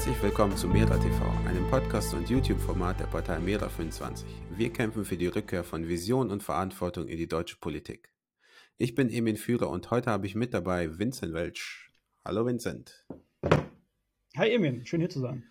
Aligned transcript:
Herzlich 0.00 0.22
willkommen 0.22 0.56
zu 0.56 0.66
Mera 0.66 0.96
TV, 0.96 1.30
einem 1.46 1.68
Podcast- 1.68 2.14
und 2.14 2.30
YouTube-Format 2.30 3.00
der 3.00 3.04
Partei 3.04 3.36
Mera25. 3.36 4.24
Wir 4.56 4.72
kämpfen 4.72 5.04
für 5.04 5.18
die 5.18 5.26
Rückkehr 5.26 5.62
von 5.62 5.88
Vision 5.88 6.30
und 6.30 6.42
Verantwortung 6.42 7.06
in 7.06 7.18
die 7.18 7.28
deutsche 7.28 7.56
Politik. 7.56 8.10
Ich 8.78 8.94
bin 8.94 9.10
Emin 9.10 9.36
Führer 9.36 9.68
und 9.68 9.90
heute 9.90 10.10
habe 10.10 10.26
ich 10.26 10.34
mit 10.34 10.54
dabei 10.54 10.98
Vincent 10.98 11.34
Welch. 11.34 11.90
Hallo 12.24 12.46
Vincent. 12.46 13.04
Hi 14.38 14.48
Emin, 14.48 14.86
schön 14.86 15.00
hier 15.00 15.10
zu 15.10 15.20
sein. 15.20 15.44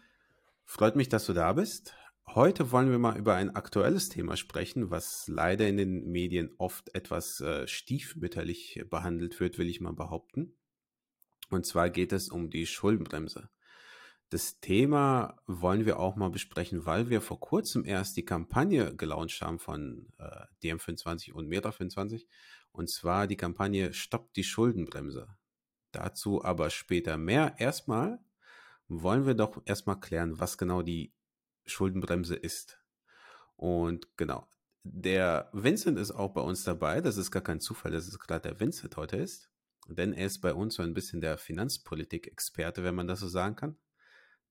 Freut 0.65 0.95
mich, 0.95 1.09
dass 1.09 1.27
du 1.27 1.33
da 1.33 1.53
bist. 1.53 1.93
Heute 2.25 2.71
wollen 2.71 2.89
wir 2.89 2.97
mal 2.97 3.19
über 3.19 3.35
ein 3.35 3.55
aktuelles 3.55 4.09
Thema 4.09 4.35
sprechen, 4.35 4.89
was 4.89 5.27
leider 5.27 5.67
in 5.67 5.77
den 5.77 6.09
Medien 6.09 6.55
oft 6.57 6.95
etwas 6.95 7.39
äh, 7.39 7.67
stiefmütterlich 7.67 8.83
behandelt 8.89 9.39
wird, 9.39 9.59
will 9.59 9.69
ich 9.69 9.79
mal 9.79 9.93
behaupten. 9.93 10.57
Und 11.51 11.67
zwar 11.67 11.91
geht 11.91 12.11
es 12.13 12.29
um 12.29 12.49
die 12.49 12.65
Schuldenbremse. 12.65 13.51
Das 14.29 14.59
Thema 14.59 15.41
wollen 15.47 15.87
wir 15.87 15.97
auch 15.97 16.15
mal 16.15 16.29
besprechen, 16.29 16.85
weil 16.85 17.09
wir 17.09 17.19
vor 17.19 17.39
kurzem 17.39 17.83
erst 17.83 18.15
die 18.15 18.25
Kampagne 18.25 18.95
gelauncht 18.95 19.41
haben 19.41 19.57
von 19.57 20.13
äh, 20.19 20.45
DM25 20.61 21.33
und 21.33 21.49
Meta25. 21.49 22.27
Und 22.71 22.89
zwar 22.89 23.25
die 23.25 23.37
Kampagne 23.37 23.91
Stoppt 23.91 24.35
die 24.35 24.43
Schuldenbremse. 24.43 25.27
Dazu 25.91 26.45
aber 26.45 26.69
später 26.69 27.17
mehr. 27.17 27.55
Erstmal 27.57 28.19
wollen 28.87 29.25
wir 29.25 29.33
doch 29.33 29.63
erstmal 29.65 29.99
klären, 29.99 30.39
was 30.39 30.59
genau 30.59 30.83
die 30.83 31.11
Schuldenbremse 31.65 32.35
ist. 32.35 32.79
Und 33.55 34.15
genau, 34.15 34.47
der 34.83 35.49
Vincent 35.53 35.97
ist 35.97 36.11
auch 36.11 36.33
bei 36.33 36.41
uns 36.41 36.63
dabei. 36.63 37.01
Das 37.01 37.17
ist 37.17 37.31
gar 37.31 37.41
kein 37.41 37.59
Zufall, 37.59 37.91
dass 37.91 38.07
es 38.07 38.19
gerade 38.19 38.49
der 38.49 38.59
Vincent 38.59 38.95
heute 38.95 39.17
ist. 39.17 39.49
Denn 39.87 40.13
er 40.13 40.27
ist 40.27 40.39
bei 40.41 40.53
uns 40.53 40.75
so 40.75 40.83
ein 40.83 40.93
bisschen 40.93 41.19
der 41.19 41.39
Finanzpolitik-Experte, 41.39 42.83
wenn 42.83 42.93
man 42.93 43.07
das 43.07 43.21
so 43.21 43.27
sagen 43.27 43.55
kann. 43.55 43.75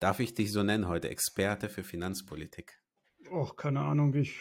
Darf 0.00 0.20
ich 0.20 0.34
dich 0.34 0.52
so 0.52 0.62
nennen 0.62 0.88
heute? 0.88 1.08
Experte 1.08 1.68
für 1.68 1.82
Finanzpolitik? 1.82 2.80
Och, 3.30 3.56
keine 3.56 3.80
Ahnung, 3.80 4.14
ich 4.14 4.40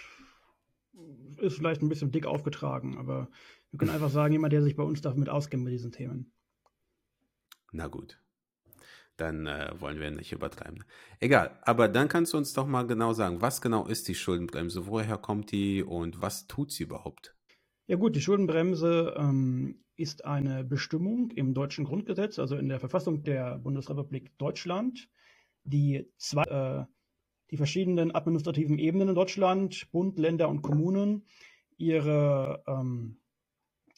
ist 1.38 1.58
vielleicht 1.58 1.82
ein 1.82 1.90
bisschen 1.90 2.12
dick 2.12 2.26
aufgetragen, 2.26 2.98
aber 2.98 3.30
wir 3.72 3.80
können 3.80 3.92
einfach 3.92 4.10
sagen, 4.10 4.34
jemand, 4.34 4.54
der 4.54 4.64
sich 4.64 4.76
bei 4.76 4.84
uns 4.84 5.02
damit 5.02 5.30
auskennt 5.30 5.64
mit 5.64 5.74
diesen 5.74 5.92
Themen. 5.92 6.32
Na 7.72 7.88
gut. 7.88 8.20
Dann 9.18 9.48
äh, 9.48 9.74
wollen 9.80 10.00
wir 10.00 10.12
nicht 10.12 10.32
übertreiben. 10.32 10.84
Egal, 11.20 11.60
aber 11.64 11.88
dann 11.88 12.08
kannst 12.08 12.34
du 12.34 12.38
uns 12.38 12.54
doch 12.54 12.68
mal 12.68 12.86
genau 12.86 13.14
sagen, 13.14 13.42
was 13.42 13.62
genau 13.62 13.88
ist 13.88 14.08
die 14.08 14.16
Schuldenbremse, 14.16 14.86
woher 14.86 15.18
kommt 15.18 15.52
die 15.52 15.84
und 15.84 16.22
was 16.22 16.46
tut 16.48 16.72
sie 16.72 16.84
überhaupt? 16.84 17.36
Ja 17.88 17.96
gut, 17.96 18.16
die 18.16 18.22
Schuldenbremse 18.22 19.16
ähm, 19.18 19.84
ist 19.96 20.26
eine 20.26 20.64
Bestimmung 20.64 21.32
im 21.32 21.56
deutschen 21.56 21.86
Grundgesetz, 21.86 22.38
also 22.38 22.56
in 22.58 22.70
der 22.70 22.80
Verfassung 22.80 23.24
der 23.24 23.58
Bundesrepublik 23.58 24.38
Deutschland, 24.38 25.10
die 25.68 26.10
zwei, 26.18 26.44
äh, 26.44 26.86
die 27.52 27.58
verschiedenen 27.58 28.14
administrativen 28.14 28.80
Ebenen 28.80 29.10
in 29.10 29.16
Deutschland, 29.16 29.90
Bund, 29.92 30.18
Länder 30.18 30.50
und 30.50 30.62
Kommunen, 30.62 31.26
ihre 31.78 32.64
ähm, 32.68 33.20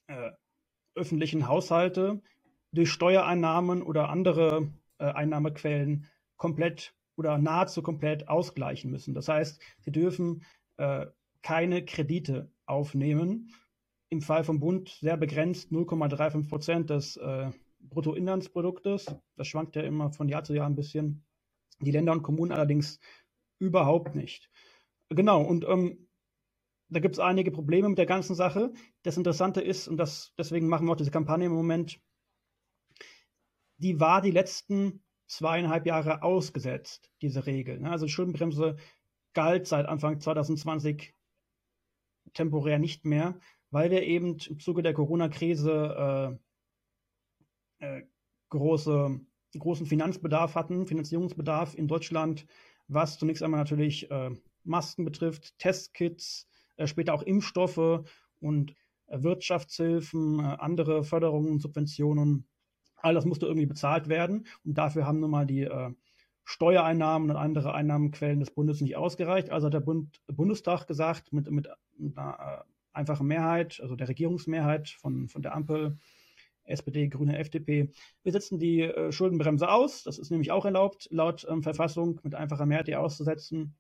äh, 0.08 0.31
öffentlichen 0.95 1.48
Haushalte 1.48 2.22
durch 2.72 2.92
Steuereinnahmen 2.92 3.81
oder 3.81 4.09
andere 4.09 4.72
äh, 4.98 5.06
Einnahmequellen 5.06 6.08
komplett 6.38 6.94
oder 7.16 7.38
nahezu 7.38 7.81
komplett 7.81 8.28
ausgleichen 8.30 8.92
müssen. 8.92 9.14
Das 9.14 9.28
heißt, 9.28 9.61
sie 9.80 9.92
dürfen 9.92 10.44
äh, 10.78 11.06
keine 11.42 11.83
Kredite 11.83 12.52
aufnehmen. 12.66 13.54
Im 14.09 14.22
Fall 14.22 14.44
vom 14.44 14.59
Bund 14.59 14.89
sehr 15.02 15.17
begrenzt 15.17 15.72
0,35 15.72 16.48
Prozent 16.48 16.89
des 16.89 17.17
äh, 17.17 17.52
Bruttoinlandsproduktes. 17.80 19.16
Das 19.36 19.48
schwankt 19.48 19.76
ja 19.76 19.83
immer 19.83 20.11
von 20.11 20.30
Jahr 20.30 20.44
zu 20.44 20.54
Jahr 20.54 20.67
ein 20.67 20.76
bisschen. 20.76 21.23
Die 21.82 21.92
Länder 21.92 22.12
und 22.12 22.23
Kommunen 22.23 22.52
allerdings 22.52 23.00
überhaupt 23.60 24.16
nicht. 24.16 24.50
Genau, 25.10 25.42
und 25.42 25.66
ähm, 25.67 26.08
da 26.90 27.00
gibt 27.00 27.16
es 27.16 27.20
einige 27.20 27.52
Probleme 27.52 27.90
mit 27.90 27.98
der 27.98 28.06
ganzen 28.06 28.36
Sache. 28.36 28.73
Das 29.04 29.17
Interessante 29.17 29.62
ist, 29.62 29.88
und 29.88 29.98
das, 29.98 30.34
deswegen 30.38 30.67
machen 30.67 30.88
wir 30.88 30.94
auch 30.94 30.98
diese 30.98 31.12
Kampagne 31.12 31.45
im 31.45 31.54
Moment, 31.54 32.02
die 33.78 34.00
war 34.00 34.22
die 34.22 34.32
letzten 34.32 35.04
zweieinhalb 35.28 35.86
Jahre 35.86 36.23
ausgesetzt, 36.23 37.12
diese 37.22 37.45
Regel. 37.45 37.80
Ne? 37.80 37.92
Also 37.92 38.06
die 38.06 38.11
Schuldenbremse 38.11 38.78
galt 39.34 39.67
seit 39.67 39.86
Anfang 39.86 40.20
2020 40.20 41.14
temporär 42.34 42.80
nicht 42.80 43.06
mehr, 43.06 43.40
weil 43.70 43.92
wir 43.92 44.04
eben 44.04 44.38
im 44.40 44.60
Zuge 44.60 44.82
der 44.82 44.94
Corona-Krise 44.94 46.40
äh, 47.80 47.86
äh, 47.86 48.04
große 48.50 49.20
großen 49.58 49.87
Finanzbedarf 49.87 50.54
hatten, 50.54 50.86
Finanzierungsbedarf 50.86 51.73
in 51.76 51.87
Deutschland, 51.87 52.45
was 52.87 53.17
zunächst 53.17 53.42
einmal 53.42 53.60
natürlich 53.60 54.10
äh, 54.11 54.30
Masken 54.64 55.05
betrifft, 55.05 55.58
Testkits, 55.58 56.48
äh, 56.77 56.86
später 56.86 57.14
auch 57.14 57.23
Impfstoffe 57.23 58.04
und 58.39 58.76
äh, 59.08 59.23
Wirtschaftshilfen, 59.23 60.39
äh, 60.39 60.43
andere 60.60 61.04
Förderungen, 61.04 61.60
Subventionen. 61.60 62.48
All 62.98 63.14
das 63.14 63.26
musste 63.26 63.45
irgendwie 63.48 63.65
bezahlt 63.65 64.10
werden 64.10 64.45
und 64.64 64.77
dafür 64.77 65.08
haben 65.08 65.20
nun 65.20 65.32
mal 65.32 65.48
die 65.48 65.64
äh, 65.64 65.92
Steuereinnahmen 66.43 67.30
und 67.30 67.37
andere 67.37 67.73
Einnahmenquellen 67.73 68.39
des 68.39 68.52
Bundes 68.52 68.81
nicht 68.81 68.98
ausgereicht. 68.98 69.52
Also 69.52 69.67
hat 69.67 69.73
der 69.73 69.81
Bund, 69.81 70.20
Bundestag 70.27 70.87
gesagt, 70.87 71.31
mit, 71.31 71.49
mit, 71.49 71.70
mit 71.98 72.17
einer 72.17 72.64
äh, 72.64 72.98
einfachen 72.98 73.27
Mehrheit, 73.27 73.80
also 73.81 73.95
der 73.95 74.10
Regierungsmehrheit 74.10 74.89
von, 74.89 75.30
von 75.30 75.42
der 75.42 75.54
Ampel, 75.54 75.98
SPD, 76.69 77.07
Grüne, 77.07 77.37
FDP. 77.37 77.91
Wir 78.23 78.31
setzen 78.31 78.59
die 78.59 78.81
äh, 78.81 79.11
Schuldenbremse 79.11 79.69
aus. 79.69 80.03
Das 80.03 80.17
ist 80.17 80.31
nämlich 80.31 80.52
auch 80.52 80.65
erlaubt, 80.65 81.07
laut 81.11 81.45
ähm, 81.49 81.63
Verfassung 81.63 82.19
mit 82.23 82.35
einfacher 82.35 82.65
Mehrheit 82.65 82.87
die 82.87 82.95
auszusetzen, 82.95 83.75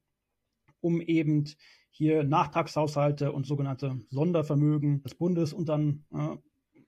um 0.81 1.01
eben 1.01 1.45
hier 1.89 2.23
Nachtragshaushalte 2.23 3.31
und 3.31 3.45
sogenannte 3.45 3.99
Sondervermögen 4.09 5.01
des 5.03 5.15
Bundes 5.15 5.53
und 5.53 5.69
dann 5.69 6.05
äh, 6.13 6.37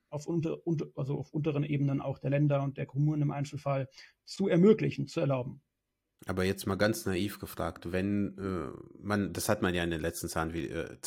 auf, 0.09 0.27
unter, 0.27 0.65
unter, 0.67 0.87
also 0.95 1.17
auf 1.17 1.33
unteren 1.33 1.63
Ebenen 1.63 2.01
auch 2.01 2.19
der 2.19 2.29
Länder 2.29 2.61
und 2.61 2.77
der 2.77 2.85
Kommunen 2.85 3.21
im 3.21 3.31
Einzelfall 3.31 3.89
zu 4.25 4.47
ermöglichen, 4.47 5.07
zu 5.07 5.19
erlauben. 5.19 5.61
Aber 6.27 6.43
jetzt 6.43 6.67
mal 6.67 6.75
ganz 6.75 7.05
naiv 7.05 7.39
gefragt, 7.39 7.91
wenn 7.91 8.37
äh, 8.37 8.69
man, 9.01 9.33
das 9.33 9.49
hat 9.49 9.63
man 9.63 9.73
ja 9.73 9.83
in 9.83 9.89
den 9.89 10.01
letzten 10.01 10.27
Zahlen, 10.27 10.53
äh, 10.53 11.01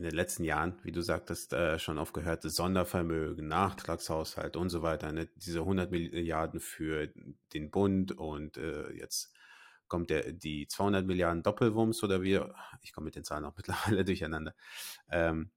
in 0.00 0.04
den 0.04 0.14
letzten 0.14 0.44
Jahren, 0.44 0.78
wie 0.82 0.92
du 0.92 1.02
sagtest, 1.02 1.52
äh, 1.52 1.78
schon 1.78 1.98
aufgehört, 1.98 2.42
Sondervermögen, 2.42 3.46
Nachtragshaushalt 3.46 4.56
und 4.56 4.70
so 4.70 4.80
weiter, 4.80 5.12
ne? 5.12 5.28
diese 5.36 5.58
100 5.58 5.90
Milliarden 5.90 6.58
für 6.58 7.12
den 7.52 7.70
Bund 7.70 8.12
und 8.12 8.56
äh, 8.56 8.90
jetzt 8.92 9.30
kommt 9.88 10.08
der, 10.08 10.32
die 10.32 10.66
200 10.66 11.04
Milliarden 11.04 11.42
Doppelwumms 11.42 12.02
oder 12.02 12.22
wie, 12.22 12.40
ich 12.80 12.94
komme 12.94 13.04
mit 13.04 13.16
den 13.16 13.24
Zahlen 13.24 13.44
auch 13.44 13.54
mittlerweile 13.58 14.02
durcheinander. 14.02 14.54
Ähm, 15.10 15.50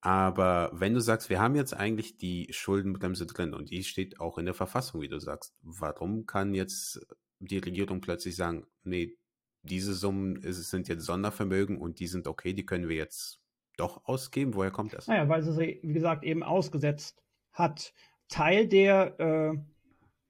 aber 0.00 0.70
wenn 0.72 0.94
du 0.94 1.00
sagst, 1.00 1.28
wir 1.28 1.40
haben 1.40 1.56
jetzt 1.56 1.74
eigentlich 1.74 2.18
die 2.18 2.46
Schuldenbremse 2.52 3.26
drin 3.26 3.52
und 3.52 3.70
die 3.70 3.82
steht 3.82 4.20
auch 4.20 4.38
in 4.38 4.44
der 4.44 4.54
Verfassung, 4.54 5.00
wie 5.00 5.08
du 5.08 5.18
sagst, 5.18 5.56
warum 5.62 6.24
kann 6.24 6.54
jetzt 6.54 7.04
die 7.40 7.58
Regierung 7.58 8.00
plötzlich 8.00 8.36
sagen, 8.36 8.64
nee, 8.84 9.18
diese 9.62 9.92
Summen 9.92 10.40
sind 10.52 10.86
jetzt 10.86 11.04
Sondervermögen 11.04 11.78
und 11.78 11.98
die 11.98 12.06
sind 12.06 12.28
okay, 12.28 12.52
die 12.52 12.64
können 12.64 12.88
wir 12.88 12.94
jetzt 12.94 13.40
doch 13.76 14.04
ausgeben? 14.04 14.54
Woher 14.54 14.70
kommt 14.70 14.92
das? 14.92 15.06
Naja, 15.06 15.28
weil 15.28 15.42
sie, 15.42 15.80
wie 15.82 15.92
gesagt, 15.92 16.24
eben 16.24 16.42
ausgesetzt 16.42 17.22
hat. 17.52 17.92
Teil 18.28 18.66
der 18.66 19.20
äh, 19.20 19.58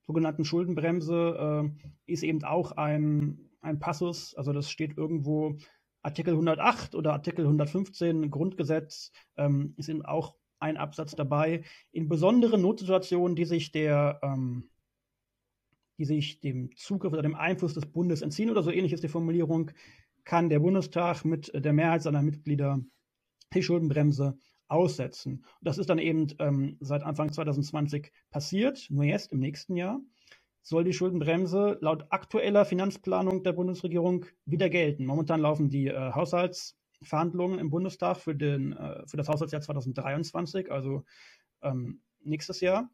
sogenannten 0.05 0.45
Schuldenbremse 0.45 1.71
äh, 1.75 2.11
ist 2.11 2.23
eben 2.23 2.43
auch 2.43 2.73
ein, 2.73 3.49
ein 3.61 3.79
Passus, 3.79 4.35
also 4.35 4.53
das 4.53 4.69
steht 4.69 4.97
irgendwo 4.97 5.57
Artikel 6.03 6.33
108 6.33 6.95
oder 6.95 7.13
Artikel 7.13 7.45
115 7.45 8.29
Grundgesetz, 8.29 9.11
ähm, 9.35 9.73
ist 9.77 9.89
eben 9.89 10.05
auch 10.05 10.35
ein 10.59 10.77
Absatz 10.77 11.15
dabei. 11.15 11.63
In 11.91 12.07
besonderen 12.07 12.61
Notsituationen, 12.61 13.35
die 13.35 13.45
sich 13.45 13.71
der 13.71 14.19
ähm, 14.23 14.69
die 15.97 16.05
sich 16.05 16.39
dem 16.39 16.75
Zugriff 16.75 17.13
oder 17.13 17.21
dem 17.21 17.35
Einfluss 17.35 17.73
des 17.73 17.85
Bundes 17.85 18.21
entziehen 18.21 18.49
oder 18.49 18.63
so 18.63 18.71
ähnlich 18.71 18.93
ist 18.93 19.03
die 19.03 19.07
Formulierung, 19.07 19.71
kann 20.23 20.49
der 20.49 20.59
Bundestag 20.59 21.25
mit 21.25 21.51
der 21.53 21.73
Mehrheit 21.73 22.03
seiner 22.03 22.21
Mitglieder 22.21 22.81
die 23.53 23.63
Schuldenbremse 23.63 24.37
aussetzen. 24.67 25.45
Das 25.61 25.77
ist 25.77 25.89
dann 25.89 25.99
eben 25.99 26.27
ähm, 26.39 26.77
seit 26.79 27.03
Anfang 27.03 27.31
2020 27.31 28.11
passiert, 28.29 28.87
nur 28.89 29.03
jetzt 29.03 29.31
im 29.31 29.39
nächsten 29.39 29.75
Jahr 29.77 30.01
soll 30.67 30.83
die 30.83 30.91
Schuldenbremse 30.91 31.77
laut 31.79 32.07
aktueller 32.09 32.65
Finanzplanung 32.65 33.41
der 33.41 33.53
Bundesregierung 33.53 34.25
wieder 34.45 34.69
gelten. 34.69 35.05
Momentan 35.05 35.39
laufen 35.39 35.69
die 35.69 35.87
äh, 35.87 36.11
Haushaltsverhandlungen 36.11 37.57
im 37.57 37.69
Bundestag 37.69 38.17
für, 38.17 38.35
den, 38.35 38.73
äh, 38.73 39.07
für 39.07 39.15
das 39.15 39.29
Haushaltsjahr 39.29 39.61
2023, 39.61 40.69
also 40.69 41.05
ähm, 41.61 42.01
nächstes 42.19 42.59
Jahr. 42.59 42.89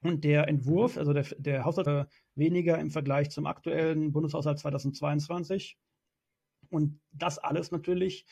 Und 0.00 0.22
der 0.22 0.46
Entwurf, 0.46 0.96
also 0.96 1.12
der, 1.12 1.24
der 1.38 1.64
Haushalt 1.64 1.88
äh, 1.88 2.06
weniger 2.36 2.78
im 2.78 2.92
Vergleich 2.92 3.30
zum 3.30 3.46
aktuellen 3.46 4.12
Bundeshaushalt 4.12 4.60
2022. 4.60 5.76
Und 6.70 7.00
das 7.10 7.38
alles 7.38 7.72
natürlich 7.72 8.26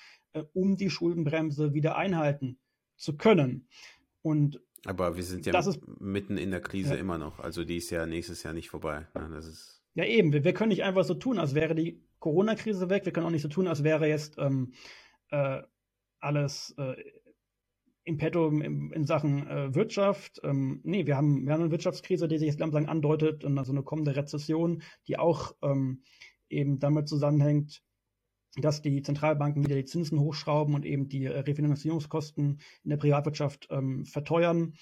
um 0.44 0.77
die 0.77 0.91
Schuldenbremse 0.91 1.75
wieder 1.75 1.97
einhalten 1.97 2.59
zu 2.97 3.17
können. 3.17 3.69
Und 4.23 4.61
aber 4.85 5.17
wir 5.17 5.23
sind 5.23 5.47
ja 5.47 5.59
ist, 5.59 5.81
mitten 6.00 6.38
in 6.38 6.50
der 6.50 6.61
Krise 6.61 6.94
ja. 6.94 7.00
immer 7.00 7.19
noch. 7.19 7.41
Also 7.41 7.65
die 7.65 7.77
ist 7.77 7.91
ja 7.91 8.06
nächstes 8.06 8.43
Jahr 8.43 8.55
nicht 8.55 8.71
vorbei. 8.71 9.06
Ne? 9.15 9.29
Das 9.33 9.47
ist 9.47 9.83
Ja, 9.94 10.05
eben. 10.05 10.33
Wir, 10.33 10.44
wir, 10.44 10.55
können 10.55 10.69
nicht 10.69 10.85
einfach 10.85 11.05
so 11.05 11.15
tun, 11.15 11.38
als 11.38 11.55
wäre 11.55 11.75
die 11.75 12.03
Corona-Krise 12.21 12.88
weg. 12.88 13.05
Wir 13.05 13.12
können 13.12 13.27
auch 13.27 13.31
nicht 13.31 13.43
so 13.43 13.49
tun, 13.49 13.67
als 13.67 13.83
wäre 13.83 14.06
jetzt 14.09 14.37
ähm, 14.38 14.73
äh, 15.31 15.62
alles 16.21 16.75
äh, 16.79 16.94
in 18.05 18.19
petto 18.19 18.49
in, 18.49 18.93
in 18.93 19.05
Sachen 19.05 19.47
äh, 19.49 19.75
Wirtschaft. 19.75 20.41
Ähm, 20.44 20.81
nee, 20.85 21.06
wir 21.06 21.17
haben, 21.17 21.44
wir 21.44 21.53
haben 21.53 21.62
eine 21.62 21.73
Wirtschaftskrise, 21.73 22.29
die 22.29 22.38
sich 22.38 22.49
jetzt 22.49 22.61
langsam 22.61 22.87
andeutet 22.87 23.44
und 23.44 23.59
also 23.59 23.73
eine 23.73 23.83
kommende 23.83 24.15
Rezession, 24.15 24.83
die 25.09 25.19
auch 25.19 25.56
ähm, 25.62 26.03
eben 26.49 26.79
damit 26.79 27.09
zusammenhängt, 27.09 27.83
dass 28.56 28.82
die 28.82 29.03
Zentralbanken 29.03 29.64
wieder 29.64 29.76
die 29.76 29.85
Zinsen 29.85 30.20
hochschrauben 30.20 30.75
und 30.75 30.85
eben 30.85 31.08
die 31.08 31.26
äh, 31.26 31.38
Refinanzierungskosten 31.41 32.61
in 32.85 32.91
der 32.91 32.97
Privatwirtschaft 32.97 33.69
ähm, 33.70 34.06
verteuern. 34.06 34.75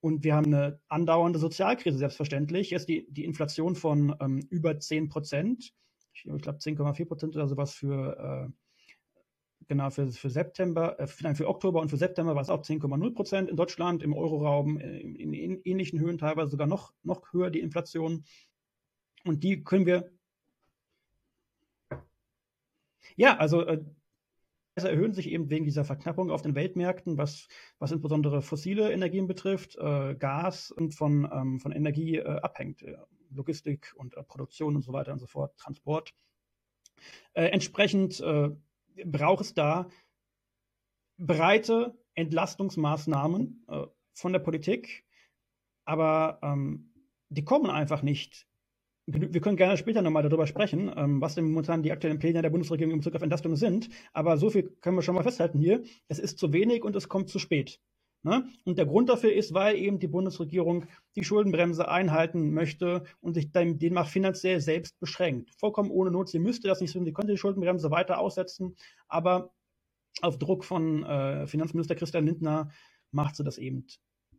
Und 0.00 0.24
wir 0.24 0.34
haben 0.34 0.46
eine 0.46 0.80
andauernde 0.88 1.38
Sozialkrise, 1.38 1.96
selbstverständlich. 1.96 2.70
Jetzt 2.70 2.88
die, 2.88 3.06
die 3.10 3.24
Inflation 3.24 3.76
von 3.76 4.14
ähm, 4.20 4.40
über 4.50 4.78
10 4.78 5.08
Prozent. 5.08 5.72
Ich, 6.12 6.26
ich 6.26 6.42
glaube 6.42 6.58
10,4 6.58 7.06
Prozent 7.06 7.36
oder 7.36 7.46
sowas 7.46 7.72
für, 7.72 8.50
äh, 8.50 8.52
genau, 9.68 9.90
für, 9.90 10.10
für 10.10 10.28
September, 10.28 10.98
äh, 10.98 11.06
nein, 11.20 11.36
für 11.36 11.48
Oktober 11.48 11.80
und 11.80 11.88
für 11.88 11.96
September 11.96 12.34
war 12.34 12.42
es 12.42 12.50
auch 12.50 12.62
10,0 12.62 13.14
Prozent 13.14 13.48
in 13.48 13.56
Deutschland, 13.56 14.02
im 14.02 14.12
Euroraum 14.12 14.78
äh, 14.78 14.98
in, 14.98 15.14
in, 15.14 15.32
in, 15.32 15.60
ähnlichen 15.62 16.00
Höhen, 16.00 16.18
teilweise 16.18 16.50
sogar 16.50 16.66
noch, 16.66 16.92
noch 17.04 17.32
höher 17.32 17.50
die 17.50 17.60
Inflation. 17.60 18.24
Und 19.24 19.44
die 19.44 19.62
können 19.62 19.86
wir. 19.86 20.10
Ja, 23.16 23.36
also 23.36 23.62
äh, 23.62 23.82
erhöhen 24.74 25.12
sich 25.12 25.28
eben 25.28 25.50
wegen 25.50 25.64
dieser 25.64 25.84
Verknappung 25.84 26.30
auf 26.30 26.42
den 26.42 26.54
Weltmärkten, 26.54 27.18
was, 27.18 27.48
was 27.78 27.92
insbesondere 27.92 28.42
fossile 28.42 28.92
Energien 28.92 29.26
betrifft, 29.26 29.76
äh, 29.76 30.14
Gas 30.14 30.70
und 30.70 30.94
von, 30.94 31.28
ähm, 31.32 31.60
von 31.60 31.72
Energie 31.72 32.16
äh, 32.16 32.40
abhängt. 32.40 32.82
Äh, 32.82 32.96
Logistik 33.34 33.94
und 33.96 34.16
äh, 34.16 34.22
Produktion 34.22 34.76
und 34.76 34.82
so 34.82 34.92
weiter 34.92 35.12
und 35.12 35.18
so 35.18 35.26
fort, 35.26 35.56
Transport. 35.56 36.14
Äh, 37.34 37.46
entsprechend 37.46 38.20
äh, 38.20 38.50
braucht 39.04 39.44
es 39.44 39.54
da 39.54 39.88
breite 41.18 41.96
Entlastungsmaßnahmen 42.14 43.64
von 44.12 44.32
der 44.32 44.40
Politik, 44.40 45.04
aber 45.84 46.38
ähm, 46.42 46.92
die 47.28 47.44
kommen 47.44 47.70
einfach 47.70 48.02
nicht 48.02 48.46
wir 49.06 49.40
können 49.40 49.56
gerne 49.56 49.76
später 49.76 50.00
nochmal 50.00 50.22
darüber 50.22 50.46
sprechen, 50.46 50.92
ähm, 50.96 51.20
was 51.20 51.34
denn 51.34 51.46
momentan 51.46 51.82
die 51.82 51.90
aktuellen 51.90 52.18
Pläne 52.18 52.40
der 52.40 52.50
Bundesregierung 52.50 52.92
im 52.92 52.98
Bezug 53.00 53.16
auf 53.16 53.22
Entlastung 53.22 53.56
sind. 53.56 53.88
Aber 54.12 54.36
so 54.36 54.48
viel 54.50 54.76
können 54.80 54.96
wir 54.96 55.02
schon 55.02 55.16
mal 55.16 55.24
festhalten 55.24 55.58
hier. 55.58 55.82
Es 56.08 56.18
ist 56.18 56.38
zu 56.38 56.52
wenig 56.52 56.84
und 56.84 56.94
es 56.94 57.08
kommt 57.08 57.28
zu 57.28 57.38
spät. 57.38 57.80
Ne? 58.24 58.46
Und 58.64 58.78
der 58.78 58.86
Grund 58.86 59.08
dafür 59.08 59.32
ist, 59.32 59.52
weil 59.52 59.76
eben 59.76 59.98
die 59.98 60.06
Bundesregierung 60.06 60.86
die 61.16 61.24
Schuldenbremse 61.24 61.88
einhalten 61.88 62.52
möchte 62.54 63.02
und 63.20 63.34
sich 63.34 63.50
dem, 63.50 63.80
demnach 63.80 64.08
finanziell 64.08 64.60
selbst 64.60 65.00
beschränkt. 65.00 65.50
Vollkommen 65.58 65.90
ohne 65.90 66.12
Not. 66.12 66.28
Sie 66.28 66.38
müsste 66.38 66.68
das 66.68 66.80
nicht 66.80 66.92
so, 66.92 67.02
sie 67.02 67.12
könnte 67.12 67.32
die 67.32 67.38
Schuldenbremse 67.38 67.90
weiter 67.90 68.18
aussetzen, 68.18 68.76
aber 69.08 69.52
auf 70.20 70.38
Druck 70.38 70.64
von 70.64 71.02
äh, 71.02 71.48
Finanzminister 71.48 71.96
Christian 71.96 72.26
Lindner 72.26 72.70
macht 73.10 73.34
sie 73.34 73.42
das 73.42 73.58
eben 73.58 73.86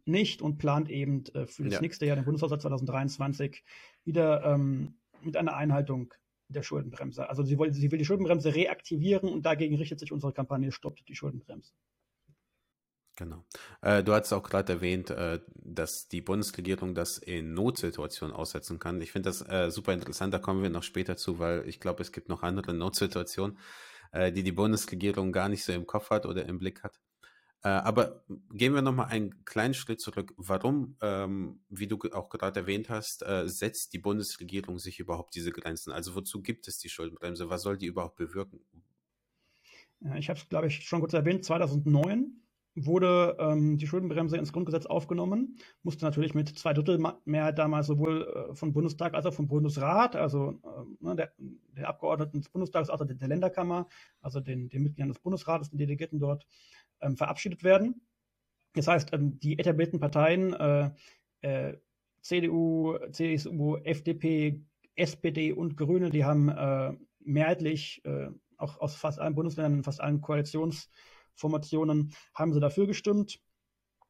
nicht 0.05 0.41
und 0.41 0.57
plant 0.57 0.89
eben 0.89 1.25
äh, 1.33 1.45
für 1.45 1.63
das 1.63 1.73
ja. 1.73 1.81
nächste 1.81 2.05
Jahr, 2.05 2.15
den 2.15 2.25
Bundeshaushalt 2.25 2.61
2023, 2.61 3.63
wieder 4.03 4.43
ähm, 4.43 4.95
mit 5.21 5.37
einer 5.37 5.55
Einhaltung 5.55 6.13
der 6.49 6.63
Schuldenbremse. 6.63 7.29
Also 7.29 7.43
sie 7.43 7.57
will, 7.57 7.73
sie 7.73 7.91
will 7.91 7.97
die 7.97 8.05
Schuldenbremse 8.05 8.53
reaktivieren 8.53 9.29
und 9.29 9.45
dagegen 9.45 9.75
richtet 9.75 9.99
sich 9.99 10.11
unsere 10.11 10.33
Kampagne 10.33 10.71
Stoppt 10.71 11.07
die 11.07 11.15
Schuldenbremse. 11.15 11.73
Genau. 13.15 13.45
Äh, 13.81 14.03
du 14.03 14.13
hast 14.13 14.33
auch 14.33 14.41
gerade 14.41 14.73
erwähnt, 14.73 15.11
äh, 15.11 15.39
dass 15.55 16.07
die 16.07 16.21
Bundesregierung 16.21 16.95
das 16.95 17.19
in 17.19 17.53
Notsituationen 17.53 18.35
aussetzen 18.35 18.79
kann. 18.79 18.99
Ich 19.01 19.11
finde 19.11 19.29
das 19.29 19.47
äh, 19.47 19.69
super 19.69 19.93
interessant, 19.93 20.33
da 20.33 20.39
kommen 20.39 20.63
wir 20.63 20.71
noch 20.71 20.83
später 20.83 21.15
zu, 21.15 21.37
weil 21.37 21.67
ich 21.67 21.79
glaube, 21.79 22.01
es 22.01 22.11
gibt 22.11 22.27
noch 22.27 22.41
andere 22.41 22.73
Notsituationen, 22.73 23.59
äh, 24.11 24.31
die 24.31 24.41
die 24.41 24.51
Bundesregierung 24.51 25.31
gar 25.31 25.47
nicht 25.47 25.63
so 25.63 25.73
im 25.73 25.85
Kopf 25.85 26.09
hat 26.09 26.25
oder 26.25 26.45
im 26.45 26.57
Blick 26.57 26.81
hat. 26.83 26.99
Äh, 27.63 27.69
aber 27.69 28.23
gehen 28.51 28.73
wir 28.73 28.81
nochmal 28.81 29.07
einen 29.07 29.45
kleinen 29.45 29.73
Schritt 29.73 30.01
zurück. 30.01 30.33
Warum, 30.35 30.97
ähm, 31.01 31.61
wie 31.69 31.87
du 31.87 31.97
auch 32.11 32.29
gerade 32.29 32.59
erwähnt 32.61 32.89
hast, 32.89 33.23
äh, 33.23 33.47
setzt 33.47 33.93
die 33.93 33.99
Bundesregierung 33.99 34.79
sich 34.79 34.99
überhaupt 34.99 35.33
diese 35.35 35.51
Grenzen? 35.51 35.91
Also 35.93 36.13
wozu 36.13 36.41
gibt 36.41 36.67
es 36.67 36.77
die 36.77 36.89
Schuldenbremse? 36.89 37.49
Was 37.49 37.61
soll 37.61 37.77
die 37.77 37.85
überhaupt 37.85 38.17
bewirken? 38.17 38.59
Ich 40.17 40.29
habe 40.29 40.37
es, 40.37 40.49
glaube 40.49 40.67
ich, 40.67 40.83
schon 40.83 40.99
kurz 40.99 41.13
erwähnt. 41.13 41.45
2009 41.45 42.43
wurde 42.75 43.37
ähm, 43.39 43.77
die 43.77 43.87
Schuldenbremse 43.87 44.37
ins 44.37 44.51
Grundgesetz 44.51 44.85
aufgenommen, 44.85 45.57
musste 45.83 46.05
natürlich 46.05 46.33
mit 46.33 46.49
zwei 46.49 46.73
Drittel 46.73 46.99
Mehrheit 47.25 47.59
damals 47.59 47.87
sowohl 47.87 48.49
äh, 48.51 48.55
vom 48.55 48.73
Bundestag 48.73 49.13
als 49.13 49.25
auch 49.25 49.33
vom 49.33 49.47
Bundesrat, 49.47 50.15
also 50.15 50.59
äh, 51.03 51.15
der, 51.15 51.31
der, 51.77 51.87
Abgeordneten 51.87 52.41
des 52.41 52.49
Bundestags, 52.49 52.89
als 52.89 53.01
auch 53.01 53.05
der, 53.05 53.15
der 53.15 53.27
Länderkammer, 53.27 53.87
also 54.21 54.39
den, 54.39 54.69
den 54.69 54.83
Mitgliedern 54.83 55.09
des 55.09 55.19
Bundesrates, 55.19 55.69
den 55.69 55.77
Delegierten 55.77 56.19
dort, 56.19 56.47
ähm, 57.03 57.17
verabschiedet 57.17 57.63
werden. 57.63 58.01
Das 58.73 58.87
heißt, 58.87 59.13
ähm, 59.13 59.39
die 59.39 59.59
etablierten 59.59 59.99
Parteien 59.99 60.53
äh, 60.53 60.91
äh, 61.41 61.77
CDU, 62.21 62.97
CSU, 63.11 63.77
FDP, 63.77 64.61
SPD 64.95 65.51
und 65.51 65.75
Grüne, 65.75 66.09
die 66.09 66.25
haben 66.25 66.49
äh, 66.49 66.93
mehrheitlich 67.19 68.03
äh, 68.05 68.29
auch 68.57 68.79
aus 68.79 68.95
fast 68.95 69.19
allen 69.19 69.35
Bundesländern, 69.35 69.83
fast 69.83 70.01
allen 70.01 70.21
Koalitionsformationen, 70.21 72.13
haben 72.33 72.53
sie 72.53 72.59
dafür 72.59 72.87
gestimmt, 72.87 73.39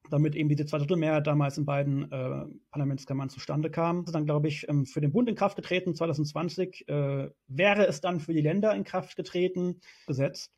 damit 0.09 0.35
eben 0.35 0.49
diese 0.49 0.65
Zweidrittelmehrheit 0.65 1.25
damals 1.25 1.57
in 1.57 1.65
beiden 1.65 2.11
äh, 2.11 2.45
Parlamentskammern 2.71 3.29
zustande 3.29 3.71
kam. 3.71 4.01
Das 4.01 4.09
ist 4.09 4.15
dann, 4.15 4.25
glaube 4.25 4.47
ich, 4.47 4.67
ähm, 4.69 4.85
für 4.85 5.01
den 5.01 5.11
Bund 5.11 5.29
in 5.29 5.35
Kraft 5.35 5.55
getreten. 5.55 5.95
2020 5.95 6.87
äh, 6.87 7.29
wäre 7.47 7.87
es 7.87 8.01
dann 8.01 8.19
für 8.19 8.33
die 8.33 8.41
Länder 8.41 8.75
in 8.75 8.83
Kraft 8.83 9.15
getreten, 9.15 9.79
gesetzt 10.05 10.51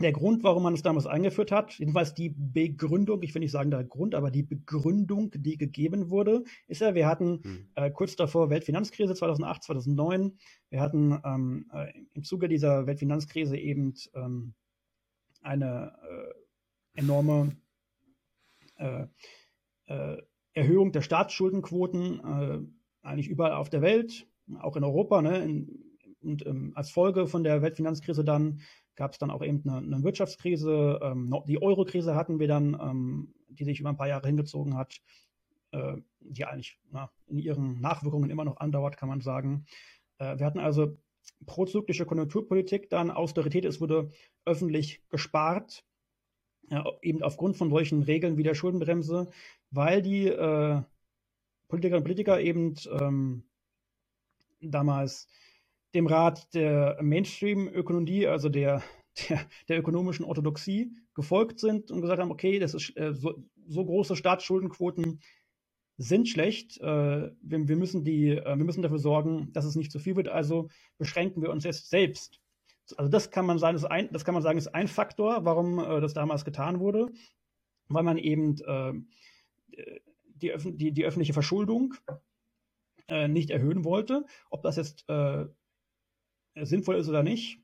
der 0.00 0.12
Grund, 0.12 0.44
warum 0.44 0.62
man 0.62 0.74
es 0.74 0.82
damals 0.82 1.06
eingeführt 1.06 1.50
hat, 1.50 1.78
jedenfalls 1.78 2.12
die 2.12 2.28
Begründung, 2.28 3.22
ich 3.22 3.34
will 3.34 3.40
nicht 3.40 3.52
sagen 3.52 3.70
der 3.70 3.84
Grund, 3.84 4.14
aber 4.14 4.30
die 4.30 4.42
Begründung, 4.42 5.30
die 5.34 5.56
gegeben 5.56 6.10
wurde, 6.10 6.44
ist 6.66 6.82
ja, 6.82 6.94
wir 6.94 7.06
hatten 7.06 7.40
hm. 7.42 7.68
äh, 7.76 7.90
kurz 7.90 8.14
davor 8.14 8.50
Weltfinanzkrise 8.50 9.14
2008, 9.14 9.62
2009, 9.64 10.38
wir 10.68 10.80
hatten 10.80 11.18
ähm, 11.24 11.70
äh, 11.72 11.92
im 12.12 12.24
Zuge 12.24 12.48
dieser 12.48 12.86
Weltfinanzkrise 12.86 13.56
eben 13.56 13.94
ähm, 14.14 14.54
eine 15.40 15.92
äh, 16.02 17.00
enorme 17.00 17.56
äh, 18.76 19.06
äh, 19.86 20.22
Erhöhung 20.52 20.92
der 20.92 21.02
Staatsschuldenquoten, 21.02 22.20
äh, 22.20 23.06
eigentlich 23.06 23.28
überall 23.28 23.52
auf 23.52 23.70
der 23.70 23.82
Welt, 23.82 24.26
auch 24.58 24.76
in 24.76 24.84
Europa, 24.84 25.22
ne, 25.22 25.42
in, 25.42 25.85
und 26.26 26.44
ähm, 26.46 26.72
als 26.74 26.90
Folge 26.90 27.26
von 27.26 27.44
der 27.44 27.62
Weltfinanzkrise 27.62 28.24
dann 28.24 28.60
gab 28.96 29.12
es 29.12 29.18
dann 29.18 29.30
auch 29.30 29.42
eben 29.42 29.62
eine, 29.68 29.78
eine 29.78 30.02
Wirtschaftskrise. 30.02 30.98
Ähm, 31.02 31.34
die 31.46 31.62
Euro-Krise 31.62 32.14
hatten 32.14 32.40
wir 32.40 32.48
dann, 32.48 32.74
ähm, 32.80 33.34
die 33.48 33.64
sich 33.64 33.80
über 33.80 33.90
ein 33.90 33.96
paar 33.96 34.08
Jahre 34.08 34.26
hingezogen 34.26 34.76
hat, 34.76 35.00
äh, 35.72 35.96
die 36.20 36.44
eigentlich 36.44 36.78
na, 36.90 37.10
in 37.26 37.38
ihren 37.38 37.80
Nachwirkungen 37.80 38.30
immer 38.30 38.44
noch 38.44 38.56
andauert, 38.56 38.96
kann 38.96 39.08
man 39.08 39.20
sagen. 39.20 39.66
Äh, 40.18 40.38
wir 40.38 40.46
hatten 40.46 40.58
also 40.58 40.96
prozyklische 41.44 42.06
Konjunkturpolitik, 42.06 42.88
dann 42.88 43.10
Austerität, 43.10 43.64
es 43.64 43.80
wurde 43.80 44.10
öffentlich 44.44 45.02
gespart, 45.10 45.84
ja, 46.70 46.84
eben 47.02 47.22
aufgrund 47.22 47.56
von 47.56 47.70
solchen 47.70 48.02
Regeln 48.02 48.36
wie 48.38 48.42
der 48.42 48.54
Schuldenbremse, 48.54 49.30
weil 49.70 50.02
die 50.02 50.26
äh, 50.26 50.82
Politikerinnen 51.68 51.98
und 51.98 52.04
Politiker 52.04 52.40
eben 52.40 52.74
ähm, 52.90 53.44
damals 54.60 55.28
dem 55.96 56.06
Rat 56.06 56.54
der 56.54 56.98
Mainstream-Ökonomie, 57.02 58.26
also 58.26 58.48
der, 58.48 58.82
der, 59.28 59.40
der, 59.68 59.78
ökonomischen 59.78 60.24
Orthodoxie, 60.24 60.92
gefolgt 61.14 61.58
sind 61.58 61.90
und 61.90 62.02
gesagt 62.02 62.20
haben, 62.20 62.30
okay, 62.30 62.58
das 62.58 62.74
ist 62.74 62.96
äh, 62.96 63.14
so, 63.14 63.42
so, 63.66 63.84
große 63.84 64.14
Staatsschuldenquoten 64.14 65.20
sind 65.96 66.28
schlecht. 66.28 66.78
Äh, 66.82 67.30
wir, 67.40 67.68
wir, 67.68 67.76
müssen 67.76 68.04
die, 68.04 68.28
äh, 68.28 68.44
wir 68.44 68.64
müssen 68.64 68.82
dafür 68.82 68.98
sorgen, 68.98 69.50
dass 69.52 69.64
es 69.64 69.74
nicht 69.74 69.90
zu 69.90 69.98
viel 69.98 70.16
wird. 70.16 70.28
Also 70.28 70.68
beschränken 70.98 71.40
wir 71.40 71.50
uns 71.50 71.64
jetzt 71.64 71.88
selbst. 71.88 72.40
Also 72.98 73.10
das 73.10 73.30
kann 73.30 73.46
man 73.46 73.58
sagen, 73.58 73.76
ist 73.76 73.84
ein, 73.84 74.12
das 74.12 74.24
kann 74.24 74.34
man 74.34 74.42
sagen, 74.42 74.58
ist 74.58 74.74
ein 74.74 74.88
Faktor, 74.88 75.44
warum 75.46 75.78
äh, 75.78 76.00
das 76.00 76.12
damals 76.12 76.44
getan 76.44 76.78
wurde, 76.78 77.10
weil 77.88 78.02
man 78.02 78.18
eben 78.18 78.58
äh, 78.60 78.92
die, 80.34 80.52
die, 80.76 80.92
die, 80.92 81.04
öffentliche 81.06 81.32
Verschuldung 81.32 81.94
äh, 83.08 83.26
nicht 83.28 83.48
erhöhen 83.48 83.84
wollte. 83.84 84.26
Ob 84.50 84.62
das 84.62 84.76
jetzt 84.76 85.06
sinnvoll 86.64 86.96
ist 86.96 87.08
oder 87.08 87.22
nicht, 87.22 87.60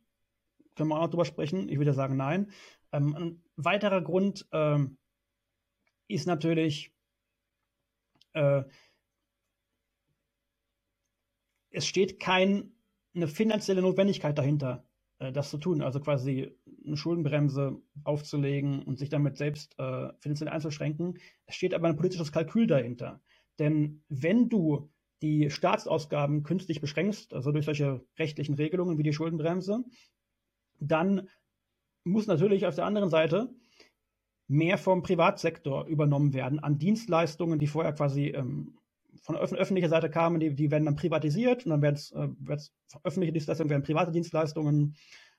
können 0.76 0.88
wir 0.88 0.96
auch 0.96 1.02
noch 1.02 1.10
drüber 1.10 1.24
sprechen. 1.24 1.68
Ich 1.68 1.78
würde 1.78 1.94
sagen, 1.94 2.16
nein. 2.16 2.50
Ähm, 2.92 3.14
ein 3.14 3.42
weiterer 3.56 4.02
Grund 4.02 4.46
ähm, 4.52 4.98
ist 6.08 6.26
natürlich, 6.26 6.92
äh, 8.34 8.64
es 11.70 11.86
steht 11.86 12.20
keine 12.20 12.70
finanzielle 13.26 13.82
Notwendigkeit 13.82 14.36
dahinter, 14.36 14.86
äh, 15.18 15.32
das 15.32 15.50
zu 15.50 15.58
tun. 15.58 15.82
Also 15.82 16.00
quasi 16.00 16.54
eine 16.84 16.96
Schuldenbremse 16.96 17.80
aufzulegen 18.04 18.82
und 18.82 18.98
sich 18.98 19.08
damit 19.08 19.36
selbst 19.36 19.78
äh, 19.78 20.12
finanziell 20.18 20.50
einzuschränken. 20.50 21.18
Es 21.46 21.54
steht 21.54 21.74
aber 21.74 21.88
ein 21.88 21.96
politisches 21.96 22.32
Kalkül 22.32 22.66
dahinter. 22.66 23.22
Denn 23.58 24.02
wenn 24.08 24.48
du 24.48 24.90
die 25.22 25.50
Staatsausgaben 25.50 26.42
künstlich 26.42 26.80
beschränkst, 26.80 27.32
also 27.32 27.52
durch 27.52 27.64
solche 27.64 28.04
rechtlichen 28.18 28.54
Regelungen 28.54 28.98
wie 28.98 29.02
die 29.02 29.12
Schuldenbremse, 29.12 29.84
dann 30.80 31.28
muss 32.04 32.26
natürlich 32.26 32.66
auf 32.66 32.74
der 32.74 32.84
anderen 32.84 33.08
Seite 33.08 33.54
mehr 34.48 34.76
vom 34.76 35.02
Privatsektor 35.02 35.86
übernommen 35.86 36.34
werden 36.34 36.58
an 36.58 36.78
Dienstleistungen, 36.78 37.58
die 37.58 37.68
vorher 37.68 37.92
quasi 37.92 38.26
ähm, 38.28 38.78
von 39.22 39.36
öf 39.36 39.52
öffentlicher 39.52 39.88
Seite 39.88 40.10
kamen, 40.10 40.40
die, 40.40 40.54
die 40.54 40.70
werden 40.70 40.84
dann 40.84 40.96
privatisiert 40.96 41.64
und 41.64 41.70
dann 41.70 41.82
werden 41.82 42.36
äh, 42.48 42.56
öffentliche 43.04 43.32
Dienstleistungen 43.32 43.70
werden 43.70 43.84
private 43.84 44.10
Dienstleistungen, 44.10 44.96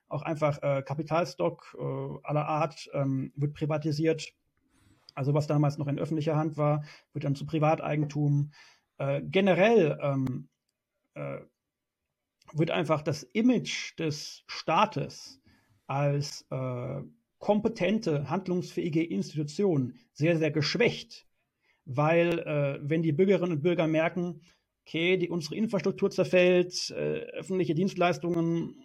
auch 0.08 0.22
einfach 0.22 0.62
äh, 0.62 0.82
Kapitalstock 0.84 1.76
äh, 1.78 1.84
aller 2.24 2.48
Art 2.48 2.90
ähm, 2.94 3.34
wird 3.36 3.54
privatisiert. 3.54 4.34
Also 5.16 5.34
was 5.34 5.48
damals 5.48 5.78
noch 5.78 5.88
in 5.88 6.00
öffentlicher 6.00 6.36
Hand 6.36 6.58
war, 6.58 6.84
wird 7.14 7.26
dann 7.26 7.36
zu 7.36 7.46
Privateigentum. 7.46 8.52
Äh, 8.98 9.22
generell 9.24 9.98
ähm, 10.02 10.48
äh, 11.16 11.40
wird 12.54 12.72
einfach 12.72 13.02
das 13.02 13.24
Image 13.24 13.98
des 14.00 14.44
Staates 14.48 15.42
als 15.88 16.46
äh, 16.50 17.02
kompetente, 17.40 18.30
handlungsfähige 18.30 19.04
Institution 19.04 19.96
sehr, 20.14 20.38
sehr 20.38 20.52
geschwächt, 20.52 21.28
weil 21.86 22.40
äh, 22.40 22.80
wenn 22.82 23.04
die 23.04 23.12
Bürgerinnen 23.12 23.54
und 23.54 23.62
Bürger 23.64 23.88
merken, 23.88 24.42
okay, 24.86 25.18
die, 25.18 25.30
unsere 25.30 25.56
Infrastruktur 25.56 26.10
zerfällt, 26.12 26.92
äh, 26.92 27.26
öffentliche 27.34 27.76
Dienstleistungen, 27.76 28.76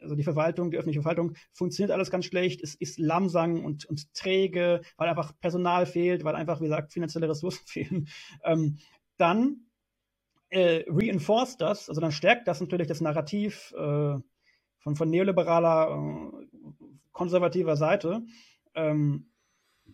also 0.00 0.14
die 0.14 0.22
Verwaltung, 0.22 0.70
die 0.70 0.76
öffentliche 0.76 1.02
Verwaltung, 1.02 1.34
funktioniert 1.52 1.90
alles 1.90 2.10
ganz 2.10 2.26
schlecht, 2.26 2.62
es 2.62 2.74
ist 2.74 2.98
langsam 2.98 3.64
und, 3.64 3.86
und 3.86 4.12
träge, 4.14 4.82
weil 4.96 5.08
einfach 5.08 5.32
Personal 5.40 5.86
fehlt, 5.86 6.22
weil 6.22 6.36
einfach, 6.36 6.60
wie 6.60 6.64
gesagt, 6.64 6.92
finanzielle 6.92 7.28
Ressourcen 7.28 7.62
fehlen, 7.66 8.08
ähm, 8.44 8.78
dann 9.18 9.66
äh, 10.50 10.84
reinforced 10.88 11.60
das, 11.60 11.88
also 11.88 12.00
dann 12.00 12.12
stärkt 12.12 12.48
das 12.48 12.60
natürlich 12.60 12.86
das 12.86 13.00
Narrativ 13.00 13.72
äh, 13.76 14.18
von, 14.78 14.96
von 14.96 15.10
neoliberaler, 15.10 16.32
äh, 16.40 16.86
konservativer 17.12 17.76
Seite. 17.76 18.22
Ähm, 18.74 19.30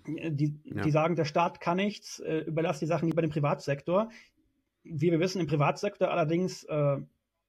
die, 0.06 0.58
ja. 0.64 0.82
die 0.82 0.90
sagen, 0.90 1.16
der 1.16 1.24
Staat 1.24 1.60
kann 1.60 1.76
nichts, 1.76 2.18
äh, 2.20 2.38
überlasst 2.38 2.82
die 2.82 2.86
Sachen 2.86 3.08
lieber 3.08 3.22
dem 3.22 3.30
Privatsektor. 3.30 4.10
Wie 4.82 5.10
wir 5.10 5.20
wissen, 5.20 5.40
im 5.40 5.46
Privatsektor 5.46 6.10
allerdings 6.10 6.64
äh, 6.64 6.98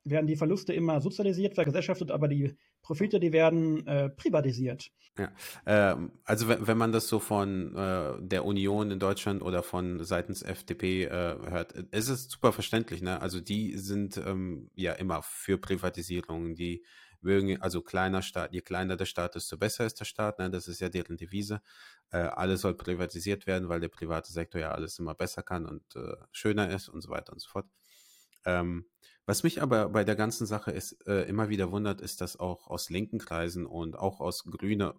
werden 0.03 0.27
die 0.27 0.35
Verluste 0.35 0.73
immer 0.73 1.01
sozialisiert, 1.01 1.55
vergesellschaftet, 1.55 2.11
aber 2.11 2.27
die 2.27 2.55
Profite, 2.81 3.19
die 3.19 3.31
werden 3.31 3.87
äh, 3.87 4.09
privatisiert. 4.09 4.91
Ja, 5.17 5.31
ähm, 5.65 6.11
also 6.25 6.47
wenn, 6.47 6.67
wenn 6.67 6.77
man 6.77 6.91
das 6.91 7.07
so 7.07 7.19
von 7.19 7.75
äh, 7.75 8.13
der 8.19 8.45
Union 8.45 8.91
in 8.91 8.99
Deutschland 8.99 9.41
oder 9.41 9.63
von 9.63 10.03
seitens 10.03 10.41
FDP 10.41 11.05
äh, 11.05 11.09
hört, 11.09 11.73
ist 11.73 12.09
es 12.09 12.29
super 12.29 12.51
verständlich. 12.51 13.01
Ne? 13.01 13.21
Also 13.21 13.39
die 13.39 13.77
sind 13.77 14.17
ähm, 14.17 14.69
ja 14.75 14.93
immer 14.93 15.21
für 15.21 15.57
Privatisierung, 15.57 16.55
die 16.55 16.83
mögen, 17.21 17.61
also 17.61 17.81
kleiner 17.81 18.21
Staat, 18.21 18.53
je 18.53 18.61
kleiner 18.61 18.97
der 18.97 19.05
Staat, 19.05 19.35
desto 19.35 19.57
besser 19.57 19.85
ist 19.85 19.99
der 19.99 20.05
Staat. 20.05 20.39
Ne? 20.39 20.49
Das 20.49 20.67
ist 20.67 20.81
ja 20.81 20.89
deren 20.89 21.15
Devise. 21.15 21.61
Äh, 22.11 22.17
alles 22.17 22.61
soll 22.61 22.75
privatisiert 22.75 23.47
werden, 23.47 23.69
weil 23.69 23.79
der 23.79 23.87
private 23.89 24.31
Sektor 24.31 24.59
ja 24.59 24.71
alles 24.71 24.99
immer 24.99 25.15
besser 25.15 25.43
kann 25.43 25.65
und 25.65 25.95
äh, 25.95 26.15
schöner 26.31 26.69
ist 26.69 26.89
und 26.89 27.01
so 27.01 27.09
weiter 27.09 27.31
und 27.33 27.39
so 27.39 27.49
fort. 27.49 27.67
Ähm, 28.45 28.85
was 29.25 29.43
mich 29.43 29.61
aber 29.61 29.89
bei 29.89 30.03
der 30.03 30.15
ganzen 30.15 30.45
Sache 30.45 30.71
ist, 30.71 31.07
äh, 31.07 31.23
immer 31.23 31.49
wieder 31.49 31.71
wundert, 31.71 32.01
ist, 32.01 32.21
dass 32.21 32.39
auch 32.39 32.67
aus 32.67 32.89
linken 32.89 33.19
Kreisen 33.19 33.65
und 33.65 33.97
auch 33.97 34.19
aus 34.19 34.43
Grüne, 34.43 34.95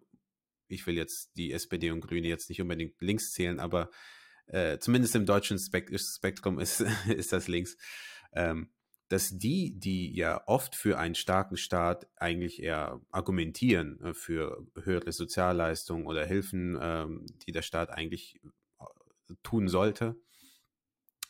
ich 0.68 0.86
will 0.86 0.96
jetzt 0.96 1.36
die 1.36 1.52
SPD 1.52 1.90
und 1.90 2.00
Grüne 2.00 2.28
jetzt 2.28 2.48
nicht 2.48 2.62
unbedingt 2.62 3.00
links 3.00 3.32
zählen, 3.32 3.60
aber 3.60 3.90
äh, 4.46 4.78
zumindest 4.78 5.14
im 5.14 5.26
deutschen 5.26 5.58
Spek 5.58 5.98
Spektrum 5.98 6.58
ist, 6.58 6.80
ist 7.08 7.32
das 7.32 7.48
links, 7.48 7.76
ähm, 8.32 8.70
dass 9.08 9.30
die, 9.30 9.78
die 9.78 10.14
ja 10.14 10.42
oft 10.46 10.74
für 10.74 10.98
einen 10.98 11.14
starken 11.14 11.56
Staat 11.56 12.08
eigentlich 12.16 12.62
eher 12.62 13.00
argumentieren, 13.10 14.00
äh, 14.00 14.14
für 14.14 14.66
höhere 14.82 15.12
Sozialleistungen 15.12 16.06
oder 16.06 16.24
Hilfen, 16.24 16.78
ähm, 16.80 17.26
die 17.46 17.52
der 17.52 17.62
Staat 17.62 17.90
eigentlich 17.90 18.40
äh, 18.42 19.34
tun 19.42 19.68
sollte, 19.68 20.16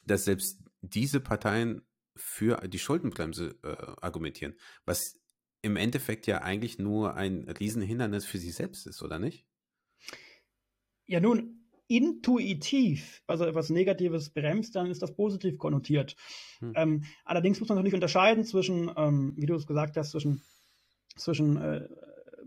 dass 0.04 0.24
selbst 0.24 0.60
diese 0.80 1.20
Parteien 1.20 1.82
für 2.16 2.56
die 2.68 2.78
Schuldenbremse 2.78 3.56
äh, 3.62 3.76
argumentieren, 4.00 4.54
was 4.84 5.20
im 5.62 5.76
Endeffekt 5.76 6.26
ja 6.26 6.42
eigentlich 6.42 6.78
nur 6.78 7.14
ein 7.14 7.48
Riesenhindernis 7.48 8.26
für 8.26 8.38
sie 8.38 8.50
selbst 8.50 8.86
ist, 8.86 9.02
oder 9.02 9.18
nicht? 9.18 9.46
Ja, 11.06 11.20
nun, 11.20 11.64
intuitiv, 11.86 13.22
also 13.26 13.44
etwas 13.44 13.70
Negatives 13.70 14.30
bremst, 14.30 14.74
dann 14.74 14.90
ist 14.90 15.02
das 15.02 15.14
positiv 15.14 15.58
konnotiert. 15.58 16.16
Hm. 16.60 16.72
Ähm, 16.76 17.04
allerdings 17.24 17.60
muss 17.60 17.68
man 17.68 17.76
natürlich 17.76 17.94
unterscheiden 17.94 18.44
zwischen, 18.44 18.90
ähm, 18.96 19.34
wie 19.36 19.46
du 19.46 19.54
es 19.54 19.66
gesagt 19.66 19.96
hast, 19.96 20.10
zwischen, 20.10 20.42
zwischen 21.16 21.56
äh, 21.56 21.88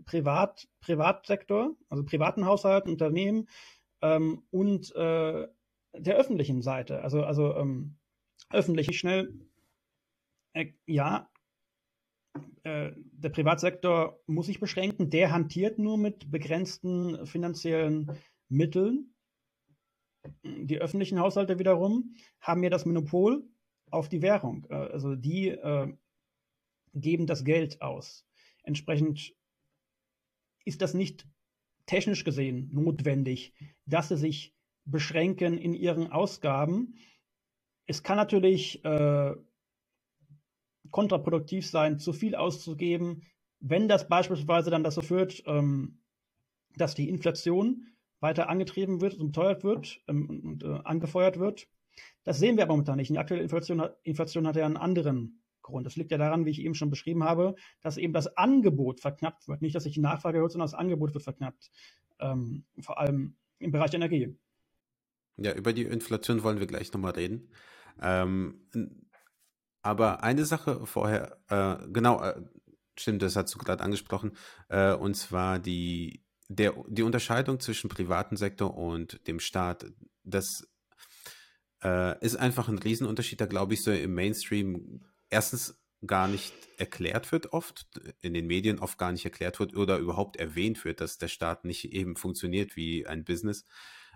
Privat, 0.04 0.68
Privatsektor, 0.80 1.76
also 1.88 2.04
privaten 2.04 2.46
Haushalten, 2.46 2.90
Unternehmen 2.90 3.48
ähm, 4.00 4.42
und 4.50 4.94
äh, 4.94 5.46
der 5.94 6.16
öffentlichen 6.16 6.62
Seite. 6.62 7.02
Also, 7.02 7.22
also 7.22 7.54
ähm, 7.56 7.96
öffentlich 8.50 8.98
schnell 8.98 9.32
äh, 10.58 10.72
ja, 10.86 11.30
äh, 12.64 12.92
der 12.96 13.28
Privatsektor 13.30 14.20
muss 14.26 14.46
sich 14.46 14.60
beschränken. 14.60 15.10
Der 15.10 15.30
hantiert 15.32 15.78
nur 15.78 15.96
mit 15.96 16.30
begrenzten 16.30 17.26
finanziellen 17.26 18.10
Mitteln. 18.48 19.14
Die 20.44 20.78
öffentlichen 20.78 21.20
Haushalte 21.20 21.58
wiederum 21.58 22.14
haben 22.40 22.62
ja 22.62 22.70
das 22.70 22.86
Monopol 22.86 23.48
auf 23.90 24.08
die 24.08 24.22
Währung. 24.22 24.66
Äh, 24.70 24.74
also 24.74 25.14
die 25.14 25.48
äh, 25.48 25.92
geben 26.94 27.26
das 27.26 27.44
Geld 27.44 27.80
aus. 27.80 28.26
Entsprechend 28.62 29.34
ist 30.64 30.82
das 30.82 30.92
nicht 30.92 31.26
technisch 31.86 32.24
gesehen 32.24 32.68
notwendig, 32.72 33.54
dass 33.86 34.08
sie 34.08 34.16
sich 34.16 34.54
beschränken 34.84 35.56
in 35.56 35.72
ihren 35.72 36.10
Ausgaben. 36.10 36.96
Es 37.86 38.02
kann 38.02 38.16
natürlich 38.16 38.84
äh, 38.84 39.34
kontraproduktiv 40.90 41.68
sein, 41.68 41.98
zu 41.98 42.12
viel 42.12 42.34
auszugeben, 42.34 43.22
wenn 43.60 43.88
das 43.88 44.08
beispielsweise 44.08 44.70
dann 44.70 44.84
dazu 44.84 45.02
führt, 45.02 45.42
ähm, 45.46 45.98
dass 46.76 46.94
die 46.94 47.08
Inflation 47.08 47.86
weiter 48.20 48.48
angetrieben 48.48 49.00
wird 49.00 49.14
und 49.14 49.32
teuert 49.32 49.64
wird 49.64 50.00
ähm, 50.08 50.28
und 50.28 50.64
äh, 50.64 50.80
angefeuert 50.84 51.38
wird. 51.38 51.68
Das 52.24 52.38
sehen 52.38 52.56
wir 52.56 52.64
aber 52.64 52.74
momentan 52.74 52.96
nicht. 52.96 53.10
Die 53.10 53.18
aktuelle 53.18 53.42
Inflation 53.42 53.80
hat, 53.80 53.98
Inflation 54.02 54.46
hat 54.46 54.56
ja 54.56 54.66
einen 54.66 54.76
anderen 54.76 55.42
Grund. 55.62 55.86
Das 55.86 55.96
liegt 55.96 56.10
ja 56.10 56.18
daran, 56.18 56.46
wie 56.46 56.50
ich 56.50 56.60
eben 56.60 56.74
schon 56.74 56.90
beschrieben 56.90 57.24
habe, 57.24 57.54
dass 57.80 57.96
eben 57.96 58.12
das 58.12 58.36
Angebot 58.36 59.00
verknappt 59.00 59.48
wird. 59.48 59.62
Nicht, 59.62 59.74
dass 59.74 59.84
sich 59.84 59.94
die 59.94 60.00
Nachfrage 60.00 60.38
erhöht, 60.38 60.52
sondern 60.52 60.66
das 60.66 60.74
Angebot 60.74 61.14
wird 61.14 61.24
verknappt. 61.24 61.70
Ähm, 62.20 62.64
vor 62.80 62.98
allem 62.98 63.36
im 63.58 63.72
Bereich 63.72 63.94
Energie. 63.94 64.36
Ja, 65.36 65.54
über 65.54 65.72
die 65.72 65.82
Inflation 65.82 66.42
wollen 66.42 66.58
wir 66.58 66.66
gleich 66.66 66.92
nochmal 66.92 67.12
reden. 67.12 67.48
Ähm, 68.00 68.60
aber 69.82 70.22
eine 70.22 70.44
Sache 70.44 70.86
vorher, 70.86 71.38
äh, 71.48 71.76
genau, 71.88 72.22
äh, 72.22 72.40
stimmt, 72.98 73.22
das 73.22 73.36
hast 73.36 73.54
du 73.54 73.58
gerade 73.58 73.82
angesprochen, 73.82 74.32
äh, 74.68 74.92
und 74.92 75.14
zwar 75.14 75.58
die, 75.58 76.24
der, 76.48 76.74
die 76.88 77.02
Unterscheidung 77.02 77.60
zwischen 77.60 77.88
privaten 77.88 78.36
Sektor 78.36 78.76
und 78.76 79.26
dem 79.26 79.40
Staat. 79.40 79.86
Das 80.24 80.68
äh, 81.82 82.18
ist 82.24 82.36
einfach 82.36 82.68
ein 82.68 82.78
Riesenunterschied, 82.78 83.40
da 83.40 83.46
glaube 83.46 83.74
ich 83.74 83.82
so 83.82 83.92
im 83.92 84.14
Mainstream 84.14 85.04
erstens 85.30 85.78
gar 86.06 86.28
nicht 86.28 86.54
erklärt 86.76 87.32
wird 87.32 87.52
oft, 87.52 87.86
in 88.20 88.34
den 88.34 88.46
Medien 88.46 88.78
oft 88.78 88.98
gar 88.98 89.12
nicht 89.12 89.24
erklärt 89.24 89.58
wird 89.58 89.76
oder 89.76 89.98
überhaupt 89.98 90.36
erwähnt 90.36 90.84
wird, 90.84 91.00
dass 91.00 91.18
der 91.18 91.28
Staat 91.28 91.64
nicht 91.64 91.92
eben 91.92 92.16
funktioniert 92.16 92.76
wie 92.76 93.06
ein 93.06 93.24
Business. 93.24 93.64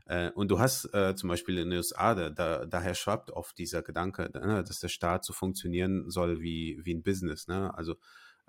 Äh, 0.06 0.30
und 0.30 0.50
du 0.50 0.58
hast 0.58 0.92
äh, 0.94 1.14
zum 1.14 1.28
Beispiel 1.28 1.58
in 1.58 1.70
den 1.70 1.76
USA, 1.78 2.14
da, 2.14 2.30
da, 2.30 2.66
daher 2.66 2.94
schwappt 2.94 3.30
oft 3.30 3.56
dieser 3.58 3.82
Gedanke, 3.82 4.30
ne, 4.32 4.64
dass 4.64 4.80
der 4.80 4.88
Staat 4.88 5.24
so 5.24 5.32
funktionieren 5.32 6.10
soll 6.10 6.40
wie, 6.40 6.80
wie 6.84 6.94
ein 6.94 7.02
Business. 7.02 7.48
Ne? 7.48 7.72
Also 7.74 7.96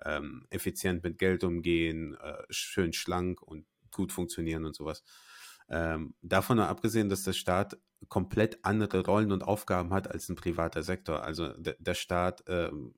ähm, 0.04 0.46
effizient 0.50 1.04
mit 1.04 1.18
Geld 1.18 1.44
umgehen, 1.44 2.16
äh, 2.16 2.44
schön 2.50 2.94
schlank 2.94 3.42
und 3.42 3.66
gut 3.92 4.12
funktionieren 4.12 4.66
und 4.66 4.76
sowas. 4.76 5.04
Ähm, 5.70 6.14
davon 6.22 6.60
abgesehen, 6.60 7.10
dass 7.10 7.24
der 7.24 7.34
Staat 7.34 7.78
komplett 8.10 8.64
andere 8.66 9.06
Rollen 9.06 9.32
und 9.32 9.44
Aufgaben 9.44 9.94
hat 9.94 10.12
als 10.12 10.30
ein 10.30 10.36
privater 10.36 10.84
Sektor. 10.84 11.24
Also 11.24 11.54
der, 11.58 11.94
Staat, 11.94 12.44
ähm, 12.48 12.96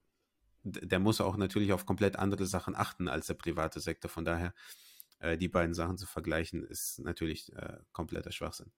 der 0.63 0.99
muss 0.99 1.21
auch 1.21 1.37
natürlich 1.37 1.73
auf 1.73 1.85
komplett 1.85 2.15
andere 2.15 2.45
Sachen 2.45 2.75
achten 2.75 3.07
als 3.07 3.27
der 3.27 3.35
private 3.35 3.79
Sektor. 3.79 4.09
Von 4.09 4.25
daher 4.25 4.53
äh, 5.25 5.37
die 5.37 5.47
beiden 5.47 5.73
Sachen 5.73 5.97
zu 5.97 6.05
vergleichen, 6.05 6.63
ist 6.63 6.99
natürlich 6.99 7.53
äh, 7.55 7.77
kompletter 7.91 8.31
Schwachsinn 8.31 8.71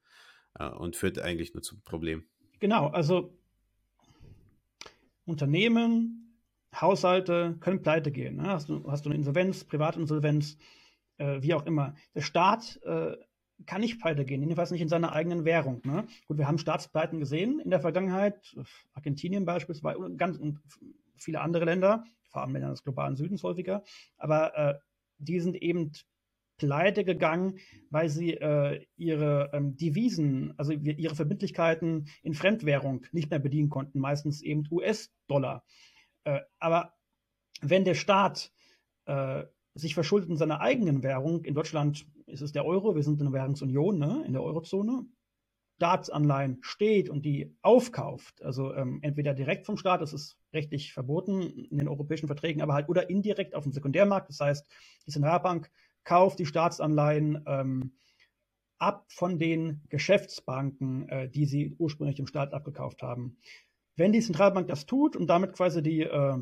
äh, 0.60 0.70
und 0.70 0.96
führt 0.96 1.20
eigentlich 1.20 1.54
nur 1.54 1.64
zu 1.64 1.80
Problemen. 1.82 2.28
Genau, 2.60 2.88
also 2.88 3.38
Unternehmen, 5.26 6.36
Haushalte 6.74 7.58
können 7.60 7.82
pleite 7.82 8.12
gehen. 8.12 8.38
Ne? 8.38 8.48
Hast, 8.48 8.70
du, 8.70 8.90
hast 8.90 9.06
du 9.06 9.10
eine 9.10 9.18
Insolvenz, 9.18 9.64
Privatinsolvenz, 9.64 10.58
äh, 11.18 11.42
wie 11.42 11.54
auch 11.54 11.66
immer. 11.66 11.96
Der 12.16 12.22
Staat 12.22 12.80
äh, 12.84 13.18
kann 13.66 13.82
nicht 13.82 14.00
pleite 14.00 14.26
gehen, 14.26 14.42
jedenfalls 14.42 14.72
nicht 14.72 14.82
in 14.82 14.90
seiner 14.90 15.14
eigenen 15.14 15.46
Währung. 15.46 15.82
Ne? 15.84 16.08
Gut, 16.28 16.38
wir 16.38 16.48
haben 16.48 16.58
Staatspleiten 16.58 17.20
gesehen 17.20 17.60
in 17.60 17.70
der 17.70 17.82
Vergangenheit, 17.82 18.56
Argentinien 18.94 19.46
beispielsweise 19.46 20.00
und, 20.00 20.18
ganz, 20.18 20.38
und 20.38 20.60
viele 21.16 21.42
andere 21.42 21.66
Länder, 21.66 22.04
vor 22.30 22.42
allem 22.42 22.54
Länder 22.54 22.70
des 22.70 22.84
globalen 22.84 23.16
Südens 23.16 23.44
häufiger, 23.44 23.84
aber 24.18 24.56
äh, 24.56 24.80
die 25.18 25.40
sind 25.40 25.56
eben 25.56 25.92
pleite 26.58 27.04
gegangen, 27.04 27.60
weil 27.90 28.10
sie 28.10 28.34
äh, 28.34 28.86
ihre 28.98 29.52
ähm, 29.54 29.76
Devisen, 29.78 30.54
also 30.58 30.72
ihre 30.72 31.16
Verbindlichkeiten 31.16 32.08
in 32.24 32.34
Fremdwährung 32.34 33.06
nicht 33.12 33.30
mehr 33.30 33.40
bedienen 33.40 33.70
konnten, 33.70 34.00
meistens 34.00 34.42
eben 34.42 34.68
US-Dollar. 34.70 35.64
Äh, 36.24 36.42
aber 36.60 36.94
wenn 37.62 37.86
der 37.86 37.96
Staat 37.96 38.52
äh, 39.06 39.44
sich 39.76 39.94
verschuldet 39.94 40.30
in 40.30 40.38
seiner 40.38 40.62
eigenen 40.62 41.04
Währung, 41.04 41.44
in 41.46 41.54
Deutschland 41.54 42.06
ist 42.26 42.42
es 42.42 42.52
der 42.52 42.66
Euro, 42.66 42.96
wir 42.96 43.04
sind 43.04 43.20
in 43.20 43.28
der 43.28 43.34
Währungsunion, 43.34 43.98
ne, 43.98 44.24
in 44.26 44.34
der 44.34 44.44
Eurozone, 44.44 45.06
Staatsanleihen 45.78 46.58
steht 46.62 47.08
und 47.08 47.24
die 47.24 47.56
aufkauft, 47.62 48.42
also 48.42 48.74
ähm, 48.74 48.98
entweder 49.04 49.36
direkt 49.36 49.68
vom 49.68 49.78
Staat, 49.78 50.02
das 50.02 50.12
ist 50.12 50.40
rechtlich 50.52 50.92
verboten 50.92 51.42
in 51.44 51.78
den 51.78 51.88
europäischen 51.88 52.26
Verträgen, 52.26 52.64
aber 52.64 52.74
halt 52.74 52.90
oder 52.90 53.12
indirekt 53.12 53.54
auf 53.54 53.64
dem 53.64 53.72
Sekundärmarkt, 53.72 54.30
das 54.30 54.40
heißt, 54.40 54.68
die 55.06 55.12
Zentralbank 55.12 55.70
kauft 56.08 56.40
die 56.40 56.46
Staatsanleihen 56.46 57.44
ähm, 57.48 57.92
ab 58.80 59.06
von 59.10 59.40
den 59.40 59.82
Geschäftsbanken, 59.90 61.10
äh, 61.10 61.30
die 61.30 61.46
sie 61.46 61.76
ursprünglich 61.78 62.16
dem 62.16 62.28
Staat 62.28 62.54
abgekauft 62.54 63.04
haben. 63.04 63.38
Wenn 63.98 64.14
die 64.14 64.22
Zentralbank 64.22 64.70
das 64.70 64.86
tut 64.86 65.18
und 65.18 65.28
damit 65.28 65.52
quasi 65.52 65.84
die, 65.84 66.04
äh, 66.04 66.38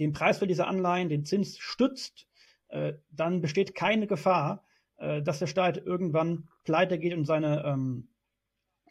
den 0.00 0.12
Preis 0.12 0.38
für 0.38 0.48
diese 0.48 0.66
Anleihen, 0.66 1.08
den 1.08 1.24
Zins 1.24 1.56
stützt, 1.58 2.26
äh, 2.66 2.94
dann 3.10 3.40
besteht 3.40 3.76
keine 3.76 4.08
Gefahr, 4.08 4.64
äh, 4.96 5.22
dass 5.22 5.38
der 5.38 5.46
Staat 5.46 5.76
irgendwann 5.76 6.48
pleite 6.64 6.98
geht 6.98 7.14
und 7.14 7.24
seine, 7.24 7.64
ähm, 7.64 8.08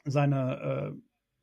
seine 0.05 0.96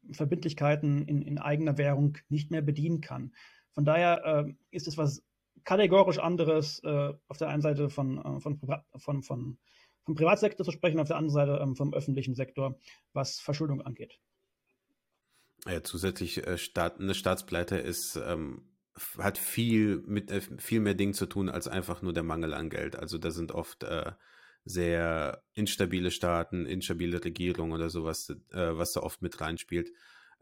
äh, 0.09 0.15
Verbindlichkeiten 0.15 1.07
in, 1.07 1.21
in, 1.21 1.39
eigener 1.39 1.77
Währung 1.77 2.17
nicht 2.31 2.51
mehr 2.51 2.63
bedienen 2.63 3.03
kann. 3.03 3.35
Von 3.73 3.85
daher 3.85 4.25
äh, 4.25 4.55
ist 4.71 4.89
es 4.89 4.97
was 4.97 5.23
kategorisch 5.65 6.19
anderes, 6.19 6.81
äh, 6.85 7.13
auf 7.29 7.39
der 7.39 7.49
einen 7.49 7.63
Seite 7.63 7.91
von, 7.91 8.19
äh, 8.19 8.41
von, 8.41 8.61
von, 8.97 9.23
von, 9.23 9.59
vom 10.05 10.15
Privatsektor 10.15 10.65
zu 10.65 10.73
sprechen, 10.73 11.01
auf 11.01 11.09
der 11.09 11.17
anderen 11.17 11.35
Seite 11.35 11.63
ähm, 11.63 11.77
vom 11.77 11.95
öffentlichen 11.95 12.35
Sektor, 12.35 12.79
was 13.13 13.41
Verschuldung 13.41 13.81
angeht. 13.83 14.19
Ja, 15.67 15.83
zusätzlich 15.83 16.45
äh, 16.47 16.59
Staat, 16.59 16.99
eine 16.99 17.15
Staatspleite 17.15 17.77
ist, 17.77 18.17
ähm, 18.17 18.69
hat 19.19 19.39
viel 19.39 20.03
mit 20.07 20.31
äh, 20.31 20.41
viel 20.41 20.81
mehr 20.81 20.95
Dingen 20.95 21.15
zu 21.15 21.27
tun 21.27 21.49
als 21.49 21.69
einfach 21.69 22.03
nur 22.03 22.13
der 22.13 22.25
Mangel 22.25 22.53
an 22.53 22.69
Geld. 22.69 22.97
Also 22.97 23.19
da 23.19 23.31
sind 23.31 23.53
oft 23.53 23.85
äh, 23.85 24.13
sehr 24.65 25.43
instabile 25.55 26.11
Staaten, 26.11 26.67
instabile 26.67 27.25
Regierungen 27.25 27.73
oder 27.73 27.91
sowas, 27.91 28.31
äh, 28.51 28.77
was 28.77 28.93
da 28.93 29.01
oft 29.01 29.23
mit 29.23 29.41
reinspielt. 29.41 29.93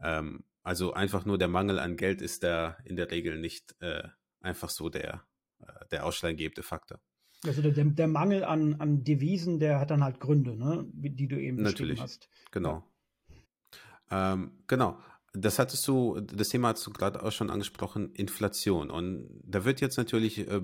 Ähm, 0.01 0.43
also 0.63 0.93
einfach 0.93 1.25
nur 1.25 1.37
der 1.37 1.47
Mangel 1.47 1.79
an 1.79 1.97
Geld 1.97 2.21
ist 2.21 2.43
da 2.43 2.77
in 2.83 2.95
der 2.95 3.09
Regel 3.11 3.39
nicht 3.39 3.75
einfach 4.41 4.69
so 4.69 4.89
der, 4.89 5.23
äh, 5.59 5.85
der 5.91 6.05
ausschlaggebende 6.05 6.63
Faktor. 6.63 6.99
Also 7.45 7.61
der, 7.61 7.71
der 7.71 8.07
Mangel 8.07 8.43
an, 8.43 8.75
an 8.75 9.03
Devisen, 9.03 9.59
der 9.59 9.79
hat 9.79 9.89
dann 9.89 10.03
halt 10.03 10.19
Gründe, 10.19 10.55
ne? 10.55 10.85
die 10.93 11.27
du 11.27 11.39
eben 11.39 11.61
Natürlich, 11.61 11.99
hast. 11.99 12.29
Genau. 12.51 12.83
Ähm, 14.11 14.51
genau. 14.67 14.99
Das 15.33 15.59
hattest 15.59 15.87
du, 15.87 16.19
das 16.19 16.49
Thema 16.49 16.67
hast 16.69 16.85
du 16.85 16.91
gerade 16.91 17.23
auch 17.23 17.31
schon 17.31 17.49
angesprochen, 17.49 18.13
Inflation. 18.13 18.91
Und 18.91 19.29
da 19.43 19.63
wird 19.63 19.79
jetzt 19.79 19.95
natürlich 19.95 20.39
äh, 20.39 20.61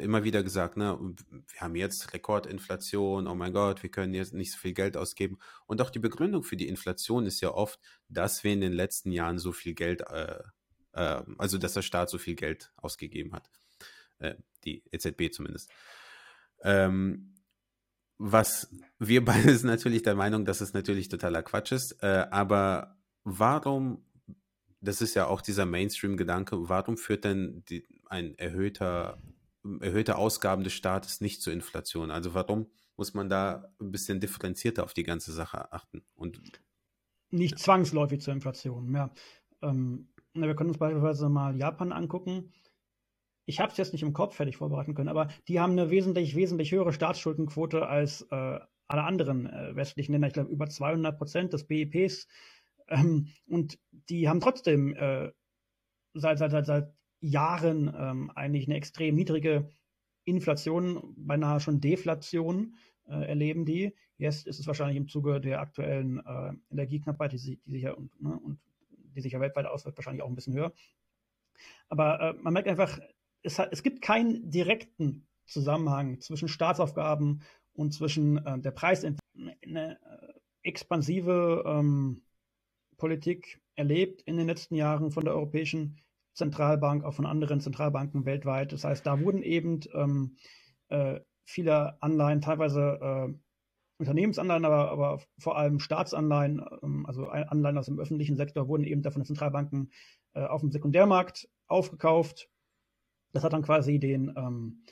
immer 0.00 0.24
wieder 0.24 0.42
gesagt, 0.42 0.78
ne, 0.78 0.98
wir 0.98 1.60
haben 1.60 1.76
jetzt 1.76 2.14
Rekordinflation, 2.14 3.26
oh 3.26 3.34
mein 3.34 3.52
Gott, 3.52 3.82
wir 3.82 3.90
können 3.90 4.14
jetzt 4.14 4.32
nicht 4.32 4.52
so 4.52 4.58
viel 4.58 4.72
Geld 4.72 4.96
ausgeben. 4.96 5.38
Und 5.66 5.82
auch 5.82 5.90
die 5.90 5.98
Begründung 5.98 6.44
für 6.44 6.56
die 6.56 6.66
Inflation 6.66 7.26
ist 7.26 7.42
ja 7.42 7.52
oft, 7.52 7.78
dass 8.08 8.42
wir 8.42 8.54
in 8.54 8.62
den 8.62 8.72
letzten 8.72 9.12
Jahren 9.12 9.38
so 9.38 9.52
viel 9.52 9.74
Geld 9.74 10.00
äh, 10.10 10.42
äh, 10.94 11.22
also 11.38 11.58
dass 11.58 11.74
der 11.74 11.82
Staat 11.82 12.10
so 12.10 12.18
viel 12.18 12.34
Geld 12.34 12.72
ausgegeben 12.76 13.32
hat. 13.32 13.50
Äh, 14.18 14.34
die 14.64 14.82
EZB 14.90 15.32
zumindest. 15.32 15.70
Ähm, 16.62 17.34
was 18.18 18.74
wir 18.98 19.24
beide 19.24 19.54
sind 19.56 19.68
natürlich 19.68 20.02
der 20.02 20.14
Meinung, 20.14 20.44
dass 20.44 20.60
es 20.60 20.72
natürlich 20.72 21.08
totaler 21.08 21.42
Quatsch 21.42 21.72
ist, 21.72 22.02
äh, 22.02 22.26
aber 22.30 22.96
warum, 23.24 24.04
das 24.80 25.00
ist 25.00 25.14
ja 25.14 25.26
auch 25.26 25.40
dieser 25.40 25.66
Mainstream-Gedanke, 25.66 26.68
warum 26.68 26.96
führt 26.96 27.24
denn 27.24 27.64
die, 27.68 27.86
ein 28.06 28.38
erhöhter, 28.38 29.18
erhöhte 29.80 30.16
Ausgaben 30.16 30.64
des 30.64 30.72
Staates 30.72 31.20
nicht 31.20 31.42
zur 31.42 31.52
Inflation? 31.52 32.10
Also 32.10 32.34
warum 32.34 32.70
muss 32.96 33.14
man 33.14 33.28
da 33.28 33.72
ein 33.80 33.90
bisschen 33.90 34.20
differenzierter 34.20 34.84
auf 34.84 34.94
die 34.94 35.02
ganze 35.02 35.32
Sache 35.32 35.72
achten? 35.72 36.04
Und 36.14 36.40
nicht 37.30 37.58
zwangsläufig 37.58 38.20
zur 38.20 38.32
Inflation, 38.32 38.94
ja. 38.94 39.12
Ähm, 39.60 40.08
wir 40.34 40.54
können 40.56 40.70
uns 40.70 40.78
beispielsweise 40.78 41.28
mal 41.28 41.56
Japan 41.56 41.92
angucken. 41.92 42.52
Ich 43.46 43.60
habe 43.60 43.70
es 43.70 43.78
jetzt 43.78 43.92
nicht 43.92 44.02
im 44.02 44.12
Kopf 44.12 44.36
fertig 44.36 44.56
vorbereiten 44.56 44.94
können, 44.94 45.08
aber 45.08 45.28
die 45.48 45.60
haben 45.60 45.72
eine 45.72 45.90
wesentlich, 45.90 46.34
wesentlich 46.34 46.72
höhere 46.72 46.92
Staatsschuldenquote 46.92 47.86
als 47.86 48.22
äh, 48.30 48.58
alle 48.88 49.02
anderen 49.04 49.46
äh, 49.46 49.76
westlichen 49.76 50.12
Länder. 50.12 50.28
Ich 50.28 50.34
glaube, 50.34 50.50
über 50.50 50.68
200 50.68 51.16
Prozent 51.16 51.52
des 51.52 51.66
BIPs. 51.66 52.26
Ähm, 52.88 53.28
und 53.46 53.78
die 54.08 54.28
haben 54.28 54.40
trotzdem 54.40 54.94
äh, 54.94 55.30
seit, 56.14 56.38
seit, 56.38 56.50
seit, 56.50 56.66
seit 56.66 56.94
Jahren 57.20 57.94
ähm, 57.96 58.30
eigentlich 58.34 58.66
eine 58.66 58.76
extrem 58.76 59.14
niedrige 59.14 59.70
Inflation, 60.24 61.14
beinahe 61.16 61.60
schon 61.60 61.80
Deflation 61.80 62.76
äh, 63.06 63.28
erleben 63.28 63.64
die. 63.64 63.94
Jetzt 64.16 64.46
ist 64.46 64.58
es 64.58 64.66
wahrscheinlich 64.66 64.96
im 64.96 65.08
Zuge 65.08 65.40
der 65.40 65.60
aktuellen 65.60 66.18
äh, 66.24 66.52
Energieknappheit, 66.70 67.32
die, 67.32 67.38
sich 67.38 67.60
ja 67.66 67.92
und, 67.92 68.20
ne, 68.20 68.38
und 68.38 68.58
die 69.14 69.20
sich 69.20 69.32
ja 69.32 69.40
weltweit 69.40 69.66
auswirkt, 69.66 69.98
wahrscheinlich 69.98 70.22
auch 70.22 70.28
ein 70.28 70.34
bisschen 70.34 70.54
höher. 70.54 70.72
Aber 71.88 72.20
äh, 72.20 72.32
man 72.34 72.52
merkt 72.52 72.68
einfach, 72.68 72.98
es, 73.42 73.58
hat, 73.58 73.68
es 73.72 73.82
gibt 73.82 74.02
keinen 74.02 74.50
direkten 74.50 75.26
Zusammenhang 75.46 76.20
zwischen 76.20 76.48
Staatsaufgaben 76.48 77.42
und 77.74 77.92
zwischen 77.92 78.44
äh, 78.44 78.58
der 78.58 78.70
Preisentwicklung. 78.70 79.54
Eine 79.62 80.00
äh, 80.00 80.32
expansive 80.62 81.64
ähm, 81.66 82.22
Politik 82.96 83.60
erlebt 83.74 84.22
in 84.22 84.36
den 84.36 84.46
letzten 84.46 84.76
Jahren 84.76 85.10
von 85.10 85.24
der 85.24 85.34
Europäischen 85.34 86.00
Zentralbank, 86.34 87.04
auch 87.04 87.14
von 87.14 87.26
anderen 87.26 87.60
Zentralbanken 87.60 88.24
weltweit. 88.24 88.72
Das 88.72 88.84
heißt, 88.84 89.06
da 89.06 89.20
wurden 89.20 89.42
eben 89.42 89.80
ähm, 89.92 90.36
äh, 90.88 91.20
viele 91.44 92.00
Anleihen, 92.02 92.40
teilweise 92.40 92.98
äh, 93.00 93.34
Unternehmensanleihen, 93.98 94.64
aber, 94.64 94.90
aber 94.90 95.20
vor 95.38 95.56
allem 95.56 95.78
Staatsanleihen, 95.78 96.64
ähm, 96.82 97.06
also 97.06 97.28
Anleihen 97.28 97.78
aus 97.78 97.86
dem 97.86 97.98
öffentlichen 97.98 98.36
Sektor, 98.36 98.68
wurden 98.68 98.84
eben 98.84 99.02
von 99.02 99.22
den 99.22 99.26
Zentralbanken 99.26 99.90
äh, 100.34 100.44
auf 100.44 100.60
dem 100.60 100.72
Sekundärmarkt 100.72 101.48
aufgekauft. 101.66 102.48
Das 103.32 103.44
hat 103.44 103.52
dann 103.52 103.62
quasi 103.62 103.98
den, 103.98 104.32
ähm, 104.36 104.84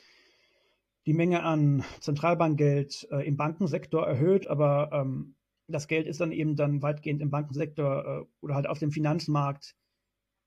die 1.05 1.13
Menge 1.13 1.43
an 1.43 1.83
Zentralbankgeld 1.99 3.07
äh, 3.11 3.27
im 3.27 3.37
Bankensektor 3.37 4.07
erhöht, 4.07 4.47
aber 4.47 4.89
ähm, 4.93 5.35
das 5.67 5.87
Geld 5.87 6.07
ist 6.07 6.21
dann 6.21 6.31
eben 6.31 6.55
dann 6.55 6.81
weitgehend 6.81 7.21
im 7.21 7.29
Bankensektor 7.29 8.05
äh, 8.05 8.25
oder 8.41 8.55
halt 8.55 8.67
auf 8.67 8.79
dem 8.79 8.91
Finanzmarkt 8.91 9.75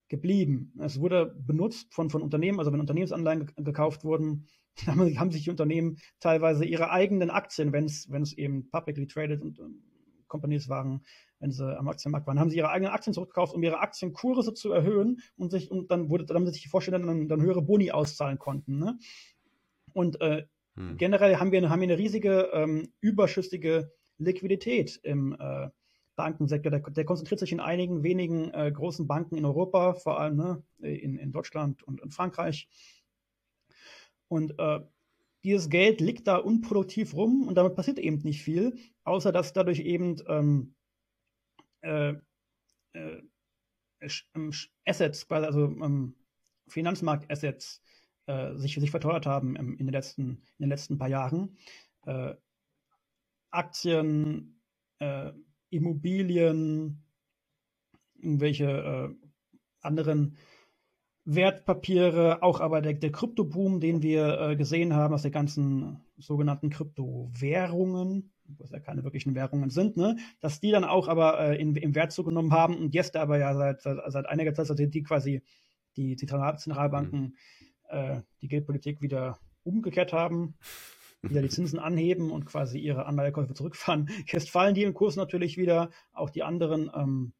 geblieben. 0.08 0.72
Es 0.78 1.00
wurde 1.00 1.34
benutzt 1.38 1.92
von, 1.92 2.10
von 2.10 2.22
Unternehmen, 2.22 2.58
also 2.58 2.72
wenn 2.72 2.80
Unternehmensanleihen 2.80 3.52
gekauft 3.56 4.04
wurden, 4.04 4.46
haben, 4.86 5.18
haben 5.18 5.30
sich 5.30 5.44
die 5.44 5.50
Unternehmen 5.50 5.98
teilweise 6.20 6.64
ihre 6.64 6.90
eigenen 6.90 7.30
Aktien, 7.30 7.72
wenn 7.72 7.84
es 7.86 8.32
eben 8.32 8.70
publicly 8.70 9.06
traded 9.06 9.42
und 9.42 9.58
um, 9.58 9.82
Companies 10.28 10.68
waren, 10.68 11.04
wenn 11.38 11.52
sie 11.52 11.76
am 11.78 11.88
Aktienmarkt 11.88 12.26
waren, 12.26 12.40
haben 12.40 12.50
sie 12.50 12.56
ihre 12.56 12.70
eigenen 12.70 12.92
Aktien 12.92 13.14
zurückgekauft, 13.14 13.54
um 13.54 13.62
ihre 13.62 13.78
Aktienkurse 13.78 14.54
zu 14.54 14.72
erhöhen 14.72 15.20
und 15.36 15.50
sich 15.50 15.70
und 15.70 15.90
dann 15.90 16.08
wurde, 16.08 16.24
damit 16.24 16.52
sich 16.52 16.62
die 16.62 16.68
Vorstände 16.68 17.06
dann, 17.06 17.28
dann 17.28 17.42
höhere 17.42 17.62
Boni 17.62 17.90
auszahlen 17.90 18.38
konnten. 18.38 18.78
Ne? 18.78 18.98
Und 19.92 20.20
äh, 20.20 20.46
hm. 20.74 20.96
generell 20.96 21.36
haben 21.36 21.52
wir, 21.52 21.68
haben 21.68 21.80
wir 21.80 21.88
eine 21.88 21.98
riesige 21.98 22.50
ähm, 22.52 22.92
überschüssige 23.00 23.92
Liquidität 24.18 24.98
im 25.02 25.36
äh, 25.38 25.68
Bankensektor. 26.16 26.70
Der, 26.70 26.80
der, 26.80 27.04
konzentriert 27.04 27.40
sich 27.40 27.52
in 27.52 27.60
einigen 27.60 28.02
wenigen 28.02 28.52
äh, 28.52 28.72
großen 28.72 29.06
Banken 29.06 29.36
in 29.36 29.44
Europa, 29.44 29.94
vor 29.94 30.18
allem 30.18 30.36
ne, 30.36 30.62
in, 30.78 31.16
in 31.18 31.32
Deutschland 31.32 31.82
und 31.84 32.00
in 32.00 32.10
Frankreich. 32.10 32.68
Und 34.28 34.58
äh, 34.58 34.80
dieses 35.44 35.68
Geld 35.68 36.00
liegt 36.00 36.26
da 36.26 36.38
unproduktiv 36.38 37.14
rum 37.14 37.46
und 37.46 37.54
damit 37.54 37.76
passiert 37.76 38.00
eben 38.00 38.18
nicht 38.18 38.42
viel, 38.42 38.76
außer 39.04 39.30
dass 39.30 39.52
dadurch 39.52 39.80
eben 39.80 40.16
ähm, 40.26 40.74
äh, 41.82 42.14
äh, 42.94 43.22
ähm, 44.34 44.52
Assets, 44.84 45.30
also 45.30 45.66
ähm, 45.66 46.16
Finanzmarktassets, 46.68 47.80
äh, 48.26 48.56
sich, 48.56 48.74
sich 48.74 48.90
verteuert 48.90 49.26
haben 49.26 49.54
im, 49.56 49.76
in, 49.78 49.86
den 49.86 49.92
letzten, 49.92 50.42
in 50.58 50.64
den 50.64 50.70
letzten 50.70 50.98
paar 50.98 51.08
Jahren. 51.08 51.56
Äh, 52.06 52.34
Aktien, 53.50 54.60
äh, 54.98 55.32
Immobilien, 55.70 57.04
irgendwelche 58.14 58.64
äh, 58.64 59.26
anderen 59.80 60.36
Wertpapiere, 61.24 62.42
auch 62.42 62.60
aber 62.60 62.80
der, 62.80 62.94
der 62.94 63.10
Kryptoboom, 63.10 63.80
den 63.80 64.00
wir 64.00 64.40
äh, 64.40 64.56
gesehen 64.56 64.94
haben 64.94 65.12
aus 65.12 65.22
der 65.22 65.32
ganzen 65.32 66.00
sogenannten 66.16 66.70
Kryptowährungen, 66.70 68.32
was 68.44 68.70
ja 68.70 68.78
keine 68.78 69.02
wirklichen 69.02 69.34
Währungen 69.34 69.70
sind, 69.70 69.96
ne, 69.96 70.16
dass 70.40 70.60
die 70.60 70.70
dann 70.70 70.84
auch 70.84 71.08
aber 71.08 71.40
äh, 71.40 71.60
in, 71.60 71.74
im 71.74 71.94
Wert 71.96 72.12
zugenommen 72.12 72.52
haben 72.52 72.76
und 72.76 72.94
jetzt 72.94 73.16
aber 73.16 73.38
ja 73.38 73.54
seit, 73.54 73.82
seit, 73.82 73.98
seit 74.06 74.26
einiger 74.26 74.54
Zeit 74.54 74.66
sind 74.66 74.94
die 74.94 75.02
quasi 75.02 75.42
die 75.96 76.14
Zentralbanken 76.14 77.20
mhm. 77.20 77.34
äh, 77.88 78.20
die 78.40 78.48
Geldpolitik 78.48 79.02
wieder 79.02 79.40
umgekehrt 79.64 80.12
haben, 80.12 80.54
wieder 81.30 81.42
die 81.42 81.48
Zinsen 81.48 81.78
anheben 81.78 82.30
und 82.30 82.46
quasi 82.46 82.78
ihre 82.78 83.06
Anleihekäufe 83.06 83.54
zurückfahren. 83.54 84.08
Jetzt 84.26 84.50
fallen 84.50 84.74
die 84.74 84.82
im 84.82 84.94
Kurs 84.94 85.16
natürlich 85.16 85.56
wieder, 85.56 85.90
auch 86.12 86.30
die 86.30 86.42
anderen, 86.42 86.90
ähm, 86.94 87.32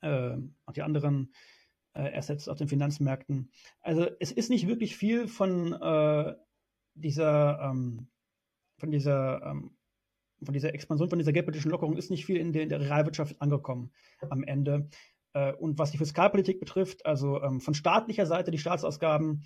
äh, 0.00 0.36
auch 0.66 0.72
die 0.72 0.82
anderen 0.82 1.32
äh, 1.94 2.16
Assets 2.16 2.48
auf 2.48 2.58
den 2.58 2.68
Finanzmärkten. 2.68 3.50
Also 3.80 4.08
es 4.20 4.32
ist 4.32 4.50
nicht 4.50 4.68
wirklich 4.68 4.96
viel 4.96 5.28
von 5.28 5.72
äh, 5.72 6.34
dieser, 6.94 7.60
ähm, 7.62 8.08
von 8.78 8.90
dieser 8.90 9.42
ähm, 9.42 9.76
von 10.44 10.52
dieser 10.52 10.74
Expansion, 10.74 11.08
von 11.08 11.18
dieser 11.18 11.32
geldpolitischen 11.32 11.70
Lockerung 11.70 11.96
ist 11.96 12.10
nicht 12.10 12.26
viel 12.26 12.36
in 12.36 12.52
der, 12.52 12.62
in 12.62 12.68
der 12.68 12.80
Realwirtschaft 12.80 13.40
angekommen 13.40 13.90
am 14.28 14.42
Ende. 14.42 14.88
Äh, 15.32 15.52
und 15.52 15.78
was 15.78 15.90
die 15.90 15.98
Fiskalpolitik 15.98 16.60
betrifft, 16.60 17.06
also 17.06 17.42
ähm, 17.42 17.60
von 17.60 17.74
staatlicher 17.74 18.26
Seite 18.26 18.50
die 18.50 18.58
Staatsausgaben, 18.58 19.44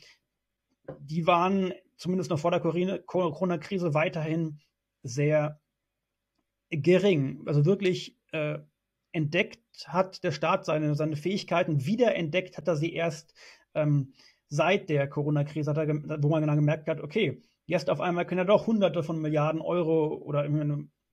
die 1.01 1.27
waren 1.27 1.73
zumindest 1.97 2.31
noch 2.31 2.39
vor 2.39 2.51
der 2.51 2.61
Corona-Krise 2.61 3.95
weiterhin 3.95 4.61
sehr 5.03 5.61
gering. 6.71 7.43
Also 7.47 7.65
wirklich 7.65 8.19
äh, 8.33 8.59
entdeckt 9.13 9.61
hat 9.87 10.23
der 10.25 10.33
Staat 10.33 10.65
seine, 10.65 10.95
seine 10.95 11.17
Fähigkeiten, 11.17 11.85
wiederentdeckt 11.85 12.57
hat 12.57 12.69
er 12.69 12.77
sie 12.77 12.93
erst 12.93 13.35
ähm, 13.75 14.13
seit 14.49 14.89
der 14.89 15.09
Corona-Krise, 15.09 15.75
wo 15.75 16.29
man 16.29 16.47
dann 16.47 16.57
gemerkt 16.57 16.89
hat, 16.89 17.01
okay, 17.01 17.43
Jetzt 17.71 17.89
auf 17.89 18.01
einmal 18.01 18.27
können 18.27 18.39
ja 18.39 18.45
doch 18.45 18.67
Hunderte 18.67 19.05
von 19.05 19.21
Milliarden 19.21 19.61
Euro 19.61 20.17
oder 20.17 20.45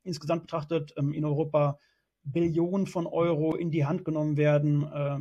insgesamt 0.02 0.42
betrachtet 0.42 0.92
ähm, 0.98 1.14
in 1.14 1.24
Europa 1.24 1.78
Billionen 2.24 2.88
von 2.88 3.06
Euro 3.06 3.54
in 3.54 3.70
die 3.70 3.86
Hand 3.86 4.04
genommen 4.06 4.38
werden, 4.38 4.92
äh, 4.92 5.20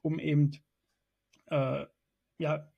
um 0.00 0.18
eben 0.18 0.52
äh, 1.50 1.84
ja, 2.38 2.72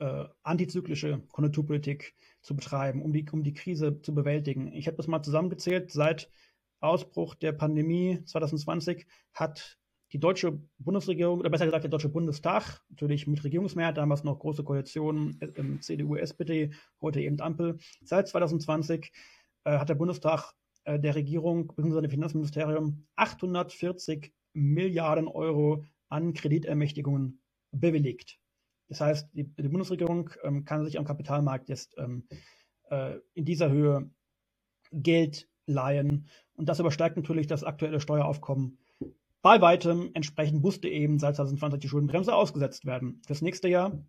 äh, 0.00 0.24
antizyklische 0.42 1.22
Konjunkturpolitik 1.30 2.14
zu 2.42 2.56
betreiben, 2.56 3.02
um 3.02 3.12
die, 3.12 3.26
um 3.30 3.42
die 3.42 3.54
Krise 3.54 4.00
zu 4.02 4.14
bewältigen. 4.14 4.72
Ich 4.72 4.86
habe 4.86 4.96
das 4.96 5.06
mal 5.06 5.22
zusammengezählt. 5.22 5.92
Seit 5.92 6.30
Ausbruch 6.80 7.34
der 7.34 7.52
Pandemie 7.52 8.22
2020 8.24 9.06
hat 9.34 9.78
die 10.12 10.18
deutsche 10.18 10.60
Bundesregierung, 10.78 11.38
oder 11.38 11.50
besser 11.50 11.66
gesagt 11.66 11.84
der 11.84 11.90
deutsche 11.90 12.08
Bundestag, 12.08 12.80
natürlich 12.88 13.26
mit 13.26 13.44
Regierungsmehrheit, 13.44 13.96
damals 13.96 14.24
noch 14.24 14.38
große 14.38 14.64
Koalition, 14.64 15.38
äh, 15.40 15.80
CDU, 15.80 16.16
SPD, 16.16 16.72
heute 17.00 17.20
eben 17.20 17.40
Ampel. 17.40 17.78
Seit 18.02 18.26
2020 18.26 19.12
äh, 19.64 19.78
hat 19.78 19.88
der 19.88 19.94
Bundestag 19.94 20.52
äh, 20.84 20.98
der 20.98 21.14
Regierung 21.14 21.68
bzw. 21.68 22.00
dem 22.00 22.10
Finanzministerium 22.10 23.06
840 23.16 24.32
Milliarden 24.52 25.28
Euro 25.28 25.84
an 26.08 26.32
Kreditermächtigungen 26.32 27.40
bewilligt. 27.70 28.40
Das 28.90 29.00
heißt, 29.00 29.28
die, 29.34 29.44
die 29.44 29.68
Bundesregierung 29.68 30.30
ähm, 30.42 30.64
kann 30.64 30.84
sich 30.84 30.98
am 30.98 31.04
Kapitalmarkt 31.04 31.68
jetzt 31.68 31.96
ähm, 31.96 32.24
äh, 32.90 33.18
in 33.34 33.44
dieser 33.44 33.70
Höhe 33.70 34.10
Geld 34.92 35.48
leihen. 35.66 36.28
Und 36.54 36.68
das 36.68 36.80
übersteigt 36.80 37.16
natürlich 37.16 37.46
das 37.46 37.62
aktuelle 37.62 38.00
Steueraufkommen 38.00 38.78
bei 39.42 39.60
weitem. 39.60 40.10
Entsprechend 40.14 40.62
musste 40.62 40.88
eben 40.88 41.20
seit 41.20 41.36
2020 41.36 41.80
die 41.80 41.88
Schuldenbremse 41.88 42.34
ausgesetzt 42.34 42.84
werden. 42.84 43.22
Fürs 43.24 43.42
nächste 43.42 43.68
Jahr 43.68 44.04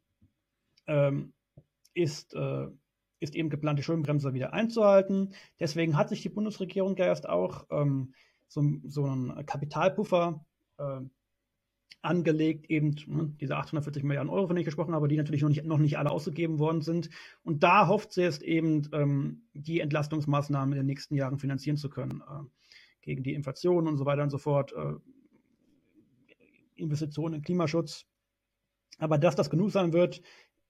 ähm, 0.87 1.33
ist, 1.93 2.33
äh, 2.33 2.67
ist 3.19 3.35
eben 3.35 3.51
geplant, 3.51 3.77
die 3.77 3.83
Schuldenbremse 3.83 4.33
wieder 4.33 4.51
einzuhalten. 4.51 5.35
Deswegen 5.59 5.95
hat 5.95 6.09
sich 6.09 6.23
die 6.23 6.29
Bundesregierung 6.29 6.97
ja 6.97 7.05
erst 7.05 7.29
auch 7.29 7.67
ähm, 7.69 8.15
so, 8.47 8.63
so 8.83 9.05
einen 9.05 9.45
Kapitalpuffer 9.45 10.43
äh, 10.79 11.01
angelegt, 12.01 12.69
eben 12.69 12.95
ne, 13.07 13.33
diese 13.39 13.57
840 13.57 14.03
Milliarden 14.03 14.29
Euro, 14.29 14.47
von 14.47 14.55
denen 14.55 14.61
ich 14.61 14.65
gesprochen 14.65 14.95
habe, 14.95 15.07
die 15.07 15.17
natürlich 15.17 15.41
noch 15.41 15.49
nicht, 15.49 15.65
noch 15.65 15.77
nicht 15.77 15.97
alle 15.97 16.11
ausgegeben 16.11 16.59
worden 16.59 16.81
sind. 16.81 17.09
Und 17.43 17.63
da 17.63 17.87
hofft 17.87 18.13
sie 18.13 18.21
jetzt 18.21 18.41
eben, 18.41 18.87
ähm, 18.93 19.43
die 19.53 19.79
Entlastungsmaßnahmen 19.79 20.73
in 20.73 20.79
den 20.79 20.87
nächsten 20.87 21.15
Jahren 21.15 21.37
finanzieren 21.37 21.77
zu 21.77 21.89
können. 21.89 22.21
Äh, 22.21 22.43
gegen 23.01 23.23
die 23.23 23.33
Inflation 23.33 23.87
und 23.87 23.97
so 23.97 24.05
weiter 24.05 24.23
und 24.23 24.29
so 24.29 24.37
fort. 24.37 24.73
Äh, 24.73 24.93
Investitionen 26.75 27.35
in 27.35 27.41
Klimaschutz. 27.41 28.05
Aber 28.97 29.17
dass 29.17 29.35
das 29.35 29.49
genug 29.49 29.71
sein 29.71 29.93
wird, 29.93 30.21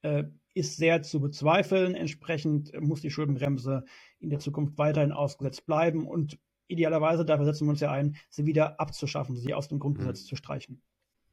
äh, 0.01 0.23
ist 0.53 0.77
sehr 0.77 1.01
zu 1.01 1.21
bezweifeln. 1.21 1.95
Entsprechend 1.95 2.71
muss 2.81 3.01
die 3.01 3.11
Schuldenbremse 3.11 3.85
in 4.19 4.29
der 4.29 4.39
Zukunft 4.39 4.77
weiterhin 4.77 5.11
ausgesetzt 5.11 5.65
bleiben 5.65 6.07
und 6.07 6.39
idealerweise, 6.67 7.25
dafür 7.25 7.45
setzen 7.45 7.67
wir 7.67 7.71
uns 7.71 7.81
ja 7.81 7.91
ein, 7.91 8.15
sie 8.29 8.45
wieder 8.45 8.79
abzuschaffen, 8.79 9.35
sie 9.35 9.53
aus 9.53 9.67
dem 9.67 9.79
Grundgesetz 9.79 10.23
mhm. 10.23 10.27
zu 10.27 10.35
streichen. 10.35 10.81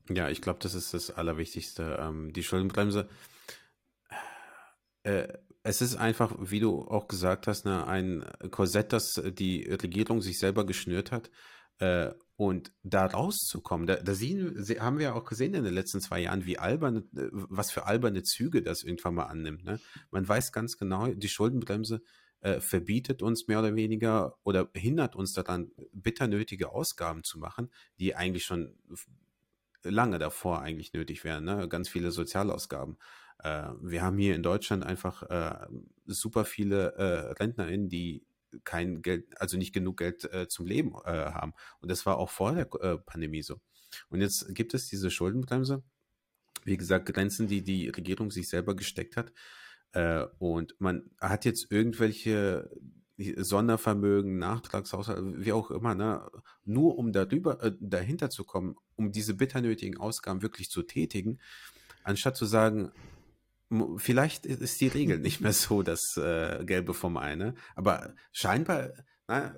Ja, 0.08 0.28
ich 0.28 0.40
glaube, 0.40 0.58
das 0.62 0.74
ist 0.74 0.94
das 0.94 1.10
Allerwichtigste. 1.10 1.98
Ähm, 2.00 2.32
die 2.32 2.42
Schuldenbremse. 2.42 3.08
Äh, 5.02 5.28
es 5.62 5.82
ist 5.82 5.96
einfach, 5.96 6.34
wie 6.38 6.60
du 6.60 6.82
auch 6.82 7.08
gesagt 7.08 7.46
hast, 7.46 7.64
ne, 7.64 7.86
ein 7.86 8.24
Korsett, 8.50 8.92
das 8.92 9.20
die 9.24 9.64
Regierung 9.64 10.22
sich 10.22 10.38
selber 10.38 10.64
geschnürt 10.64 11.12
hat. 11.12 11.30
Äh, 11.78 12.12
und 12.36 12.72
da 12.84 13.04
rauszukommen, 13.06 13.88
da, 13.88 13.96
da 13.96 14.14
sehen, 14.14 14.64
haben 14.78 15.00
wir 15.00 15.16
auch 15.16 15.24
gesehen 15.24 15.54
in 15.54 15.64
den 15.64 15.74
letzten 15.74 16.00
zwei 16.00 16.20
Jahren, 16.20 16.46
wie 16.46 16.56
alberne, 16.56 17.00
äh, 17.16 17.28
was 17.32 17.72
für 17.72 17.86
alberne 17.86 18.22
Züge 18.22 18.62
das 18.62 18.84
irgendwann 18.84 19.16
mal 19.16 19.24
annimmt. 19.24 19.64
Ne? 19.64 19.80
Man 20.10 20.26
weiß 20.26 20.52
ganz 20.52 20.78
genau, 20.78 21.08
die 21.08 21.28
Schuldenbremse 21.28 22.00
äh, 22.40 22.60
verbietet 22.60 23.22
uns 23.22 23.48
mehr 23.48 23.58
oder 23.58 23.74
weniger 23.74 24.38
oder 24.44 24.70
hindert 24.72 25.16
uns 25.16 25.32
daran, 25.32 25.72
bitter 25.92 26.28
nötige 26.28 26.70
Ausgaben 26.70 27.24
zu 27.24 27.38
machen, 27.38 27.70
die 27.98 28.14
eigentlich 28.14 28.44
schon 28.44 28.78
lange 29.82 30.18
davor 30.18 30.62
eigentlich 30.62 30.92
nötig 30.92 31.24
wären. 31.24 31.44
Ne? 31.44 31.68
Ganz 31.68 31.88
viele 31.88 32.10
Sozialausgaben. 32.10 32.98
Äh, 33.38 33.68
wir 33.80 34.02
haben 34.02 34.18
hier 34.18 34.34
in 34.34 34.42
Deutschland 34.42 34.84
einfach 34.84 35.22
äh, 35.24 35.66
super 36.06 36.44
viele 36.44 36.94
äh, 36.94 37.32
RentnerInnen, 37.32 37.88
die 37.88 38.24
kein 38.64 39.02
Geld, 39.02 39.26
also 39.40 39.56
nicht 39.56 39.74
genug 39.74 39.98
Geld 39.98 40.24
äh, 40.32 40.48
zum 40.48 40.66
Leben 40.66 40.94
äh, 41.04 41.10
haben. 41.32 41.52
Und 41.80 41.90
das 41.90 42.06
war 42.06 42.18
auch 42.18 42.30
vor 42.30 42.54
der 42.54 42.68
äh, 42.80 42.98
Pandemie 42.98 43.42
so. 43.42 43.60
Und 44.08 44.20
jetzt 44.20 44.54
gibt 44.54 44.74
es 44.74 44.86
diese 44.86 45.10
Schuldenbremse. 45.10 45.82
Wie 46.64 46.76
gesagt, 46.76 47.12
Grenzen, 47.12 47.46
die 47.46 47.62
die 47.62 47.88
Regierung 47.88 48.30
sich 48.30 48.48
selber 48.48 48.74
gesteckt 48.74 49.16
hat. 49.16 49.32
Äh, 49.92 50.24
und 50.38 50.74
man 50.78 51.10
hat 51.20 51.44
jetzt 51.44 51.70
irgendwelche 51.70 52.70
Sondervermögen, 53.18 54.38
Nachtragshaushalt, 54.38 55.44
wie 55.44 55.52
auch 55.52 55.70
immer, 55.70 55.94
ne? 55.94 56.30
nur 56.64 56.96
um 56.98 57.12
darüber, 57.12 57.62
äh, 57.62 57.72
dahinter 57.80 58.30
zu 58.30 58.44
kommen, 58.44 58.76
um 58.96 59.10
diese 59.12 59.34
bitter 59.34 59.60
nötigen 59.60 59.98
Ausgaben 59.98 60.42
wirklich 60.42 60.70
zu 60.70 60.82
tätigen, 60.82 61.40
anstatt 62.04 62.36
zu 62.36 62.46
sagen, 62.46 62.92
Vielleicht 63.98 64.46
ist 64.46 64.80
die 64.80 64.88
Regel 64.88 65.18
nicht 65.18 65.40
mehr 65.40 65.52
so 65.52 65.82
das 65.82 66.16
äh, 66.16 66.64
Gelbe 66.64 66.94
vom 66.94 67.16
Ei, 67.18 67.34
ne? 67.34 67.54
aber 67.74 68.14
scheinbar, 68.32 68.92
na, 69.26 69.54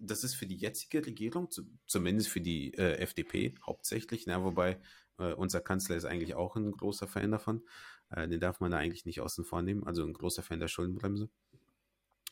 das 0.00 0.24
ist 0.24 0.34
für 0.34 0.46
die 0.46 0.56
jetzige 0.56 1.06
Regierung, 1.06 1.50
zu, 1.50 1.62
zumindest 1.86 2.28
für 2.28 2.40
die 2.40 2.74
äh, 2.74 2.96
FDP 2.96 3.54
hauptsächlich, 3.64 4.26
na, 4.26 4.42
wobei 4.42 4.80
äh, 5.18 5.32
unser 5.34 5.60
Kanzler 5.60 5.96
ist 5.96 6.04
eigentlich 6.04 6.34
auch 6.34 6.56
ein 6.56 6.72
großer 6.72 7.06
Fan 7.06 7.30
davon, 7.30 7.62
äh, 8.10 8.26
den 8.26 8.40
darf 8.40 8.58
man 8.58 8.72
da 8.72 8.78
eigentlich 8.78 9.04
nicht 9.04 9.20
außen 9.20 9.44
vor 9.44 9.62
nehmen, 9.62 9.84
also 9.86 10.04
ein 10.04 10.12
großer 10.12 10.42
Fan 10.42 10.58
der 10.58 10.68
Schuldenbremse. 10.68 11.30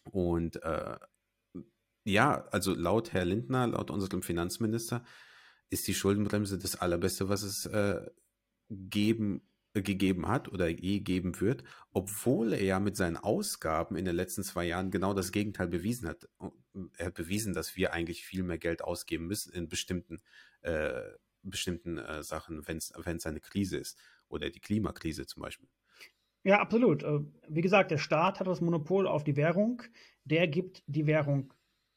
Und 0.05 0.63
äh, 0.63 0.97
ja, 2.05 2.47
also 2.51 2.75
laut 2.75 3.13
Herr 3.13 3.25
Lindner, 3.25 3.67
laut 3.67 3.91
unserem 3.91 4.23
Finanzminister, 4.23 5.05
ist 5.69 5.87
die 5.87 5.95
Schuldenbremse 5.95 6.59
das 6.59 6.77
Allerbeste, 6.77 7.29
was 7.29 7.43
es 7.43 7.67
äh, 7.67 8.11
geben 8.69 9.43
gegeben 9.73 10.27
hat 10.27 10.49
oder 10.49 10.69
je 10.69 11.01
geben 11.01 11.41
wird, 11.41 11.63
obwohl 11.93 12.53
er 12.53 12.63
ja 12.63 12.81
mit 12.81 12.97
seinen 12.97 13.17
Ausgaben 13.17 13.97
in 13.97 14.05
den 14.05 14.17
letzten 14.17 14.43
zwei 14.43 14.65
Jahren 14.65 14.91
genau 14.91 15.15
das 15.15 15.31
Gegenteil 15.31 15.69
bewiesen 15.69 16.09
hat. 16.09 16.29
Er 16.97 17.07
hat 17.07 17.15
bewiesen, 17.15 17.55
dass 17.55 17.77
wir 17.77 17.93
eigentlich 17.93 18.25
viel 18.25 18.43
mehr 18.43 18.59
Geld 18.59 18.83
ausgeben 18.83 19.27
müssen 19.27 19.53
in 19.53 19.69
bestimmten, 19.69 20.21
äh, 20.63 21.03
bestimmten 21.43 21.99
äh, 21.99 22.23
Sachen, 22.23 22.67
wenn 22.67 22.79
es 22.79 23.27
eine 23.27 23.41
Krise 23.41 23.79
ist 23.79 23.97
oder 24.29 24.51
die 24.51 24.61
Klimakrise 24.61 25.27
zum 25.27 25.43
Beispiel. 25.43 25.69
Ja, 26.43 26.61
absolut. 26.61 27.03
Äh, 27.03 27.21
wie 27.49 27.61
gesagt, 27.61 27.91
der 27.91 27.99
Staat 27.99 28.41
hat 28.41 28.47
das 28.47 28.61
Monopol 28.61 29.07
auf 29.07 29.25
die 29.25 29.37
Währung. 29.37 29.83
Der 30.25 30.49
gibt 30.49 30.83
die 30.87 31.07
Währung 31.07 31.53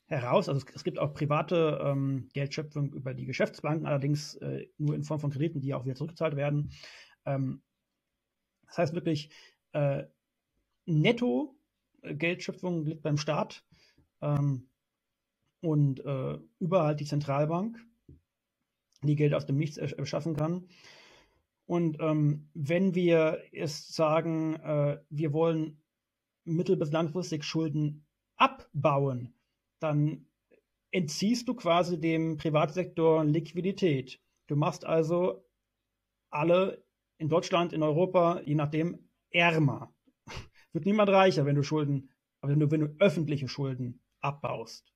heraus. 0.08 0.50
Also 0.50 0.66
es, 0.74 0.84
gibt 0.84 1.00
auch 1.00 1.14
private 1.14 1.80
ähm, 1.84 2.30
Geldschöpfung 2.34 2.94
über 2.94 3.14
die 3.14 3.26
Geschäftsbanken, 3.26 3.88
allerdings 3.88 4.36
äh, 4.36 4.68
nur 4.78 4.96
in 4.96 5.04
Form 5.04 5.20
von 5.20 5.32
Krediten, 5.32 5.62
die 5.62 5.74
auch 5.74 5.86
wieder 5.86 5.96
zurückgezahlt 5.96 6.36
werden. 6.36 6.72
Ähm, 7.26 7.62
das 8.68 8.78
heißt 8.78 8.94
wirklich, 8.96 9.30
äh, 9.72 10.04
netto 10.86 11.56
äh, 12.02 12.14
Geldschöpfung 12.16 12.86
liegt 12.86 13.02
beim 13.02 13.18
Staat 13.18 13.64
ähm, 14.22 14.70
und 15.62 16.04
äh, 16.06 16.38
überall 16.60 16.96
die 16.96 17.06
Zentralbank, 17.06 17.78
die 19.04 19.16
Geld 19.16 19.34
aus 19.34 19.46
dem 19.46 19.58
Nichts 19.58 19.78
erschaffen 19.78 20.36
kann. 20.36 20.68
Und 21.74 21.98
ähm, 22.02 22.52
wenn 22.54 22.94
wir 22.94 23.42
jetzt 23.52 23.96
sagen, 23.96 24.58
äh, 24.58 25.00
wir 25.10 25.34
wollen 25.34 25.82
mittel- 26.46 26.78
bis 26.78 26.92
langfristig 26.92 27.44
Schulden 27.44 28.06
abbauen, 28.36 29.34
dann 29.80 30.28
entziehst 30.92 31.48
du 31.48 31.56
quasi 31.56 32.00
dem 32.00 32.38
Privatsektor 32.38 33.26
Liquidität. 33.26 34.22
Du 34.46 34.56
machst 34.56 34.86
also 34.86 35.50
alle 36.30 36.86
in 37.18 37.28
Deutschland, 37.28 37.74
in 37.74 37.82
Europa, 37.82 38.42
je 38.46 38.54
nachdem, 38.54 39.10
ärmer. 39.32 39.92
Wird 40.74 40.86
niemand 40.86 41.10
reicher, 41.10 41.48
wenn 41.48 41.56
du 41.56 41.64
Schulden, 41.64 42.12
wenn 42.44 42.60
du, 42.60 42.70
wenn 42.70 42.82
du 42.82 42.96
öffentliche 43.00 43.48
Schulden 43.48 44.00
abbaust. 44.22 44.94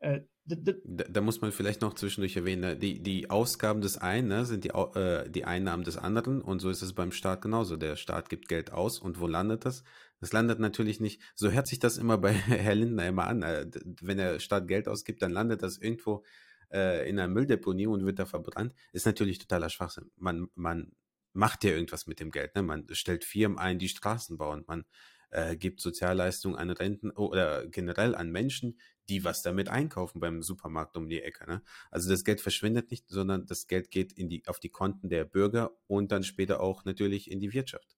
Äh, 0.00 0.22
da, 0.56 1.04
da, 1.08 1.20
muss 1.20 1.40
man 1.40 1.52
vielleicht 1.52 1.82
noch 1.82 1.94
zwischendurch 1.94 2.36
erwähnen, 2.36 2.60
ne? 2.60 2.76
die, 2.76 3.02
die 3.02 3.28
Ausgaben 3.28 3.80
des 3.80 3.98
einen 3.98 4.28
ne, 4.28 4.46
sind 4.46 4.64
die, 4.64 4.70
äh, 4.70 5.28
die 5.28 5.44
Einnahmen 5.44 5.84
des 5.84 5.98
anderen 5.98 6.40
und 6.40 6.60
so 6.60 6.70
ist 6.70 6.82
es 6.82 6.94
beim 6.94 7.12
Staat 7.12 7.42
genauso. 7.42 7.76
Der 7.76 7.96
Staat 7.96 8.28
gibt 8.28 8.48
Geld 8.48 8.72
aus 8.72 8.98
und 8.98 9.20
wo 9.20 9.26
landet 9.26 9.64
das? 9.64 9.84
Das 10.20 10.32
landet 10.32 10.58
natürlich 10.58 11.00
nicht, 11.00 11.20
so 11.34 11.50
hört 11.50 11.66
sich 11.66 11.78
das 11.78 11.98
immer 11.98 12.18
bei 12.18 12.32
Herr 12.32 12.74
Lindner 12.74 13.06
immer 13.06 13.26
an. 13.26 13.42
Äh, 13.42 13.66
wenn 14.00 14.16
der 14.16 14.40
Staat 14.40 14.68
Geld 14.68 14.88
ausgibt, 14.88 15.22
dann 15.22 15.32
landet 15.32 15.62
das 15.62 15.78
irgendwo 15.78 16.24
äh, 16.72 17.08
in 17.08 17.18
einer 17.18 17.28
Mülldeponie 17.28 17.86
und 17.86 18.06
wird 18.06 18.18
da 18.18 18.26
verbrannt. 18.26 18.74
Ist 18.92 19.06
natürlich 19.06 19.38
totaler 19.38 19.68
Schwachsinn. 19.68 20.10
Man, 20.16 20.48
man 20.54 20.92
macht 21.32 21.64
ja 21.64 21.70
irgendwas 21.70 22.06
mit 22.06 22.20
dem 22.20 22.30
Geld. 22.30 22.54
Ne? 22.54 22.62
Man 22.62 22.86
stellt 22.92 23.24
Firmen 23.24 23.58
ein, 23.58 23.78
die 23.78 23.88
Straßen 23.88 24.38
bauen. 24.38 24.64
Man 24.66 24.84
äh, 25.30 25.56
gibt 25.56 25.80
Sozialleistungen 25.80 26.56
an 26.56 26.70
Renten 26.70 27.10
oder 27.10 27.66
generell 27.66 28.14
an 28.14 28.30
Menschen, 28.30 28.78
die 29.08 29.24
was 29.24 29.42
damit 29.42 29.68
einkaufen 29.68 30.20
beim 30.20 30.42
Supermarkt 30.42 30.96
um 30.96 31.08
die 31.08 31.22
Ecke. 31.22 31.48
Ne? 31.48 31.62
Also 31.90 32.10
das 32.10 32.24
Geld 32.24 32.40
verschwindet 32.40 32.90
nicht, 32.90 33.08
sondern 33.08 33.46
das 33.46 33.66
Geld 33.66 33.90
geht 33.90 34.12
in 34.12 34.28
die, 34.28 34.42
auf 34.46 34.60
die 34.60 34.68
Konten 34.68 35.08
der 35.08 35.24
Bürger 35.24 35.70
und 35.86 36.12
dann 36.12 36.22
später 36.22 36.60
auch 36.60 36.84
natürlich 36.84 37.30
in 37.30 37.40
die 37.40 37.52
Wirtschaft. 37.52 37.96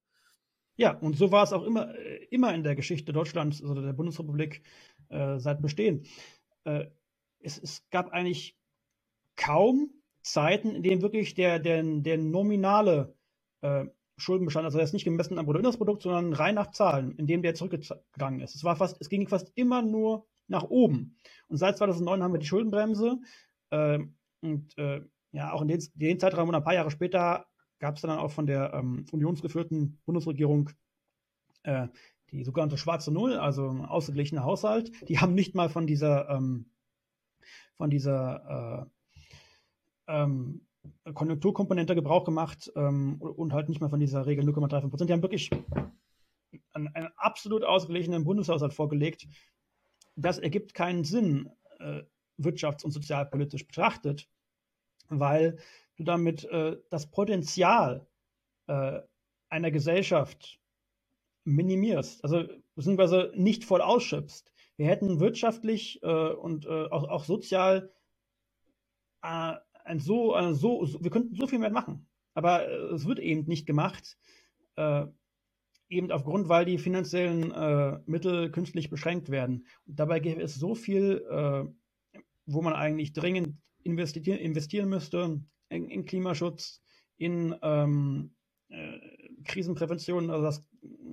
Ja, 0.76 0.96
und 0.96 1.16
so 1.16 1.30
war 1.30 1.44
es 1.44 1.52
auch 1.52 1.64
immer, 1.64 1.94
äh, 1.94 2.24
immer 2.30 2.54
in 2.54 2.62
der 2.62 2.74
Geschichte 2.74 3.12
Deutschlands 3.12 3.62
oder 3.62 3.82
der 3.82 3.92
Bundesrepublik 3.92 4.62
äh, 5.08 5.38
seit 5.38 5.60
Bestehen. 5.60 6.06
Äh, 6.64 6.86
es, 7.40 7.58
es, 7.58 7.86
gab 7.90 8.10
eigentlich 8.12 8.56
kaum 9.36 9.90
Zeiten, 10.22 10.74
in 10.74 10.82
denen 10.82 11.02
wirklich 11.02 11.34
der, 11.34 11.58
der, 11.58 11.82
der 11.82 12.18
nominale 12.18 13.14
äh, 13.62 13.86
Schuldenbestand, 14.20 14.64
also 14.64 14.78
der 14.78 14.84
ist 14.84 14.92
nicht 14.92 15.04
gemessen 15.04 15.38
am 15.38 15.46
Bruttoinlandsprodukt, 15.46 16.02
sondern 16.02 16.32
rein 16.32 16.54
nach 16.54 16.70
Zahlen, 16.70 17.12
in 17.16 17.26
dem 17.26 17.42
der 17.42 17.54
zurückgegangen 17.54 18.40
ist. 18.40 18.54
Es 18.54 18.64
war 18.64 18.76
fast, 18.76 18.96
es 19.00 19.08
ging 19.08 19.28
fast 19.28 19.52
immer 19.54 19.82
nur 19.82 20.26
nach 20.46 20.64
oben. 20.64 21.16
Und 21.48 21.56
seit 21.56 21.78
2009 21.78 22.22
haben 22.22 22.32
wir 22.32 22.38
die 22.38 22.46
Schuldenbremse. 22.46 23.18
Äh, 23.70 24.00
und 24.40 24.76
äh, 24.78 25.02
ja, 25.32 25.52
auch 25.52 25.62
in 25.62 25.68
den, 25.68 25.82
den 25.94 26.18
Zeitraum 26.18 26.48
und 26.48 26.54
ein 26.54 26.64
paar 26.64 26.74
Jahre 26.74 26.90
später 26.90 27.46
gab 27.78 27.96
es 27.96 28.02
dann 28.02 28.18
auch 28.18 28.30
von 28.30 28.46
der 28.46 28.74
ähm, 28.74 29.06
unionsgeführten 29.10 30.00
Bundesregierung 30.04 30.70
äh, 31.62 31.88
die 32.30 32.44
sogenannte 32.44 32.78
schwarze 32.78 33.10
Null, 33.10 33.34
also 33.34 33.68
ausgeglichener 33.68 34.44
Haushalt. 34.44 34.92
Die 35.08 35.18
haben 35.18 35.34
nicht 35.34 35.54
mal 35.54 35.68
von 35.68 35.86
dieser 35.86 36.28
ähm, 36.28 36.70
von 37.74 37.90
dieser 37.90 38.88
äh, 40.06 40.22
ähm, 40.22 40.66
Konjunkturkomponente 41.14 41.94
Gebrauch 41.94 42.24
gemacht 42.24 42.72
ähm, 42.76 43.20
und 43.20 43.52
halt 43.52 43.68
nicht 43.68 43.80
mal 43.80 43.90
von 43.90 44.00
dieser 44.00 44.26
Regel 44.26 44.44
0,35 44.44 44.88
Prozent. 44.88 45.10
Die 45.10 45.12
haben 45.12 45.22
wirklich 45.22 45.50
einen, 46.72 46.88
einen, 46.94 47.08
absolut 47.16 47.64
ausgeglichenen 47.64 48.24
Bundeshaushalt 48.24 48.72
vorgelegt. 48.72 49.26
Das 50.16 50.38
ergibt 50.38 50.74
keinen 50.74 51.04
Sinn, 51.04 51.50
äh, 51.78 52.02
wirtschafts- 52.38 52.84
und 52.84 52.92
sozialpolitisch 52.92 53.66
betrachtet, 53.66 54.28
weil 55.08 55.58
du 55.96 56.04
damit 56.04 56.44
äh, 56.44 56.78
das 56.90 57.10
Potenzial 57.10 58.06
äh, 58.66 59.00
einer 59.48 59.70
Gesellschaft 59.70 60.60
minimierst, 61.44 62.22
also 62.24 62.44
beziehungsweise 62.74 63.32
nicht 63.34 63.64
voll 63.64 63.82
ausschöpfst. 63.82 64.52
Wir 64.76 64.86
hätten 64.86 65.20
wirtschaftlich 65.20 66.02
äh, 66.02 66.06
und 66.06 66.66
äh, 66.66 66.86
auch, 66.90 67.08
auch 67.08 67.24
sozial 67.24 67.92
äh, 69.22 69.54
ein 69.84 70.00
so, 70.00 70.34
ein 70.34 70.54
so, 70.54 70.84
so, 70.84 71.02
wir 71.02 71.10
könnten 71.10 71.34
so 71.34 71.46
viel 71.46 71.58
mehr 71.58 71.70
machen. 71.70 72.06
Aber 72.34 72.66
äh, 72.68 72.94
es 72.94 73.06
wird 73.06 73.18
eben 73.18 73.46
nicht 73.46 73.66
gemacht. 73.66 74.18
Äh, 74.76 75.06
eben 75.90 76.10
aufgrund, 76.12 76.48
weil 76.48 76.64
die 76.64 76.78
finanziellen 76.78 77.50
äh, 77.50 77.98
Mittel 78.06 78.50
künstlich 78.50 78.90
beschränkt 78.90 79.30
werden. 79.30 79.66
Und 79.86 79.98
dabei 79.98 80.20
gäbe 80.20 80.40
es 80.40 80.54
so 80.54 80.74
viel, 80.74 81.24
äh, 81.28 81.64
wo 82.46 82.62
man 82.62 82.72
eigentlich 82.72 83.12
dringend 83.12 83.56
investieren, 83.82 84.38
investieren 84.38 84.88
müsste 84.88 85.40
in, 85.68 85.90
in 85.90 86.04
Klimaschutz, 86.04 86.80
in 87.16 87.54
ähm, 87.62 88.34
äh, 88.68 88.98
Krisenprävention, 89.44 90.30
also 90.30 90.44
das, 90.44 90.64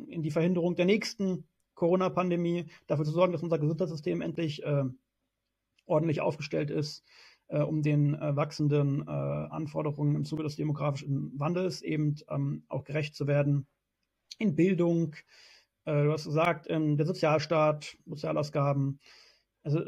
in 0.07 0.21
die 0.21 0.31
Verhinderung 0.31 0.75
der 0.75 0.85
nächsten 0.85 1.47
Corona-Pandemie, 1.73 2.65
dafür 2.87 3.05
zu 3.05 3.11
sorgen, 3.11 3.33
dass 3.33 3.43
unser 3.43 3.59
Gesundheitssystem 3.59 4.21
endlich 4.21 4.63
äh, 4.63 4.83
ordentlich 5.85 6.21
aufgestellt 6.21 6.69
ist, 6.69 7.03
äh, 7.47 7.59
um 7.59 7.81
den 7.81 8.15
äh, 8.15 8.35
wachsenden 8.35 9.01
äh, 9.07 9.11
Anforderungen 9.11 10.15
im 10.15 10.25
Zuge 10.25 10.43
des 10.43 10.55
demografischen 10.55 11.37
Wandels 11.39 11.81
eben 11.81 12.15
ähm, 12.29 12.63
auch 12.67 12.83
gerecht 12.83 13.15
zu 13.15 13.27
werden. 13.27 13.67
In 14.39 14.55
Bildung, 14.55 15.15
äh, 15.85 16.03
du 16.03 16.11
hast 16.11 16.25
gesagt, 16.25 16.67
der 16.69 17.05
Sozialstaat, 17.05 17.97
Sozialausgaben, 18.05 18.99
also 19.63 19.81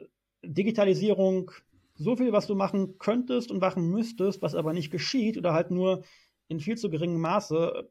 Digitalisierung, 0.44 1.52
so 1.96 2.16
viel, 2.16 2.32
was 2.32 2.48
du 2.48 2.56
machen 2.56 2.98
könntest 2.98 3.52
und 3.52 3.60
machen 3.60 3.90
müsstest, 3.90 4.42
was 4.42 4.56
aber 4.56 4.74
nicht 4.74 4.90
geschieht 4.90 5.38
oder 5.38 5.54
halt 5.54 5.70
nur 5.70 6.04
in 6.48 6.60
viel 6.60 6.78
zu 6.78 6.90
geringem 6.90 7.20
Maße 7.20 7.74
äh, 7.76 7.84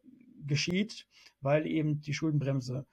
geschieht, 0.46 1.06
weil 1.40 1.66
eben 1.66 2.00
die 2.00 2.14
Schuldenbremse 2.14 2.86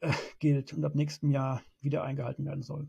äh, 0.00 0.12
gilt 0.38 0.72
und 0.74 0.84
ab 0.84 0.94
nächstem 0.94 1.30
Jahr 1.30 1.62
wieder 1.80 2.02
eingehalten 2.04 2.44
werden 2.44 2.62
soll. 2.62 2.88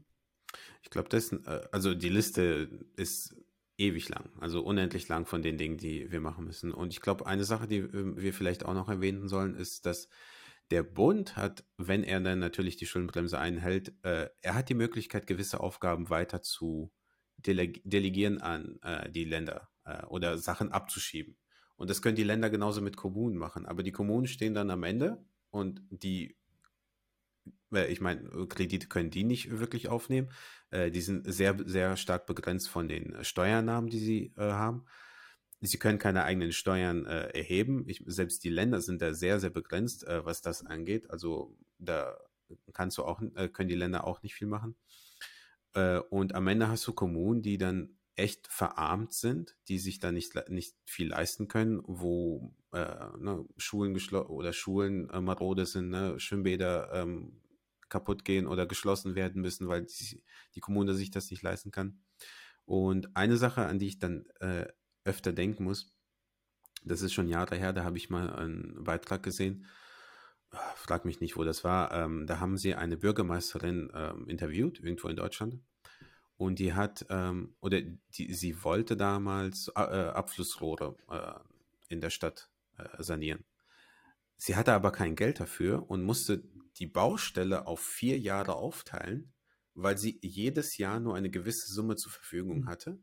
Ich 0.83 0.89
glaube, 0.89 1.09
das, 1.09 1.31
äh, 1.31 1.61
also 1.71 1.93
die 1.93 2.09
Liste 2.09 2.69
ist 2.95 3.35
ewig 3.77 4.09
lang, 4.09 4.29
also 4.39 4.61
unendlich 4.61 5.07
lang 5.07 5.25
von 5.25 5.41
den 5.41 5.57
Dingen, 5.57 5.77
die 5.77 6.11
wir 6.11 6.19
machen 6.19 6.45
müssen. 6.45 6.73
Und 6.73 6.93
ich 6.93 7.01
glaube, 7.01 7.25
eine 7.25 7.45
Sache, 7.45 7.67
die 7.67 7.77
ähm, 7.77 8.17
wir 8.17 8.33
vielleicht 8.33 8.65
auch 8.65 8.73
noch 8.73 8.89
erwähnen 8.89 9.27
sollen, 9.27 9.55
ist, 9.55 9.85
dass 9.85 10.09
der 10.71 10.83
Bund 10.83 11.35
hat, 11.35 11.65
wenn 11.77 12.03
er 12.03 12.19
dann 12.19 12.39
natürlich 12.39 12.77
die 12.77 12.85
Schuldenbremse 12.85 13.39
einhält, 13.39 13.93
äh, 14.03 14.29
er 14.41 14.53
hat 14.53 14.69
die 14.69 14.75
Möglichkeit, 14.75 15.25
gewisse 15.27 15.59
Aufgaben 15.61 16.09
weiter 16.09 16.41
zu 16.41 16.91
deleg 17.37 17.81
delegieren 17.85 18.41
an 18.41 18.79
äh, 18.83 19.09
die 19.09 19.23
Länder 19.23 19.69
äh, 19.85 20.05
oder 20.05 20.37
Sachen 20.37 20.71
abzuschieben. 20.71 21.37
Und 21.75 21.89
das 21.89 22.01
können 22.01 22.17
die 22.17 22.23
Länder 22.23 22.49
genauso 22.49 22.81
mit 22.81 22.97
Kommunen 22.97 23.37
machen. 23.37 23.65
Aber 23.65 23.83
die 23.83 23.93
Kommunen 23.93 24.27
stehen 24.27 24.53
dann 24.53 24.69
am 24.69 24.83
Ende 24.83 25.25
und 25.49 25.81
die 25.89 26.37
ich 27.71 28.01
meine, 28.01 28.47
Kredite 28.47 28.87
können 28.87 29.11
die 29.11 29.23
nicht 29.23 29.59
wirklich 29.59 29.89
aufnehmen. 29.89 30.29
Äh, 30.71 30.91
die 30.91 31.01
sind 31.01 31.31
sehr, 31.31 31.55
sehr 31.65 31.97
stark 31.97 32.25
begrenzt 32.25 32.69
von 32.69 32.87
den 32.87 33.23
Steuernahmen, 33.23 33.89
die 33.89 33.99
sie 33.99 34.33
äh, 34.37 34.51
haben. 34.51 34.85
Sie 35.61 35.77
können 35.77 35.99
keine 35.99 36.23
eigenen 36.23 36.53
Steuern 36.53 37.05
äh, 37.05 37.29
erheben. 37.37 37.83
Ich, 37.87 38.03
selbst 38.05 38.43
die 38.43 38.49
Länder 38.49 38.81
sind 38.81 39.01
da 39.01 39.13
sehr, 39.13 39.39
sehr 39.39 39.49
begrenzt, 39.49 40.07
äh, 40.07 40.25
was 40.25 40.41
das 40.41 40.65
angeht. 40.65 41.09
Also 41.09 41.55
da 41.77 42.17
kannst 42.73 42.97
du 42.97 43.03
auch, 43.03 43.21
äh, 43.35 43.49
können 43.49 43.69
die 43.69 43.75
Länder 43.75 44.05
auch 44.05 44.23
nicht 44.23 44.35
viel 44.35 44.47
machen. 44.47 44.75
Äh, 45.73 45.99
und 45.99 46.33
am 46.33 46.47
Ende 46.47 46.69
hast 46.69 46.87
du 46.87 46.93
Kommunen, 46.93 47.41
die 47.41 47.57
dann 47.57 47.98
echt 48.19 48.47
verarmt 48.47 49.13
sind, 49.13 49.55
die 49.67 49.79
sich 49.79 49.99
da 49.99 50.11
nicht, 50.11 50.35
nicht 50.49 50.75
viel 50.85 51.09
leisten 51.09 51.47
können, 51.47 51.81
wo 51.85 52.53
ne, 52.71 53.45
Schulen 53.57 53.97
oder 54.13 54.53
Schulen 54.53 55.07
marode 55.23 55.65
sind, 55.65 55.89
ne, 55.89 56.19
Schwimmbäder 56.19 56.91
ähm, 56.93 57.41
kaputt 57.89 58.23
gehen 58.23 58.47
oder 58.47 58.65
geschlossen 58.65 59.15
werden 59.15 59.41
müssen, 59.41 59.67
weil 59.67 59.85
die, 59.85 60.23
die 60.55 60.59
Kommune 60.59 60.93
sich 60.93 61.11
das 61.11 61.31
nicht 61.31 61.41
leisten 61.41 61.71
kann. 61.71 62.01
Und 62.65 63.15
eine 63.15 63.37
Sache, 63.37 63.65
an 63.65 63.79
die 63.79 63.87
ich 63.87 63.99
dann 63.99 64.25
äh, 64.39 64.67
öfter 65.03 65.33
denken 65.33 65.63
muss, 65.63 65.91
das 66.83 67.01
ist 67.01 67.13
schon 67.13 67.27
Jahre 67.27 67.55
her, 67.55 67.73
da 67.73 67.83
habe 67.83 67.97
ich 67.97 68.09
mal 68.09 68.31
einen 68.31 68.83
Beitrag 68.83 69.23
gesehen, 69.23 69.65
frag 70.75 71.05
mich 71.05 71.19
nicht, 71.19 71.35
wo 71.35 71.43
das 71.43 71.63
war, 71.63 71.91
ähm, 71.91 72.25
da 72.27 72.39
haben 72.39 72.57
sie 72.57 72.75
eine 72.75 72.97
Bürgermeisterin 72.97 73.91
ähm, 73.93 74.27
interviewt, 74.27 74.79
irgendwo 74.79 75.07
in 75.07 75.15
Deutschland. 75.15 75.59
Und 76.39 76.59
die 76.59 76.73
hat, 76.73 77.05
ähm, 77.09 77.53
oder 77.59 77.81
die, 77.81 78.33
sie 78.33 78.63
wollte 78.63 78.95
damals 78.95 79.69
äh, 79.75 79.81
Abflussrohre 79.81 80.95
äh, 81.09 81.93
in 81.93 81.99
der 81.99 82.11
Stadt 82.11 82.49
äh, 82.77 83.03
sanieren. 83.03 83.43
Sie 84.37 84.55
hatte 84.55 84.71
aber 84.71 84.93
kein 84.93 85.17
Geld 85.17 85.41
dafür 85.41 85.89
und 85.89 86.01
musste 86.01 86.41
die 86.77 86.87
Baustelle 86.87 87.67
auf 87.67 87.81
vier 87.81 88.17
Jahre 88.17 88.55
aufteilen, 88.55 89.33
weil 89.73 89.97
sie 89.97 90.17
jedes 90.21 90.77
Jahr 90.77 91.01
nur 91.01 91.13
eine 91.15 91.29
gewisse 91.29 91.73
Summe 91.73 91.97
zur 91.97 92.13
Verfügung 92.13 92.61
hm. 92.61 92.67
hatte. 92.67 93.01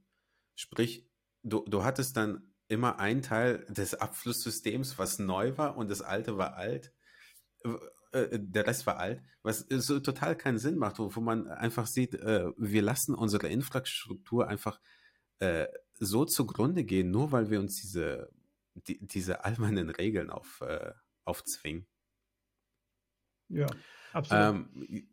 Sprich, 0.55 1.07
du, 1.43 1.63
du 1.69 1.85
hattest 1.85 2.17
dann 2.17 2.55
immer 2.69 2.99
einen 2.99 3.21
Teil 3.21 3.67
des 3.69 3.97
Abflusssystems, 3.97 4.99
was 4.99 5.19
neu 5.19 5.59
war 5.59 5.77
und 5.77 5.91
das 5.91 6.01
alte 6.01 6.39
war 6.39 6.55
alt. 6.55 6.95
Äh, 8.17 8.39
der 8.41 8.67
Rest 8.67 8.87
war 8.87 8.99
alt, 8.99 9.23
was 9.43 9.67
so 9.69 10.01
total 10.01 10.37
keinen 10.37 10.59
Sinn 10.59 10.77
macht, 10.77 10.99
wo, 10.99 11.15
wo 11.15 11.21
man 11.21 11.49
einfach 11.49 11.87
sieht, 11.87 12.15
äh, 12.15 12.47
wir 12.57 12.83
lassen 12.83 13.15
unsere 13.15 13.49
Infrastruktur 13.49 14.49
einfach 14.49 14.81
äh, 15.39 15.67
so 15.95 16.25
zugrunde 16.25 16.85
gehen, 16.85 17.11
nur 17.11 17.33
weil 17.33 17.51
wir 17.51 17.61
uns 17.61 17.81
diese, 17.81 18.31
die, 18.75 19.05
diese 19.07 19.45
albernen 19.45 19.91
Regeln 19.91 20.31
auf, 20.31 20.63
aufzwingen. 21.25 21.87
Ja, 23.49 23.67
absolut. 24.13 24.69
Ähm, 24.69 25.09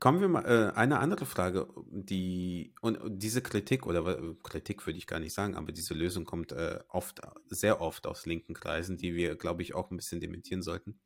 Kommen 0.00 0.20
wir 0.20 0.28
mal, 0.28 0.44
äh, 0.46 0.76
eine 0.76 0.98
andere 0.98 1.26
Frage, 1.26 1.68
die, 1.86 2.74
und, 2.80 2.98
und 2.98 3.20
diese 3.20 3.40
Kritik, 3.40 3.86
oder 3.86 4.34
Kritik 4.42 4.84
würde 4.84 4.98
ich 4.98 5.06
gar 5.06 5.20
nicht 5.20 5.32
sagen, 5.32 5.54
aber 5.54 5.70
diese 5.70 5.94
Lösung 5.94 6.24
kommt 6.24 6.50
äh, 6.50 6.80
oft, 6.88 7.20
sehr 7.46 7.80
oft 7.80 8.08
aus 8.08 8.26
linken 8.26 8.54
Kreisen, 8.54 8.98
die 8.98 9.14
wir, 9.14 9.36
glaube 9.36 9.62
ich, 9.62 9.74
auch 9.74 9.92
ein 9.92 9.96
bisschen 9.96 10.20
dementieren 10.20 10.62
sollten. 10.62 10.98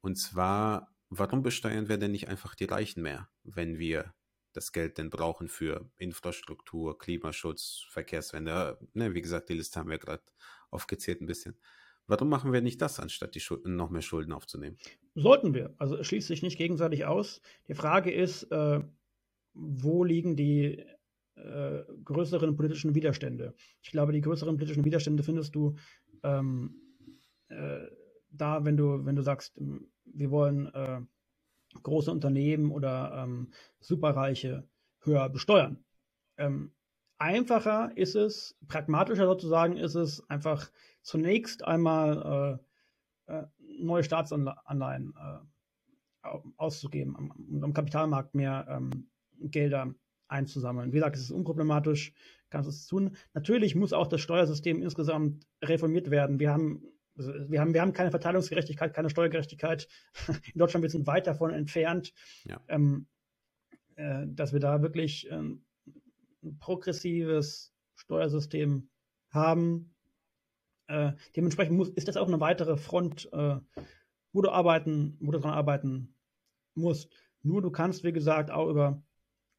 Und 0.00 0.16
zwar, 0.16 0.94
warum 1.08 1.42
besteuern 1.42 1.88
wir 1.88 1.98
denn 1.98 2.12
nicht 2.12 2.28
einfach 2.28 2.54
die 2.54 2.64
Reichen 2.64 3.02
mehr, 3.02 3.28
wenn 3.44 3.78
wir 3.78 4.14
das 4.52 4.72
Geld 4.72 4.98
denn 4.98 5.10
brauchen 5.10 5.48
für 5.48 5.90
Infrastruktur, 5.96 6.98
Klimaschutz, 6.98 7.86
Verkehrswende? 7.90 8.78
Ne, 8.94 9.14
wie 9.14 9.22
gesagt, 9.22 9.48
die 9.48 9.54
Liste 9.54 9.78
haben 9.78 9.90
wir 9.90 9.98
gerade 9.98 10.22
aufgezählt 10.70 11.20
ein 11.20 11.26
bisschen. 11.26 11.56
Warum 12.06 12.28
machen 12.28 12.52
wir 12.52 12.60
nicht 12.60 12.82
das, 12.82 12.98
anstatt 12.98 13.34
die 13.36 13.40
Schulden, 13.40 13.76
noch 13.76 13.90
mehr 13.90 14.02
Schulden 14.02 14.32
aufzunehmen? 14.32 14.78
Sollten 15.14 15.54
wir. 15.54 15.74
Also 15.78 15.96
es 15.96 16.08
schließt 16.08 16.26
sich 16.26 16.42
nicht 16.42 16.58
gegenseitig 16.58 17.04
aus. 17.04 17.40
Die 17.68 17.74
Frage 17.74 18.10
ist, 18.12 18.50
äh, 18.50 18.80
wo 19.54 20.02
liegen 20.02 20.34
die 20.34 20.84
äh, 21.36 21.82
größeren 22.04 22.56
politischen 22.56 22.94
Widerstände? 22.94 23.54
Ich 23.82 23.92
glaube, 23.92 24.12
die 24.12 24.20
größeren 24.20 24.56
politischen 24.56 24.84
Widerstände 24.84 25.22
findest 25.22 25.54
du 25.54 25.76
ähm, 26.24 26.74
äh, 27.48 27.86
da, 28.30 28.64
wenn 28.64 28.76
du, 28.76 29.04
wenn 29.04 29.16
du 29.16 29.22
sagst, 29.22 29.58
ähm, 29.58 29.90
wir 30.04 30.30
wollen 30.30 30.72
äh, 30.74 31.00
große 31.82 32.10
Unternehmen 32.10 32.70
oder 32.70 33.22
ähm, 33.24 33.52
Superreiche 33.78 34.68
höher 35.00 35.28
besteuern. 35.28 35.84
Ähm, 36.36 36.72
einfacher 37.18 37.96
ist 37.96 38.16
es, 38.16 38.56
pragmatischer 38.66 39.26
sozusagen 39.26 39.76
ist 39.76 39.94
es, 39.94 40.28
einfach 40.28 40.70
zunächst 41.02 41.64
einmal 41.64 42.58
äh, 43.28 43.32
äh, 43.32 43.46
neue 43.78 44.04
Staatsanleihen 44.04 45.14
äh, 45.16 46.28
auszugeben 46.56 47.14
und 47.14 47.64
am 47.64 47.72
Kapitalmarkt 47.72 48.34
mehr 48.34 48.66
ähm, 48.68 49.08
Gelder 49.38 49.94
einzusammeln. 50.28 50.92
Wie 50.92 50.96
gesagt, 50.96 51.16
es 51.16 51.22
ist 51.22 51.30
unproblematisch, 51.30 52.12
kannst 52.50 52.68
es 52.68 52.86
tun. 52.86 53.16
Natürlich 53.32 53.74
muss 53.74 53.92
auch 53.92 54.06
das 54.06 54.20
Steuersystem 54.20 54.82
insgesamt 54.82 55.46
reformiert 55.62 56.10
werden. 56.10 56.38
Wir 56.38 56.52
haben, 56.52 56.82
wir 57.16 57.60
haben, 57.60 57.74
wir 57.74 57.80
haben 57.80 57.92
keine 57.92 58.10
Verteilungsgerechtigkeit, 58.10 58.94
keine 58.94 59.10
Steuergerechtigkeit. 59.10 59.88
In 60.28 60.58
Deutschland 60.58 60.82
wir 60.82 60.90
sind 60.90 61.06
weit 61.06 61.26
davon 61.26 61.52
entfernt, 61.52 62.12
ja. 62.44 62.60
ähm, 62.68 63.06
äh, 63.96 64.26
dass 64.26 64.52
wir 64.52 64.60
da 64.60 64.82
wirklich 64.82 65.30
ähm, 65.30 65.64
ein 66.42 66.58
progressives 66.58 67.74
Steuersystem 67.96 68.88
haben, 69.30 69.94
äh, 70.90 71.12
dementsprechend 71.36 71.76
muss, 71.76 71.90
ist 71.90 72.08
das 72.08 72.16
auch 72.16 72.26
eine 72.26 72.40
weitere 72.40 72.76
Front, 72.76 73.28
äh, 73.32 73.56
wo 74.32 74.42
du 74.42 74.50
arbeiten, 74.50 75.16
wo 75.20 75.30
du 75.30 75.38
dran 75.38 75.54
arbeiten 75.54 76.16
musst. 76.74 77.12
Nur 77.42 77.62
du 77.62 77.70
kannst, 77.70 78.04
wie 78.04 78.12
gesagt, 78.12 78.50
auch 78.50 78.68
über, 78.68 79.02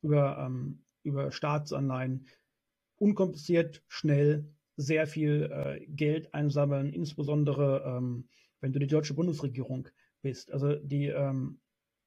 über, 0.01 0.37
ähm, 0.39 0.83
über 1.03 1.31
Staatsanleihen 1.31 2.27
unkompliziert, 2.97 3.83
schnell 3.87 4.53
sehr 4.77 5.07
viel 5.07 5.49
äh, 5.51 5.85
Geld 5.87 6.33
einsammeln, 6.33 6.93
insbesondere 6.93 7.83
ähm, 7.85 8.27
wenn 8.61 8.73
du 8.73 8.79
die 8.79 8.87
deutsche 8.87 9.13
Bundesregierung 9.13 9.87
bist. 10.21 10.51
Also 10.51 10.75
die, 10.75 11.07
ähm, 11.07 11.59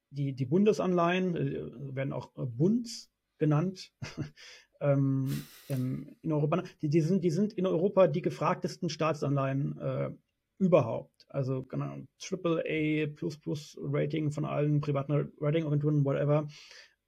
die, 0.09 0.33
die 0.33 0.45
Bundesanleihen 0.45 1.35
äh, 1.35 1.95
werden 1.95 2.13
auch 2.13 2.35
äh, 2.37 2.45
Bunds 2.45 3.11
genannt. 3.37 3.91
ähm, 4.81 5.45
in 5.67 6.31
Europa. 6.31 6.63
Die, 6.81 6.89
die, 6.89 7.01
sind, 7.01 7.23
die 7.23 7.29
sind 7.29 7.53
in 7.53 7.65
Europa 7.67 8.07
die 8.07 8.21
gefragtesten 8.21 8.89
Staatsanleihen 8.89 9.79
äh, 9.79 10.11
überhaupt. 10.57 11.25
Also 11.29 11.63
genau, 11.63 11.97
AAA 12.21 13.07
plus 13.13 13.37
plus 13.37 13.77
Rating 13.81 14.31
von 14.31 14.45
allen 14.45 14.81
privaten 14.81 15.31
Ratingagenturen, 15.39 16.05
whatever. 16.05 16.47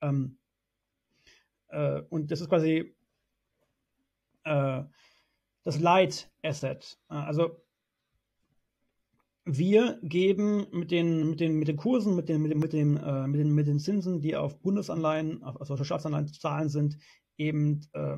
Ähm, 0.02 0.38
äh, 1.70 2.02
und 2.10 2.32
das 2.32 2.42
ist 2.42 2.50
quasi 2.50 2.94
äh, 4.44 4.84
das 5.68 5.80
Light 5.82 6.32
Asset. 6.44 6.98
Also 7.10 7.62
wir 9.44 10.00
geben 10.02 10.66
mit 10.72 10.92
den, 10.92 11.32
mit 11.32 11.42
den, 11.42 11.60
mit 11.60 11.68
den 11.68 11.76
Kursen, 11.76 12.16
mit 12.16 12.30
den, 12.30 12.42
mit 12.42 12.52
den, 12.52 12.60
mit 12.60 12.72
den, 12.72 12.96
äh, 12.96 13.28
mit 13.28 13.42
den, 13.42 13.54
mit 13.54 13.68
den 13.68 13.78
Zinsen, 13.78 14.22
die 14.22 14.38
auf 14.38 14.62
Bundesanleihen, 14.62 15.44
auf, 15.44 15.60
also 15.60 15.84
Staatsanleihen 15.84 16.28
zu 16.28 16.40
zahlen 16.40 16.70
sind, 16.70 16.98
eben 17.36 17.82
äh, 17.92 18.18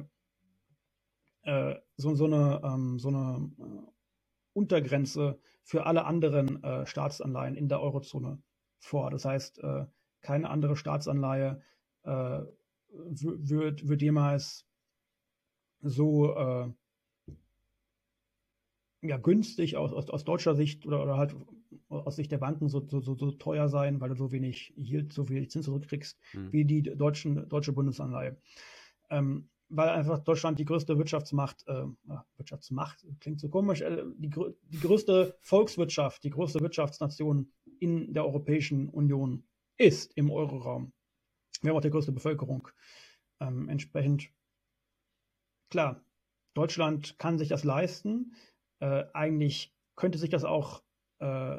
äh, 1.41 1.79
so, 1.97 2.13
so 2.13 2.25
eine, 2.25 2.61
ähm, 2.63 2.99
so 2.99 3.07
eine 3.07 3.51
äh, 3.57 3.91
Untergrenze 4.53 5.39
für 5.63 5.87
alle 5.87 6.05
anderen 6.05 6.63
äh, 6.63 6.85
Staatsanleihen 6.85 7.55
in 7.55 7.67
der 7.67 7.81
Eurozone 7.81 8.43
vor. 8.77 9.09
Das 9.09 9.25
heißt, 9.25 9.57
äh, 9.63 9.87
keine 10.21 10.51
andere 10.51 10.75
Staatsanleihe 10.75 11.63
wird, 12.03 13.87
wird 13.87 14.01
jemals 14.01 14.67
so 15.81 16.75
ja, 19.01 19.17
günstig 19.17 19.77
aus, 19.77 19.93
aus, 19.93 20.09
aus 20.09 20.23
deutscher 20.23 20.55
Sicht 20.55 20.85
oder, 20.85 21.01
oder 21.03 21.17
halt 21.17 21.35
aus 21.89 22.15
Sicht 22.15 22.31
der 22.31 22.37
Banken 22.37 22.69
so, 22.69 22.85
so, 22.87 22.99
so, 23.01 23.15
so 23.15 23.31
teuer 23.31 23.69
sein, 23.69 24.01
weil 24.01 24.09
du 24.09 24.15
so 24.15 24.31
wenig 24.31 24.73
Yield, 24.77 25.13
so 25.13 25.29
wenig 25.29 25.49
Zins 25.49 25.65
zurückkriegst, 25.65 26.19
mhm. 26.33 26.51
wie 26.51 26.65
die 26.65 26.83
deutschen, 26.83 27.47
deutsche 27.49 27.73
Bundesanleihe 27.73 28.37
ähm, 29.09 29.49
weil 29.69 29.89
einfach 29.89 30.19
Deutschland 30.19 30.57
die 30.57 30.65
größte 30.65 30.97
Wirtschaftsmacht, 30.97 31.67
äh, 31.67 31.85
Wirtschaftsmacht 32.37 33.05
klingt 33.19 33.39
so 33.39 33.49
komisch, 33.49 33.81
äh, 33.81 34.03
die, 34.17 34.29
die 34.29 34.79
größte 34.79 35.37
Volkswirtschaft, 35.41 36.23
die 36.23 36.31
größte 36.31 36.59
Wirtschaftsnation 36.59 37.51
in 37.79 38.13
der 38.13 38.25
Europäischen 38.25 38.89
Union 38.89 39.43
ist 39.77 40.13
im 40.17 40.31
Euroraum. 40.31 40.91
Wir 41.61 41.69
haben 41.69 41.77
auch 41.77 41.81
die 41.81 41.91
größte 41.91 42.11
Bevölkerung. 42.11 42.67
Ähm, 43.39 43.69
entsprechend, 43.69 44.29
klar, 45.69 46.03
Deutschland 46.55 47.17
kann 47.19 47.37
sich 47.37 47.49
das 47.49 47.63
leisten. 47.63 48.33
Äh, 48.79 49.05
eigentlich 49.13 49.73
könnte 49.95 50.17
sich 50.17 50.29
das 50.29 50.43
auch 50.43 50.83
äh, 51.19 51.57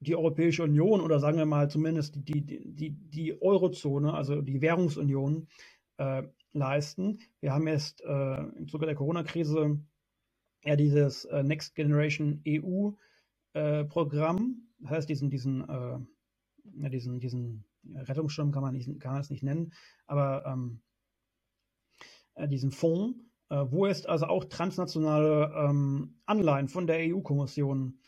die 0.00 0.14
Europäische 0.16 0.62
Union 0.62 1.00
oder 1.00 1.18
sagen 1.20 1.38
wir 1.38 1.46
mal 1.46 1.68
zumindest 1.70 2.16
die, 2.16 2.40
die, 2.42 2.60
die, 2.64 2.90
die 2.90 3.42
Eurozone, 3.42 4.14
also 4.14 4.40
die 4.42 4.60
Währungsunion, 4.60 5.48
äh, 5.98 6.22
leisten. 6.52 7.18
Wir 7.40 7.52
haben 7.52 7.66
jetzt 7.68 8.00
äh, 8.02 8.42
im 8.42 8.68
Zuge 8.68 8.86
der 8.86 8.94
Corona-Krise 8.94 9.78
ja 10.64 10.76
dieses 10.76 11.24
äh, 11.26 11.42
Next 11.42 11.74
Generation 11.74 12.42
EU-Programm, 12.46 14.38
äh, 14.38 14.82
das 14.82 14.90
heißt 14.90 15.08
diesen, 15.08 15.30
diesen, 15.30 15.68
äh, 15.68 15.98
ja, 16.82 16.88
diesen, 16.88 17.20
diesen 17.20 17.64
Rettungsschirm 17.94 18.52
kann 18.52 18.62
man, 18.62 18.74
es 18.76 19.30
nicht 19.30 19.42
nennen, 19.42 19.72
aber 20.06 20.44
ähm, 20.46 20.80
äh, 22.34 22.48
diesen 22.48 22.70
Fonds, 22.70 23.18
wo 23.50 23.86
jetzt 23.86 24.08
also 24.08 24.26
auch 24.26 24.44
transnationale 24.44 25.52
ähm, 25.56 26.20
Anleihen 26.26 26.68
von 26.68 26.86
der 26.86 26.98
EU-Kommission 27.00 27.98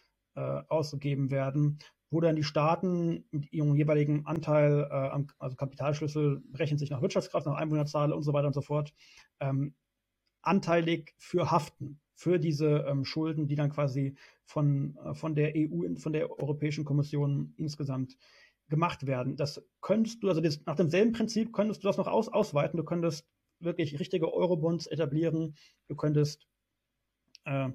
ausgegeben 0.68 1.31
werden, 1.31 1.79
wo 2.11 2.20
dann 2.20 2.37
die 2.37 2.42
Staaten 2.42 3.24
mit 3.31 3.53
ihrem 3.53 3.74
jeweiligen 3.76 4.26
Anteil, 4.26 4.88
äh, 4.90 5.24
also 5.38 5.57
Kapitalschlüssel, 5.57 6.42
rechnen 6.55 6.79
sich 6.79 6.90
nach 6.90 7.03
Wirtschaftskraft, 7.03 7.46
nach 7.46 7.55
Einwohnerzahl 7.55 8.12
und 8.12 8.22
so 8.22 8.33
weiter 8.33 8.48
und 8.48 8.55
so 8.55 8.62
fort, 8.62 8.92
ähm, 9.38 9.74
anteilig 10.42 11.14
für 11.18 11.50
haften, 11.50 12.00
für 12.14 12.38
diese 12.38 12.85
ähm, 12.88 13.05
Schulden, 13.05 13.46
die 13.46 13.55
dann 13.55 13.70
quasi 13.70 14.16
von, 14.44 14.96
äh, 15.05 15.14
von 15.14 15.35
der 15.35 15.53
EU, 15.57 15.94
von 15.96 16.12
der 16.12 16.31
Europäischen 16.31 16.85
Kommission 16.85 17.55
insgesamt 17.57 18.16
gemacht 18.68 19.07
werden. 19.07 19.37
Das 19.37 19.62
könntest 19.81 20.22
du, 20.22 20.29
also 20.29 20.40
das, 20.40 20.64
nach 20.66 20.76
demselben 20.76 21.12
Prinzip 21.12 21.53
könntest 21.53 21.83
du 21.83 21.88
das 21.88 21.96
noch 21.96 22.09
aus, 22.09 22.29
ausweiten. 22.29 22.76
Du 22.76 22.85
könntest 22.85 23.29
wirklich 23.61 23.99
richtige 23.99 24.33
Eurobonds 24.33 24.87
etablieren. 24.87 25.55
Du 25.88 25.96
könntest 25.96 26.46
äh, 27.44 27.68
äh 27.68 27.70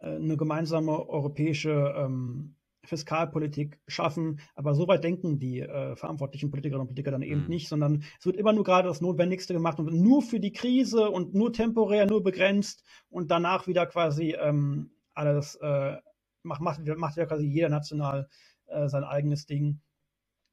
eine 0.00 0.36
gemeinsame 0.36 1.08
europäische 1.08 1.94
ähm, 1.96 2.56
Fiskalpolitik 2.84 3.78
schaffen. 3.86 4.40
Aber 4.54 4.74
so 4.74 4.88
weit 4.88 5.04
denken 5.04 5.38
die 5.38 5.60
äh, 5.60 5.96
verantwortlichen 5.96 6.50
Politikerinnen 6.50 6.82
und 6.82 6.88
Politiker 6.88 7.10
dann 7.10 7.22
eben 7.22 7.42
mhm. 7.42 7.48
nicht, 7.48 7.68
sondern 7.68 8.04
es 8.18 8.26
wird 8.26 8.36
immer 8.36 8.52
nur 8.52 8.64
gerade 8.64 8.88
das 8.88 9.00
Notwendigste 9.00 9.54
gemacht 9.54 9.78
und 9.78 9.92
nur 9.92 10.22
für 10.22 10.40
die 10.40 10.52
Krise 10.52 11.10
und 11.10 11.34
nur 11.34 11.52
temporär, 11.52 12.06
nur 12.06 12.22
begrenzt 12.22 12.84
und 13.08 13.30
danach 13.30 13.66
wieder 13.66 13.86
quasi 13.86 14.34
ähm, 14.38 14.90
alles 15.14 15.56
äh, 15.56 15.96
macht, 16.42 16.60
macht, 16.60 16.80
macht 16.96 17.16
ja 17.16 17.26
quasi 17.26 17.46
jeder 17.46 17.68
national 17.68 18.28
äh, 18.66 18.88
sein 18.88 19.04
eigenes 19.04 19.46
Ding. 19.46 19.80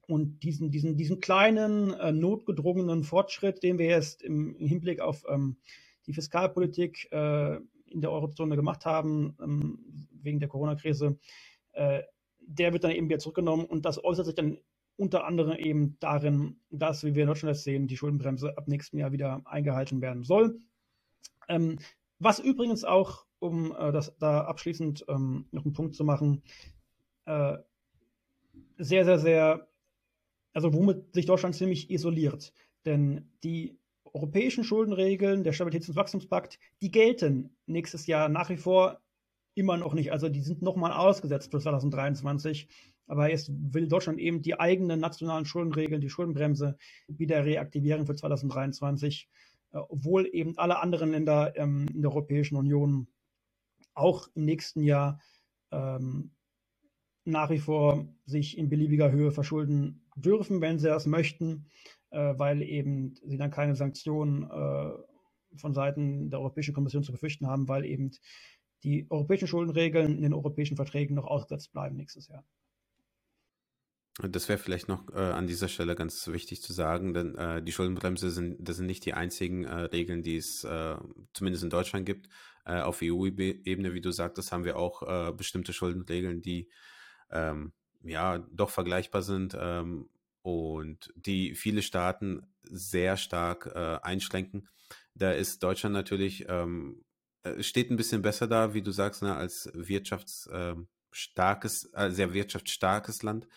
Und 0.07 0.43
diesen, 0.43 0.71
diesen, 0.71 0.95
diesen 0.95 1.19
kleinen, 1.19 1.93
äh, 1.93 2.11
notgedrungenen 2.13 3.03
Fortschritt, 3.03 3.61
den 3.61 3.77
wir 3.77 3.87
jetzt 3.87 4.23
im, 4.23 4.55
im 4.55 4.65
Hinblick 4.65 5.01
auf 5.01 5.25
ähm, 5.27 5.57
die 6.05 6.13
Fiskalpolitik 6.13 7.11
äh, 7.11 7.57
in 7.89 8.01
der 8.01 8.11
Eurozone 8.11 8.55
gemacht 8.55 8.85
haben, 8.85 9.37
ähm, 9.41 10.07
wegen 10.11 10.39
der 10.39 10.49
Corona-Krise, 10.49 11.19
äh, 11.73 12.03
der 12.39 12.71
wird 12.71 12.85
dann 12.85 12.91
eben 12.91 13.09
wieder 13.09 13.19
zurückgenommen 13.19 13.65
und 13.65 13.85
das 13.85 14.01
äußert 14.01 14.25
sich 14.25 14.35
dann 14.35 14.57
unter 14.95 15.25
anderem 15.25 15.57
eben 15.57 15.97
darin, 15.99 16.59
dass, 16.69 17.03
wie 17.03 17.13
wir 17.13 17.23
in 17.23 17.27
Deutschland 17.27 17.57
sehen, 17.57 17.87
die 17.87 17.97
Schuldenbremse 17.97 18.57
ab 18.57 18.67
nächstem 18.67 18.99
Jahr 18.99 19.11
wieder 19.11 19.41
eingehalten 19.45 20.01
werden 20.01 20.23
soll. 20.23 20.59
Ähm, 21.49 21.79
was 22.19 22.39
übrigens 22.39 22.83
auch, 22.83 23.25
um 23.39 23.75
äh, 23.77 23.91
das 23.91 24.17
da 24.17 24.41
abschließend 24.41 25.05
ähm, 25.07 25.47
noch 25.51 25.65
einen 25.65 25.73
Punkt 25.73 25.95
zu 25.95 26.03
machen, 26.03 26.41
äh, 27.25 27.57
sehr, 28.77 29.05
sehr, 29.05 29.19
sehr 29.19 29.67
also 30.57 30.73
womit 30.73 31.13
sich 31.13 31.27
Deutschland 31.27 31.53
ziemlich 31.53 31.91
isoliert. 31.91 32.51
Denn 32.83 33.29
die 33.43 33.77
europäischen 34.05 34.63
Schuldenregeln, 34.63 35.43
der 35.43 35.53
Stabilitäts- 35.53 35.87
und 35.87 35.95
Wachstumspakt, 35.95 36.57
die 36.81 36.89
gelten 36.89 37.55
nächstes 37.67 38.07
Jahr 38.07 38.27
nach 38.27 38.49
wie 38.49 38.57
vor 38.57 38.99
immer 39.53 39.77
noch 39.77 39.93
nicht. 39.93 40.11
Also 40.11 40.29
die 40.29 40.41
sind 40.41 40.63
nochmal 40.63 40.93
ausgesetzt 40.93 41.51
für 41.51 41.59
2023. 41.59 42.67
Aber 43.05 43.29
jetzt 43.29 43.51
will 43.51 43.87
Deutschland 43.87 44.17
eben 44.17 44.41
die 44.41 44.59
eigenen 44.59 44.99
nationalen 44.99 45.45
Schuldenregeln, 45.45 46.01
die 46.01 46.09
Schuldenbremse 46.09 46.75
wieder 47.07 47.45
reaktivieren 47.45 48.07
für 48.07 48.15
2023, 48.15 49.29
äh, 49.73 49.77
obwohl 49.77 50.25
eben 50.25 50.57
alle 50.57 50.79
anderen 50.79 51.11
Länder 51.11 51.55
ähm, 51.55 51.85
in 51.93 52.01
der 52.01 52.09
Europäischen 52.09 52.55
Union 52.55 53.07
auch 53.93 54.27
im 54.33 54.45
nächsten 54.45 54.81
Jahr 54.81 55.21
ähm, 55.69 56.31
nach 57.27 57.49
wie 57.49 57.59
vor 57.59 58.07
sich 58.25 58.57
in 58.57 58.69
beliebiger 58.69 59.11
Höhe 59.11 59.31
verschulden 59.31 60.01
dürfen, 60.15 60.61
wenn 60.61 60.79
sie 60.79 60.87
das 60.87 61.05
möchten, 61.05 61.69
äh, 62.09 62.33
weil 62.37 62.61
eben 62.61 63.15
sie 63.25 63.37
dann 63.37 63.51
keine 63.51 63.75
Sanktionen 63.75 64.43
äh, 64.43 65.57
von 65.57 65.73
Seiten 65.73 66.29
der 66.29 66.39
Europäischen 66.39 66.73
Kommission 66.73 67.03
zu 67.03 67.11
befürchten 67.11 67.47
haben, 67.47 67.67
weil 67.67 67.85
eben 67.85 68.11
die 68.83 69.07
europäischen 69.09 69.47
Schuldenregeln 69.47 70.15
in 70.15 70.21
den 70.21 70.33
europäischen 70.33 70.77
Verträgen 70.77 71.15
noch 71.15 71.25
ausgesetzt 71.25 71.73
bleiben 71.73 71.97
nächstes 71.97 72.29
Jahr. 72.29 72.45
Das 74.19 74.47
wäre 74.49 74.57
vielleicht 74.57 74.87
noch 74.87 75.13
äh, 75.13 75.19
an 75.19 75.47
dieser 75.47 75.67
Stelle 75.67 75.95
ganz 75.95 76.27
wichtig 76.29 76.61
zu 76.61 76.73
sagen, 76.73 77.13
denn 77.13 77.35
äh, 77.35 77.61
die 77.61 77.71
Schuldenbremse 77.71 78.31
sind, 78.31 78.55
das 78.59 78.77
sind 78.77 78.87
nicht 78.87 79.05
die 79.05 79.13
einzigen 79.13 79.65
äh, 79.65 79.75
Regeln, 79.75 80.23
die 80.23 80.37
es 80.37 80.63
äh, 80.63 80.95
zumindest 81.33 81.63
in 81.63 81.69
Deutschland 81.69 82.05
gibt. 82.05 82.29
Äh, 82.65 82.81
auf 82.81 83.01
EU-Ebene, 83.03 83.93
wie 83.93 84.01
du 84.01 84.11
sagtest, 84.11 84.51
haben 84.51 84.63
wir 84.63 84.77
auch 84.77 85.03
äh, 85.03 85.33
bestimmte 85.33 85.73
Schuldenregeln, 85.73 86.41
die 86.41 86.69
ähm, 87.31 87.73
ja 88.03 88.39
doch 88.51 88.69
vergleichbar 88.69 89.21
sind 89.21 89.57
ähm, 89.59 90.09
und 90.41 91.11
die 91.15 91.55
viele 91.55 91.81
Staaten 91.81 92.47
sehr 92.63 93.17
stark 93.17 93.75
einschränken. 94.03 94.67
Da 95.13 95.31
ist 95.31 95.63
Deutschland 95.63 95.93
natürlich 95.93 96.45
ähm, 96.47 97.03
steht 97.59 97.91
ein 97.91 97.97
bisschen 97.97 98.21
besser 98.21 98.47
da, 98.47 98.73
wie 98.73 98.81
du 98.81 98.91
sagst, 98.91 99.21
ne, 99.21 99.35
als 99.35 99.69
wirtschaftsstarkes, 99.73 101.91
ähm, 101.95 102.11
sehr 102.11 102.33
wirtschaftsstarkes 102.33 103.23
Land. 103.23 103.47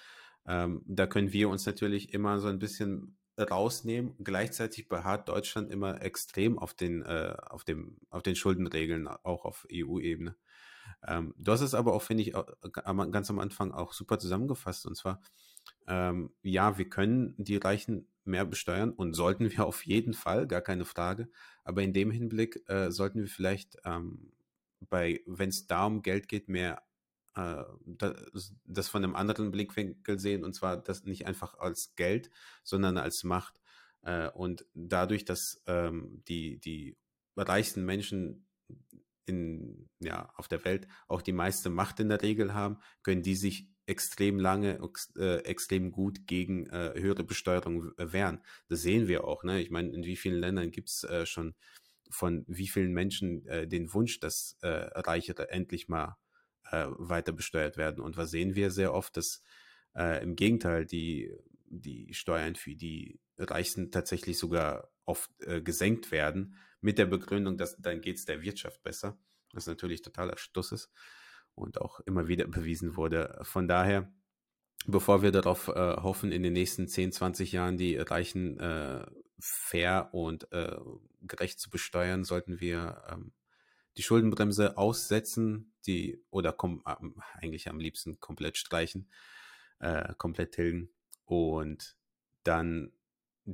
Ähm, 0.46 0.82
da 0.86 1.06
können 1.06 1.32
wir 1.32 1.48
uns 1.48 1.66
natürlich 1.66 2.12
immer 2.14 2.40
so 2.40 2.48
ein 2.48 2.58
bisschen 2.58 3.16
rausnehmen. 3.38 4.16
Gleichzeitig 4.22 4.88
beharrt 4.88 5.28
Deutschland 5.28 5.70
immer 5.70 6.02
extrem 6.02 6.58
auf 6.58 6.74
den, 6.74 7.02
äh, 7.02 7.36
auf 7.48 7.64
dem, 7.64 7.98
auf 8.10 8.22
den 8.22 8.36
Schuldenregeln, 8.36 9.08
auch 9.08 9.44
auf 9.44 9.66
EU-Ebene. 9.72 10.36
Ähm, 11.06 11.34
du 11.38 11.52
hast 11.52 11.60
es 11.60 11.74
aber 11.74 11.92
auch, 11.94 12.02
finde 12.02 12.22
ich, 12.22 12.34
ganz 12.72 13.30
am 13.30 13.38
Anfang 13.38 13.72
auch 13.72 13.92
super 13.92 14.18
zusammengefasst. 14.18 14.86
Und 14.86 14.96
zwar, 14.96 15.20
ähm, 15.86 16.32
ja, 16.42 16.78
wir 16.78 16.88
können 16.88 17.34
die 17.38 17.56
Reichen 17.56 18.08
mehr 18.24 18.44
besteuern 18.44 18.92
und 18.92 19.14
sollten 19.14 19.50
wir 19.50 19.66
auf 19.66 19.84
jeden 19.86 20.14
Fall, 20.14 20.46
gar 20.46 20.60
keine 20.60 20.84
Frage. 20.84 21.28
Aber 21.64 21.82
in 21.82 21.92
dem 21.92 22.10
Hinblick 22.10 22.68
äh, 22.68 22.90
sollten 22.90 23.20
wir 23.20 23.28
vielleicht 23.28 23.78
ähm, 23.84 24.32
bei, 24.88 25.20
wenn 25.26 25.50
es 25.50 25.66
da 25.66 25.86
um 25.86 26.02
Geld 26.02 26.28
geht, 26.28 26.48
mehr 26.48 26.82
äh, 27.34 27.64
das, 27.86 28.54
das 28.64 28.88
von 28.88 29.04
einem 29.04 29.14
anderen 29.14 29.50
Blickwinkel 29.50 30.18
sehen 30.18 30.44
und 30.44 30.54
zwar 30.54 30.76
das 30.76 31.04
nicht 31.04 31.26
einfach 31.26 31.58
als 31.58 31.94
Geld, 31.96 32.30
sondern 32.62 32.96
als 32.96 33.24
Macht. 33.24 33.60
Äh, 34.02 34.30
und 34.30 34.64
dadurch, 34.74 35.24
dass 35.24 35.62
ähm, 35.66 36.22
die, 36.28 36.58
die 36.58 36.96
reichsten 37.36 37.84
Menschen 37.84 38.46
in, 39.30 39.88
ja, 40.00 40.30
auf 40.36 40.48
der 40.48 40.64
Welt 40.64 40.86
auch 41.08 41.22
die 41.22 41.32
meiste 41.32 41.70
Macht 41.70 42.00
in 42.00 42.08
der 42.08 42.22
Regel 42.22 42.52
haben, 42.52 42.78
können 43.02 43.22
die 43.22 43.34
sich 43.34 43.68
extrem 43.86 44.38
lange, 44.38 44.78
äh, 45.16 45.38
extrem 45.44 45.90
gut 45.90 46.26
gegen 46.26 46.66
äh, 46.66 46.92
höhere 46.94 47.24
Besteuerung 47.24 47.90
wehren. 47.96 48.40
Das 48.68 48.82
sehen 48.82 49.08
wir 49.08 49.24
auch. 49.24 49.42
Ne? 49.42 49.60
Ich 49.60 49.70
meine, 49.70 49.92
in 49.92 50.04
wie 50.04 50.16
vielen 50.16 50.38
Ländern 50.38 50.70
gibt 50.70 50.90
es 50.90 51.04
äh, 51.04 51.26
schon 51.26 51.54
von 52.10 52.44
wie 52.46 52.68
vielen 52.68 52.92
Menschen 52.92 53.46
äh, 53.46 53.66
den 53.66 53.92
Wunsch, 53.92 54.20
dass 54.20 54.56
äh, 54.62 54.68
Reichere 54.68 55.50
endlich 55.50 55.88
mal 55.88 56.16
äh, 56.70 56.86
weiter 56.88 57.32
besteuert 57.32 57.76
werden. 57.76 58.00
Und 58.00 58.16
was 58.16 58.30
sehen 58.30 58.54
wir 58.54 58.70
sehr 58.70 58.94
oft, 58.94 59.16
dass 59.16 59.42
äh, 59.96 60.22
im 60.22 60.36
Gegenteil 60.36 60.86
die, 60.86 61.32
die 61.66 62.12
Steuern 62.14 62.54
für 62.54 62.74
die 62.74 63.20
Reichsten 63.38 63.90
tatsächlich 63.90 64.38
sogar 64.38 64.90
oft 65.04 65.30
äh, 65.40 65.60
gesenkt 65.60 66.12
werden, 66.12 66.56
mit 66.80 66.98
der 66.98 67.06
Begründung, 67.06 67.56
dass 67.56 67.76
dann 67.76 68.00
geht 68.00 68.16
es 68.16 68.24
der 68.24 68.42
Wirtschaft 68.42 68.82
besser, 68.82 69.18
was 69.52 69.66
natürlich 69.66 70.02
totaler 70.02 70.36
Stuss 70.38 70.72
ist 70.72 70.90
und 71.54 71.80
auch 71.80 72.00
immer 72.00 72.28
wieder 72.28 72.46
bewiesen 72.46 72.96
wurde. 72.96 73.38
Von 73.42 73.68
daher, 73.68 74.12
bevor 74.86 75.22
wir 75.22 75.30
darauf 75.30 75.68
äh, 75.68 75.96
hoffen, 75.96 76.32
in 76.32 76.42
den 76.42 76.52
nächsten 76.52 76.88
10, 76.88 77.12
20 77.12 77.52
Jahren 77.52 77.76
die 77.76 77.96
Reichen 77.96 78.58
äh, 78.58 79.06
fair 79.38 80.10
und 80.12 80.50
äh, 80.52 80.76
gerecht 81.22 81.60
zu 81.60 81.70
besteuern, 81.70 82.24
sollten 82.24 82.60
wir 82.60 83.02
ähm, 83.10 83.32
die 83.96 84.02
Schuldenbremse 84.02 84.76
aussetzen, 84.78 85.72
die 85.86 86.22
oder 86.30 86.52
kom 86.52 86.82
eigentlich 87.34 87.68
am 87.68 87.80
liebsten 87.80 88.20
komplett 88.20 88.56
streichen, 88.56 89.10
äh, 89.80 90.14
komplett 90.16 90.52
tilgen 90.52 90.90
und 91.24 91.96
dann 92.44 92.92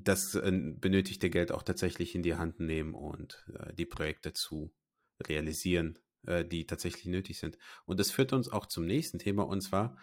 das 0.05 0.35
äh, 0.35 0.53
benötigte 0.53 1.31
Geld 1.31 1.53
auch 1.53 1.63
tatsächlich 1.63 2.15
in 2.15 2.23
die 2.23 2.35
Hand 2.35 2.61
nehmen 2.61 2.95
und 2.95 3.45
äh, 3.59 3.73
die 3.75 3.87
Projekte 3.87 4.33
zu 4.33 4.73
realisieren, 5.23 5.99
äh, 6.27 6.45
die 6.45 6.67
tatsächlich 6.67 7.07
nötig 7.07 7.39
sind. 7.39 7.59
Und 7.85 8.01
das 8.01 8.11
führt 8.11 8.33
uns 8.33 8.49
auch 8.49 8.67
zum 8.67 8.87
nächsten 8.87 9.19
Thema 9.19 9.47
und 9.47 9.61
zwar, 9.63 9.97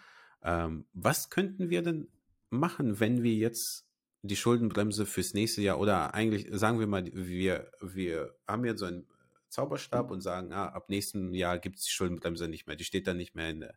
ähm, 0.44 0.86
was 0.94 1.30
könnten 1.30 1.70
wir 1.70 1.82
denn 1.82 2.08
machen, 2.50 3.00
wenn 3.00 3.24
wir 3.24 3.34
jetzt 3.34 3.88
die 4.22 4.36
Schuldenbremse 4.36 5.06
fürs 5.06 5.34
nächste 5.34 5.62
Jahr 5.62 5.80
oder 5.80 6.14
eigentlich 6.14 6.48
sagen 6.52 6.80
wir 6.80 6.88
mal, 6.88 7.06
wir, 7.14 7.72
wir 7.82 8.36
haben 8.48 8.66
jetzt 8.66 8.80
so 8.80 8.86
ein 8.86 9.06
Zauberstab 9.50 10.12
und 10.12 10.22
sagen, 10.22 10.54
ah, 10.54 10.68
ab 10.68 10.90
nächstem 10.90 11.34
Jahr 11.34 11.60
gibt 11.60 11.78
es 11.78 11.86
die 11.86 11.92
Schuldenbremse 11.92 12.48
nicht 12.48 12.66
mehr. 12.66 12.76
Die 12.76 12.86
steht 12.86 13.06
dann 13.06 13.18
nicht 13.18 13.36
mehr 13.36 13.50
in 13.50 13.68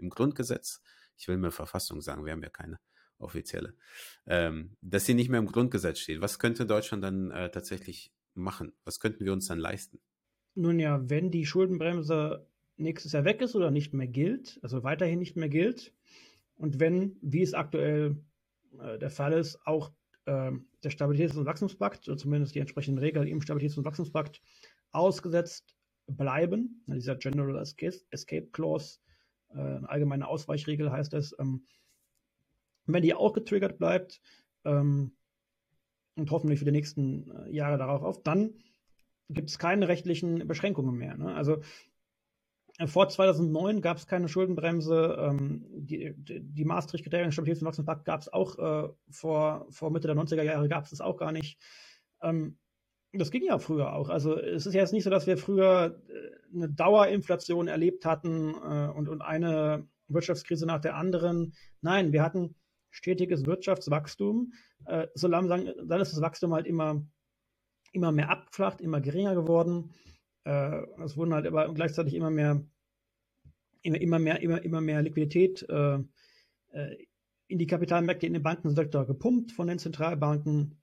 im 0.00 0.10
Grundgesetz. 0.10 0.82
Ich 1.16 1.28
will 1.28 1.36
mir 1.36 1.50
Verfassung 1.50 2.00
sagen, 2.00 2.24
wir 2.24 2.32
haben 2.32 2.42
ja 2.42 2.48
keine 2.48 2.80
offizielle. 3.20 3.74
Ähm, 4.26 4.76
dass 4.80 5.06
sie 5.06 5.14
nicht 5.14 5.28
mehr 5.28 5.40
im 5.40 5.46
Grundgesetz 5.46 5.98
steht. 5.98 6.20
Was 6.20 6.38
könnte 6.38 6.66
Deutschland 6.66 7.04
dann 7.04 7.30
äh, 7.30 7.50
tatsächlich 7.50 8.12
machen? 8.34 8.72
Was 8.84 9.00
könnten 9.00 9.24
wir 9.24 9.32
uns 9.32 9.46
dann 9.46 9.58
leisten? 9.58 10.00
Nun 10.54 10.78
ja, 10.78 11.08
wenn 11.08 11.30
die 11.30 11.46
Schuldenbremse 11.46 12.46
nächstes 12.76 13.12
Jahr 13.12 13.24
weg 13.24 13.40
ist 13.40 13.54
oder 13.54 13.70
nicht 13.70 13.92
mehr 13.92 14.08
gilt, 14.08 14.58
also 14.62 14.82
weiterhin 14.82 15.18
nicht 15.18 15.36
mehr 15.36 15.48
gilt, 15.48 15.94
und 16.56 16.78
wenn, 16.78 17.16
wie 17.22 17.42
es 17.42 17.54
aktuell 17.54 18.22
äh, 18.78 18.98
der 18.98 19.10
Fall 19.10 19.32
ist, 19.32 19.66
auch 19.66 19.92
äh, 20.26 20.52
der 20.82 20.90
Stabilitäts- 20.90 21.36
und 21.36 21.46
Wachstumspakt, 21.46 22.08
oder 22.08 22.18
zumindest 22.18 22.54
die 22.54 22.58
entsprechenden 22.58 22.98
Regeln 22.98 23.26
im 23.26 23.40
Stabilitäts- 23.40 23.78
und 23.78 23.84
Wachstumspakt 23.84 24.42
ausgesetzt 24.92 25.74
bleiben. 26.06 26.84
Dieser 26.86 27.16
General 27.16 27.56
Escape 27.56 28.48
Clause, 28.52 28.98
äh, 29.50 29.58
eine 29.58 29.88
allgemeine 29.88 30.28
Ausweichregel 30.28 30.92
heißt 30.92 31.14
es. 31.14 31.34
Ähm, 31.38 31.64
wenn 32.86 33.02
die 33.02 33.14
auch 33.14 33.32
getriggert 33.32 33.78
bleibt 33.78 34.20
ähm, 34.64 35.12
und 36.16 36.30
hoffentlich 36.30 36.58
für 36.58 36.64
die 36.64 36.72
nächsten 36.72 37.30
äh, 37.30 37.50
Jahre 37.50 37.78
darauf 37.78 38.02
auf, 38.02 38.22
dann 38.22 38.54
gibt 39.28 39.50
es 39.50 39.58
keine 39.58 39.88
rechtlichen 39.88 40.46
Beschränkungen 40.46 40.96
mehr. 40.96 41.16
Ne? 41.16 41.34
Also 41.34 41.60
äh, 42.78 42.86
vor 42.86 43.08
2009 43.08 43.80
gab 43.80 43.96
es 43.96 44.06
keine 44.06 44.28
Schuldenbremse. 44.28 45.16
Ähm, 45.20 45.64
die, 45.70 46.14
die, 46.16 46.64
Maastricht-Kriterien, 46.64 47.30
Stabilitäts- 47.30 47.60
und 47.60 47.66
Wachstumspakt 47.66 48.04
gab 48.04 48.20
es 48.20 48.32
auch 48.32 48.58
äh, 48.58 48.88
vor, 49.10 49.66
vor 49.70 49.90
Mitte 49.90 50.08
der 50.08 50.16
90er 50.16 50.42
Jahre, 50.42 50.68
gab 50.68 50.84
es 50.84 50.90
das 50.90 51.00
auch 51.00 51.16
gar 51.16 51.32
nicht. 51.32 51.58
Ähm, 52.22 52.58
das 53.12 53.30
ging 53.30 53.44
ja 53.44 53.58
früher 53.58 53.92
auch. 53.92 54.08
Also 54.08 54.38
es 54.38 54.66
ist 54.66 54.74
jetzt 54.74 54.92
nicht 54.92 55.04
so, 55.04 55.10
dass 55.10 55.26
wir 55.26 55.36
früher 55.36 56.00
äh, 56.08 56.54
eine 56.54 56.68
Dauerinflation 56.68 57.68
erlebt 57.68 58.04
hatten 58.04 58.54
äh, 58.54 58.88
und, 58.94 59.08
und 59.08 59.20
eine 59.20 59.88
Wirtschaftskrise 60.08 60.66
nach 60.66 60.80
der 60.80 60.96
anderen. 60.96 61.54
Nein, 61.80 62.12
wir 62.12 62.22
hatten 62.22 62.54
stetiges 62.90 63.46
Wirtschaftswachstum. 63.46 64.52
Äh, 64.86 65.06
solange 65.14 65.48
dann 65.48 66.00
ist 66.00 66.12
das 66.12 66.20
Wachstum 66.20 66.54
halt 66.54 66.66
immer, 66.66 67.04
immer 67.92 68.12
mehr 68.12 68.30
abgeflacht, 68.30 68.80
immer 68.80 69.00
geringer 69.00 69.34
geworden. 69.34 69.92
Äh, 70.44 70.82
es 71.04 71.16
wurden 71.16 71.34
halt 71.34 71.46
aber 71.46 71.72
gleichzeitig 71.74 72.14
immer 72.14 72.30
mehr, 72.30 72.64
immer, 73.82 74.00
immer 74.00 74.18
mehr, 74.18 74.40
immer, 74.40 74.62
immer 74.62 74.80
mehr 74.80 75.02
Liquidität 75.02 75.66
äh, 75.68 75.98
äh 76.72 77.06
in 77.46 77.58
die 77.58 77.66
Kapitalmärkte, 77.66 78.28
in 78.28 78.32
den 78.32 78.44
Bankensektor 78.44 79.04
gepumpt 79.06 79.50
von 79.50 79.66
den 79.66 79.80
Zentralbanken 79.80 80.79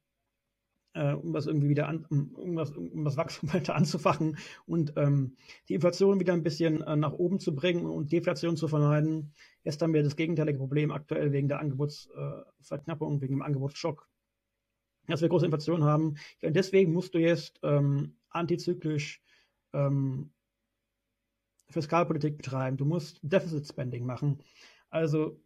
äh, 0.94 1.14
um 1.14 1.34
das 1.34 1.46
irgendwie 1.46 1.70
wieder 1.70 1.88
an, 1.88 2.06
um, 2.06 2.56
das, 2.56 2.72
um 2.72 3.04
das 3.04 3.18
Wachstum 3.18 3.50
weiter 3.54 3.76
anzufachen 3.76 4.38
und 4.66 4.94
ähm, 4.98 5.36
die 5.70 5.76
Inflation 5.76 6.20
wieder 6.20 6.34
ein 6.34 6.44
bisschen 6.44 6.82
äh, 6.82 6.96
nach 6.96 7.14
oben 7.14 7.40
zu 7.40 7.54
bringen 7.56 7.86
und 7.86 8.12
Deflation 8.12 8.58
zu 8.58 8.68
vermeiden. 8.68 9.34
Jetzt 9.64 9.82
haben 9.82 9.94
wir 9.94 10.04
das 10.04 10.16
gegenteilige 10.16 10.58
Problem 10.60 10.92
aktuell 10.92 11.32
wegen 11.32 11.48
der 11.48 11.60
Angebotsverknappung, 11.60 13.18
äh, 13.18 13.22
wegen 13.22 13.36
dem 13.36 13.42
Angebotsschock, 13.42 14.10
dass 15.08 15.22
wir 15.22 15.30
große 15.30 15.46
Inflation 15.46 15.84
haben. 15.84 16.16
Ja, 16.42 16.48
und 16.50 16.56
deswegen 16.56 16.94
musst 16.94 17.14
du 17.14 17.20
jetzt 17.20 17.60
ähm, 17.64 18.18
antizyklisch 18.30 19.22
ähm, 19.74 20.32
Fiskalpolitik 21.70 22.38
betreiben. 22.38 22.78
Du 22.78 22.86
musst 22.86 23.20
Deficit 23.22 23.68
Spending 23.68 24.06
machen. 24.06 24.42
Also 24.90 25.42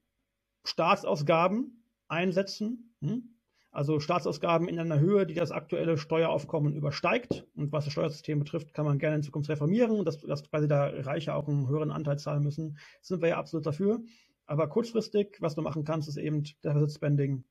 Staatsausgaben 0.63 1.83
einsetzen. 2.07 2.93
Hm? 3.01 3.35
Also 3.74 4.01
Staatsausgaben 4.01 4.67
in 4.67 4.80
einer 4.80 4.99
Höhe, 4.99 5.26
die 5.26 5.34
das 5.34 5.51
aktuelle 5.51 5.97
Steueraufkommen 5.97 6.76
übersteigt. 6.76 7.47
Und 7.55 7.72
was 7.72 7.86
das 7.86 7.93
Steuersystem 7.93 8.39
betrifft, 8.39 8.74
kann 8.74 8.86
man 8.86 8.99
gerne 8.99 9.15
in 9.15 9.24
Zukunft 9.24 9.49
reformieren, 9.49 10.03
dass, 10.03 10.19
dass 10.19 10.43
quasi 10.49 10.67
da 10.67 10.88
Reiche 10.88 11.34
auch 11.34 11.47
einen 11.47 11.69
höheren 11.69 11.91
Anteil 11.91 12.19
zahlen 12.19 12.43
müssen. 12.43 12.78
Sind 13.01 13.22
wir 13.22 13.30
ja 13.30 13.38
absolut 13.38 13.65
dafür. 13.65 14.01
Aber 14.45 14.67
kurzfristig, 14.67 15.38
was 15.39 15.55
du 15.55 15.61
machen 15.61 15.86
kannst, 15.86 16.09
ist 16.09 16.17
eben 16.17 16.43
Deficit 16.63 16.91
Spending, 16.91 17.45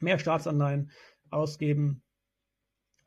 mehr 0.00 0.18
Staatsanleihen 0.18 0.90
ausgeben, 1.28 2.02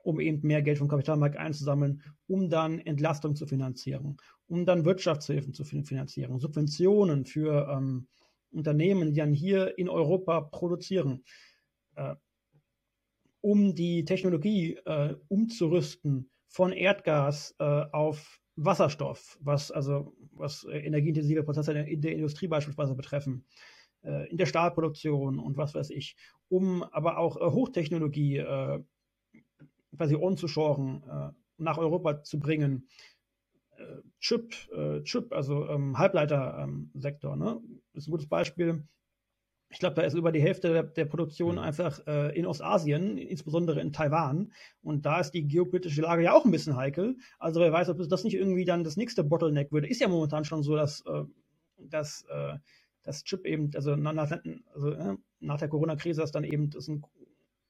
um 0.04 0.20
eben 0.20 0.46
mehr 0.46 0.62
Geld 0.62 0.78
vom 0.78 0.88
Kapitalmarkt 0.88 1.38
einzusammeln, 1.38 2.04
um 2.28 2.52
dann 2.52 2.80
Entlastung 2.80 3.36
zu 3.36 3.48
finanzieren, 3.48 4.18
um 4.46 4.68
dann 4.68 4.86
Wirtschaftshilfen 4.86 5.54
zu 5.54 5.64
finanzieren, 5.64 6.40
Subventionen 6.40 7.26
für 7.26 7.68
ähm, 7.72 8.08
Unternehmen, 8.52 9.14
die 9.14 9.20
dann 9.20 9.34
hier 9.34 9.80
in 9.80 9.90
Europa 9.90 10.42
produzieren. 10.42 11.24
Äh, 11.96 12.16
um 13.46 13.76
die 13.76 14.06
Technologie 14.06 14.74
äh, 14.86 15.14
umzurüsten 15.28 16.32
von 16.48 16.72
Erdgas 16.72 17.54
äh, 17.60 17.64
auf 17.92 18.42
Wasserstoff, 18.56 19.38
was 19.40 19.70
also 19.70 20.16
was 20.32 20.64
äh, 20.64 20.80
energieintensive 20.80 21.44
Prozesse 21.44 21.74
in 21.74 22.02
der 22.02 22.14
Industrie 22.14 22.48
beispielsweise 22.48 22.96
betreffen, 22.96 23.46
äh, 24.02 24.28
in 24.32 24.38
der 24.38 24.48
Stahlproduktion 24.48 25.38
und 25.38 25.58
was 25.58 25.76
weiß 25.76 25.92
ich, 25.92 26.16
um 26.50 26.82
aber 26.86 27.20
auch 27.20 27.38
äh, 27.38 27.52
Hochtechnologie 27.52 28.38
äh, 28.38 28.80
quasi 29.96 30.16
onzushoren, 30.16 31.04
nach 31.58 31.78
Europa 31.78 32.22
zu 32.22 32.38
bringen. 32.38 32.90
Chip, 34.20 34.54
Chip, 35.04 35.32
also 35.32 35.70
ähm, 35.70 35.98
Halbleitersektor, 35.98 37.38
ne? 37.38 37.62
ist 37.94 38.10
ein 38.10 38.12
gutes 38.12 38.28
Beispiel 38.28 38.86
ich 39.76 39.80
glaube, 39.80 39.96
da 39.96 40.04
ist 40.04 40.14
über 40.14 40.32
die 40.32 40.42
Hälfte 40.42 40.72
der, 40.72 40.84
der 40.84 41.04
Produktion 41.04 41.56
mhm. 41.56 41.62
einfach 41.62 42.00
äh, 42.08 42.34
in 42.34 42.46
Ostasien, 42.46 43.18
insbesondere 43.18 43.82
in 43.82 43.92
Taiwan. 43.92 44.54
Und 44.82 45.06
da 45.06 45.20
ist 45.20 45.32
die 45.32 45.46
geopolitische 45.46 46.02
Lage 46.02 46.24
ja 46.24 46.34
auch 46.34 46.46
ein 46.46 46.52
bisschen 46.52 46.78
heikel. 46.78 47.18
Also 47.40 47.60
wer 47.60 47.74
weiß, 47.74 47.90
ob 47.90 47.98
das 48.08 48.24
nicht 48.24 48.36
irgendwie 48.36 48.64
dann 48.64 48.86
das 48.86 48.96
nächste 48.96 49.26
Bottleneck 49.26 49.74
würde. 49.74 49.90
Ist 49.90 50.00
ja 50.00 50.08
momentan 50.08 50.46
schon 50.46 50.64
so, 50.64 50.78
dass, 50.78 51.02
äh, 51.02 51.26
dass 51.78 52.24
äh, 52.30 52.54
das 53.04 53.26
Chip 53.26 53.46
eben, 53.46 53.70
also 53.76 53.98
nach, 53.98 54.32
also, 54.74 54.92
äh, 54.92 55.18
nach 55.42 55.60
der 55.60 55.68
Corona-Krise, 55.68 56.22
dass 56.22 56.32
dann 56.32 56.46
eben 56.46 56.70
es 56.74 56.88
einen, 56.88 57.04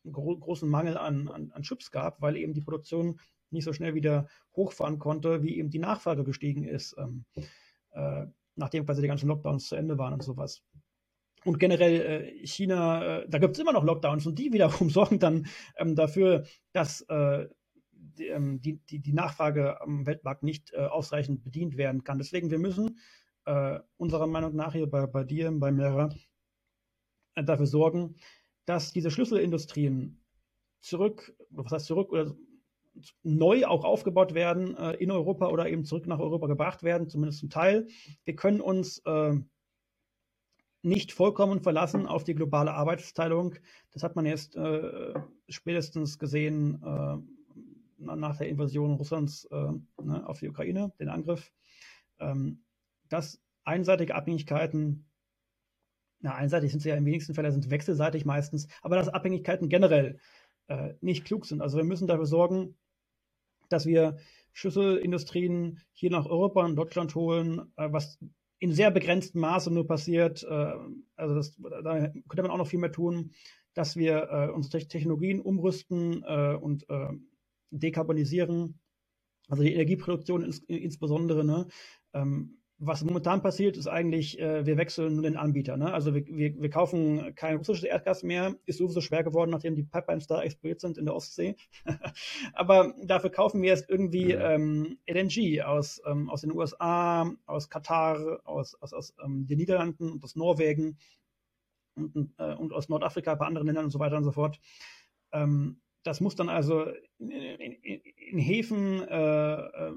einen 0.04 0.14
gro 0.14 0.38
großen 0.38 0.70
Mangel 0.70 0.98
an, 0.98 1.28
an, 1.28 1.52
an 1.54 1.64
Chips 1.64 1.90
gab, 1.90 2.22
weil 2.22 2.38
eben 2.38 2.54
die 2.54 2.62
Produktion 2.62 3.20
nicht 3.50 3.64
so 3.64 3.74
schnell 3.74 3.96
wieder 3.96 4.28
hochfahren 4.56 5.00
konnte, 5.00 5.42
wie 5.42 5.58
eben 5.58 5.72
die 5.72 5.80
Nachfrage 5.80 6.24
gestiegen 6.24 6.66
ist, 6.66 6.96
ähm, 7.00 7.26
äh, 7.94 8.28
nachdem 8.56 8.86
quasi 8.86 9.02
die 9.02 9.08
ganzen 9.08 9.28
Lockdowns 9.28 9.70
zu 9.70 9.76
Ende 9.76 9.98
waren 9.98 10.14
und 10.14 10.22
sowas. 10.22 10.62
Und 11.46 11.60
generell 11.60 12.02
äh, 12.02 12.46
China, 12.48 13.20
äh, 13.20 13.30
da 13.30 13.38
gibt 13.38 13.56
es 13.56 13.62
immer 13.62 13.72
noch 13.72 13.84
Lockdowns 13.84 14.26
und 14.26 14.40
die 14.40 14.52
wiederum 14.52 14.90
sorgen 14.90 15.20
dann 15.20 15.46
ähm, 15.78 15.96
dafür, 15.96 16.44
dass 16.74 17.02
äh, 17.02 17.48
die, 17.92 18.28
ähm, 18.28 18.62
die, 18.62 18.80
die, 18.80 19.14
Nachfrage 19.14 19.80
am 19.80 20.08
Weltmarkt 20.08 20.42
nicht 20.42 20.74
äh, 20.74 20.78
ausreichend 20.78 21.44
bedient 21.44 21.78
werden 21.78 22.04
kann. 22.04 22.18
Deswegen, 22.18 22.50
wir 22.50 22.58
müssen 22.58 23.00
äh, 23.46 23.80
unserer 23.98 24.26
Meinung 24.26 24.56
nach 24.56 24.74
hier 24.74 24.90
bei, 24.90 25.06
bei 25.06 25.24
dir, 25.24 25.52
bei 25.52 25.72
Mera, 25.72 26.10
äh, 27.36 27.44
dafür 27.44 27.68
sorgen, 27.68 28.16
dass 28.66 28.92
diese 28.92 29.12
Schlüsselindustrien 29.12 30.24
zurück, 30.82 31.36
was 31.52 31.72
heißt 31.72 31.86
zurück, 31.86 32.12
oder 32.12 32.36
neu 33.22 33.68
auch 33.68 33.84
aufgebaut 33.84 34.34
werden 34.34 34.78
in 35.00 35.12
Europa 35.12 35.50
oder 35.50 35.68
eben 35.68 35.84
zurück 35.84 36.08
nach 36.08 36.20
Europa 36.20 36.48
gebracht 36.48 36.82
werden, 36.82 37.10
zumindest 37.10 37.40
zum 37.40 37.50
Teil. 37.50 37.88
Wir 38.24 38.38
können 38.38 38.62
uns 38.62 39.04
nicht 40.86 41.12
vollkommen 41.12 41.62
verlassen 41.62 42.06
auf 42.06 42.24
die 42.24 42.36
globale 42.36 42.74
Arbeitsteilung. 42.74 43.56
Das 43.92 44.04
hat 44.04 44.16
man 44.16 44.26
jetzt 44.26 44.56
äh, 44.56 45.14
spätestens 45.50 46.20
gesehen 46.20 46.82
äh, 46.84 47.18
nach 47.98 48.38
der 48.38 48.50
Invasion 48.50 48.94
Russlands 48.94 49.46
äh, 49.46 49.72
ne, 50.04 50.28
auf 50.28 50.40
die 50.40 50.48
Ukraine, 50.48 50.94
den 51.00 51.10
Angriff, 51.10 51.52
ähm, 52.20 52.64
dass 53.10 53.42
einseitige 53.64 54.14
Abhängigkeiten, 54.14 55.10
na, 56.20 56.36
einseitig 56.36 56.72
sind 56.72 56.82
sie 56.82 56.90
ja 56.90 56.96
im 56.96 57.06
wenigsten 57.06 57.34
Fällen, 57.34 57.52
sind 57.52 57.72
wechselseitig 57.72 58.26
meistens, 58.26 58.68
aber 58.84 58.96
dass 58.96 59.10
Abhängigkeiten 59.10 59.70
generell 59.70 60.20
äh, 60.68 60.94
nicht 61.02 61.26
klug 61.26 61.48
sind. 61.48 61.62
Also 61.62 61.78
wir 61.78 61.84
müssen 61.84 62.08
dafür 62.08 62.28
sorgen, 62.28 62.78
dass 63.70 63.88
wir 63.88 64.18
Schlüsselindustrien 64.54 65.82
hier 65.94 66.12
nach 66.12 66.28
Europa 66.28 66.64
und 66.64 66.76
Deutschland 66.76 67.16
holen, 67.16 67.72
äh, 67.76 67.92
was 67.92 68.20
in 68.60 68.72
sehr 68.72 68.92
begrenztem 68.92 69.42
Maße 69.42 69.72
nur 69.72 69.88
passiert. 69.88 70.44
Äh, 70.44 70.74
also 71.16 71.36
das, 71.36 71.56
da 71.58 72.08
könnte 72.28 72.42
man 72.42 72.52
auch 72.52 72.58
noch 72.58 72.68
viel 72.68 72.80
mehr 72.80 72.92
tun, 72.92 73.32
dass 73.74 73.96
wir 73.96 74.30
äh, 74.32 74.52
unsere 74.52 74.88
Technologien 74.88 75.42
umrüsten 75.42 76.24
äh, 76.24 76.56
und 76.56 76.90
äh, 76.90 77.10
dekarbonisieren. 77.72 78.80
Also 79.48 79.64
die 79.64 79.74
Energieproduktion 79.74 80.44
ins, 80.44 80.60
insbesondere. 80.60 81.44
Ne? 81.44 81.68
Ähm, 82.14 82.58
was 82.78 83.04
momentan 83.04 83.42
passiert, 83.42 83.78
ist 83.78 83.88
eigentlich, 83.88 84.40
äh, 84.40 84.66
wir 84.66 84.78
wechseln 84.78 85.14
nur 85.14 85.24
den 85.24 85.38
Anbieter. 85.38 85.78
Ne? 85.78 85.94
Also 85.94 86.14
wir, 86.14 86.26
wir, 86.28 86.60
wir 86.62 86.70
kaufen 86.70 87.34
kein 87.36 87.56
russisches 87.56 87.86
Erdgas 87.86 88.22
mehr, 88.22 88.56
ist 88.66 88.80
sowieso 88.80 89.00
schwer 89.00 89.24
geworden, 89.24 89.52
nachdem 89.52 89.76
die 89.76 89.84
Pipelines 89.84 90.28
da 90.28 90.42
explodiert 90.42 90.82
sind 90.82 90.98
in 90.98 91.06
der 91.06 91.16
Ostsee. 91.16 91.56
Aber 92.54 92.94
dafür 93.04 93.30
kaufen 93.30 93.62
wir 93.62 93.70
jetzt 93.70 93.90
irgendwie 93.90 94.32
ähm, 94.32 94.98
LNG 95.08 95.62
aus, 95.64 96.02
ähm, 96.06 96.30
aus 96.30 96.42
den 96.42 96.52
USA, 96.52 97.32
aus 97.46 97.70
Katar, 97.70 98.42
aus, 98.44 98.76
aus, 98.76 98.92
aus 98.92 99.16
ähm, 99.24 99.48
den 99.48 99.58
Niederlanden 99.58 100.12
und 100.12 100.24
aus 100.24 100.36
Norwegen 100.36 100.98
und, 101.96 102.34
äh, 102.38 102.56
und 102.56 102.74
aus 102.74 102.90
Nordafrika, 102.90 103.34
ein 103.34 103.38
paar 103.38 103.48
anderen 103.48 103.68
Ländern 103.68 103.86
und 103.86 103.92
so 103.92 104.00
weiter 104.00 104.18
und 104.18 104.26
so 104.26 104.34
fort. 104.34 104.60
Ähm, 105.32 105.80
das 106.06 106.22
muss 106.22 106.36
dann 106.36 106.50
also 106.50 106.86
in, 107.18 107.32
in, 107.32 108.02
in 108.32 108.40
Häfen 108.40 109.02
äh, 109.08 109.56
äh 109.56 109.94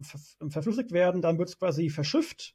ver 0.00 0.18
verflüssigt 0.48 0.92
werden, 0.92 1.20
dann 1.20 1.38
wird 1.38 1.50
es 1.50 1.58
quasi 1.58 1.90
verschifft 1.90 2.54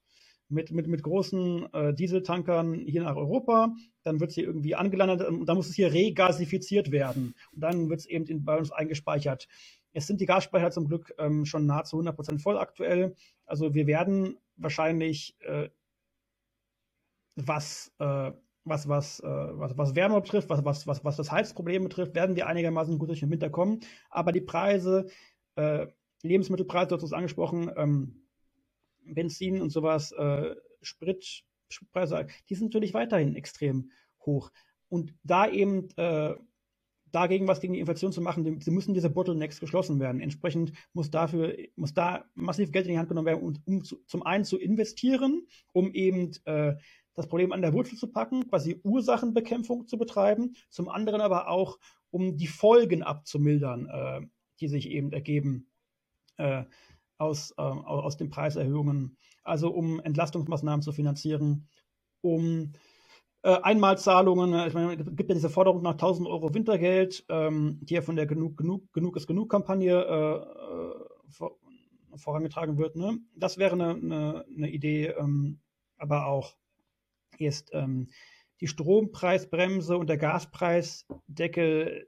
mit, 0.50 0.72
mit, 0.72 0.88
mit 0.88 1.04
großen 1.04 1.72
äh, 1.74 1.94
Dieseltankern 1.94 2.74
hier 2.74 3.04
nach 3.04 3.16
Europa. 3.16 3.76
Dann 4.04 4.20
wird 4.20 4.32
es 4.32 4.36
hier 4.36 4.46
irgendwie 4.46 4.76
angelandet 4.76 5.28
und 5.28 5.46
dann 5.46 5.58
muss 5.58 5.70
es 5.70 5.76
hier 5.76 5.94
regasifiziert 5.94 6.92
werden. 6.92 7.36
Und 7.54 7.62
dann 7.62 7.90
wird 7.90 8.02
es 8.02 8.06
eben 8.08 8.26
in, 8.26 8.44
bei 8.44 8.58
uns 8.58 8.72
eingespeichert. 8.72 9.48
Es 9.94 10.08
sind 10.08 10.20
die 10.20 10.26
Gasspeicher 10.26 10.72
zum 10.72 10.88
Glück 10.88 11.14
ähm, 11.20 11.46
schon 11.46 11.66
nahezu 11.66 12.00
100% 12.00 12.40
voll 12.40 12.58
aktuell. 12.58 13.16
Also 13.46 13.74
wir 13.76 13.88
werden 13.88 14.38
wahrscheinlich, 14.58 15.36
äh, 15.42 15.70
was 17.36 17.92
äh, 18.00 18.32
was, 18.66 18.88
was, 18.90 19.20
äh, 19.22 19.28
was, 19.28 19.78
was 19.78 19.96
Wärme 19.96 20.20
betrifft, 20.20 20.50
was, 20.50 20.66
was, 20.66 20.88
was, 20.88 21.04
was 21.06 21.16
das 21.16 21.32
Heizproblem 21.32 21.84
betrifft, 21.84 22.16
werden 22.16 22.36
wir 22.36 22.48
einigermaßen 22.48 22.98
gut 22.98 23.10
durch 23.10 23.22
den 23.22 23.32
Winter 23.32 23.50
kommen. 23.50 23.80
Aber 24.10 24.32
die 24.32 24.42
Preise, 24.42 25.08
äh, 25.56 25.88
Lebensmittelpreise, 26.24 26.88
du 26.88 26.96
hast 26.96 27.04
es 27.04 27.14
angesprochen, 27.14 27.72
ähm, 27.78 28.26
Benzin 29.04 29.62
und 29.62 29.70
sowas, 29.70 30.12
äh, 30.12 30.56
Sprit, 30.82 31.44
Spritpreise, 31.70 32.28
die 32.50 32.56
sind 32.56 32.74
natürlich 32.74 32.94
weiterhin 32.94 33.36
extrem 33.36 33.92
hoch. 34.26 34.52
Und 34.90 35.14
da 35.24 35.48
eben 35.48 35.90
äh, 35.98 36.36
dagegen 37.12 37.48
was 37.48 37.62
gegen 37.62 37.74
die 37.74 37.80
Inflation 37.80 38.12
zu 38.12 38.22
machen, 38.22 38.44
die, 38.44 38.72
müssen 38.72 38.94
diese 38.94 39.10
Bottlenecks 39.10 39.60
geschlossen 39.60 40.00
werden. 40.00 40.20
Entsprechend 40.20 40.74
muss 40.94 41.12
dafür, 41.12 41.56
muss 41.76 41.94
da 41.94 42.26
massiv 42.34 42.72
Geld 42.72 42.88
in 42.88 42.94
die 42.94 42.98
Hand 42.98 43.10
genommen 43.10 43.28
werden, 43.28 43.42
um, 43.42 43.54
um 43.66 43.84
zu, 43.84 44.04
zum 44.06 44.24
einen 44.24 44.44
zu 44.44 44.58
investieren, 44.58 45.48
um 45.72 45.94
eben 45.94 46.32
äh, 46.46 46.76
das 47.16 47.28
Problem 47.28 47.52
an 47.52 47.62
der 47.62 47.74
Wurzel 47.74 47.98
zu 47.98 48.12
packen, 48.12 48.48
quasi 48.48 48.80
Ursachenbekämpfung 48.84 49.88
zu 49.88 49.98
betreiben, 49.98 50.56
zum 50.70 50.90
anderen 50.90 51.22
aber 51.22 51.50
auch, 51.50 51.80
um 52.12 52.38
die 52.38 52.48
Folgen 52.48 53.04
abzumildern, 53.04 53.88
äh, 53.88 54.22
die 54.60 54.68
sich 54.68 54.90
eben 54.90 55.12
ergeben 55.12 55.68
äh, 56.38 56.64
aus, 57.18 57.52
äh, 57.58 57.62
aus 57.62 58.18
den 58.18 58.30
Preiserhöhungen, 58.30 59.18
also 59.44 59.70
um 59.70 60.00
Entlastungsmaßnahmen 60.00 60.82
zu 60.82 60.92
finanzieren, 60.92 61.68
um 62.22 62.74
äh, 63.44 63.62
Einmalzahlungen, 63.62 64.54
äh, 64.54 64.68
ich 64.68 64.74
meine, 64.74 64.94
es 64.94 65.16
gibt 65.16 65.30
ja 65.30 65.36
diese 65.36 65.50
Forderung 65.50 65.82
nach 65.84 65.92
1000 65.94 66.28
Euro 66.28 66.54
Wintergeld, 66.54 67.26
ähm, 67.30 67.80
die 67.84 67.94
ja 67.94 68.02
von 68.02 68.16
der 68.16 68.26
Genug, 68.26 68.58
Genug, 68.58 68.92
Genug 68.92 69.16
ist 69.16 69.28
Genug 69.28 69.50
Kampagne 69.50 69.94
äh, 69.94 71.30
vor, 71.30 71.58
vorangetragen 72.16 72.78
wird. 72.78 72.96
Ne? 72.96 73.20
Das 73.36 73.58
wäre 73.58 73.74
eine, 73.74 73.90
eine, 73.90 74.46
eine 74.56 74.70
Idee, 74.70 75.08
ähm, 75.18 75.60
aber 75.98 76.26
auch 76.26 76.56
ist 77.42 77.70
ähm, 77.74 78.08
die 78.62 78.68
Strompreisbremse 78.68 79.98
und 79.98 80.08
der 80.08 80.18
Gaspreisdeckel, 80.18 82.08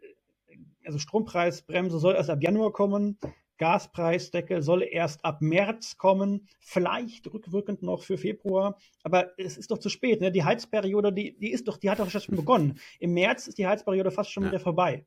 also 0.85 0.99
Strompreisbremse 0.99 1.99
soll 1.99 2.15
erst 2.15 2.29
ab 2.29 2.41
Januar 2.41 2.71
kommen, 2.71 3.19
Gaspreisdeckel 3.57 4.61
soll 4.61 4.83
erst 4.83 5.25
ab 5.25 5.41
März 5.41 5.97
kommen, 5.97 6.47
vielleicht 6.59 7.31
rückwirkend 7.31 7.81
noch 7.81 8.03
für 8.03 8.17
Februar, 8.17 8.77
aber 9.03 9.31
es 9.37 9.57
ist 9.57 9.71
doch 9.71 9.79
zu 9.79 9.89
spät. 9.89 10.21
Ne? 10.21 10.31
Die 10.31 10.43
Heizperiode, 10.43 11.11
die, 11.11 11.37
die 11.37 11.51
ist 11.51 11.67
doch, 11.67 11.77
die 11.77 11.89
hat 11.89 11.99
doch 11.99 12.09
schon 12.09 12.35
begonnen. 12.35 12.79
Im 12.99 13.13
März 13.13 13.47
ist 13.47 13.57
die 13.57 13.67
Heizperiode 13.67 14.11
fast 14.11 14.31
schon 14.31 14.43
ja. 14.43 14.49
wieder 14.49 14.59
vorbei. 14.59 15.05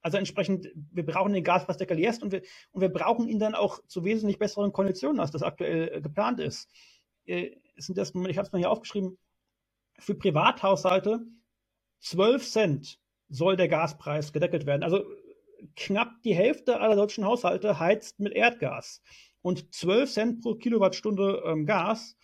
Also 0.00 0.18
entsprechend, 0.18 0.68
wir 0.74 1.06
brauchen 1.06 1.32
den 1.32 1.44
Gaspreisdeckel 1.44 1.98
jetzt 1.98 2.22
und 2.22 2.32
wir, 2.32 2.42
und 2.72 2.80
wir 2.80 2.88
brauchen 2.88 3.28
ihn 3.28 3.38
dann 3.38 3.54
auch 3.54 3.78
zu 3.86 4.04
wesentlich 4.04 4.38
besseren 4.38 4.72
Konditionen, 4.72 5.20
als 5.20 5.30
das 5.30 5.42
aktuell 5.42 5.92
äh, 5.92 6.00
geplant 6.00 6.40
ist. 6.40 6.68
Äh, 7.24 7.56
sind 7.76 7.98
das, 7.98 8.12
ich 8.14 8.36
habe 8.36 8.46
es 8.46 8.52
mal 8.52 8.58
hier 8.58 8.70
aufgeschrieben, 8.70 9.16
für 9.98 10.14
Privathaushalte 10.14 11.26
12 12.00 12.48
Cent 12.48 12.98
soll 13.28 13.56
der 13.56 13.68
Gaspreis 13.68 14.32
gedeckelt 14.32 14.66
werden. 14.66 14.82
Also 14.82 15.04
knapp 15.76 16.22
die 16.22 16.34
Hälfte 16.34 16.80
aller 16.80 16.96
deutschen 16.96 17.24
Haushalte 17.24 17.78
heizt 17.78 18.20
mit 18.20 18.32
Erdgas. 18.32 19.02
Und 19.40 19.74
12 19.74 20.12
Cent 20.12 20.40
pro 20.42 20.54
Kilowattstunde 20.54 21.42
ähm, 21.46 21.66
Gas, 21.66 22.16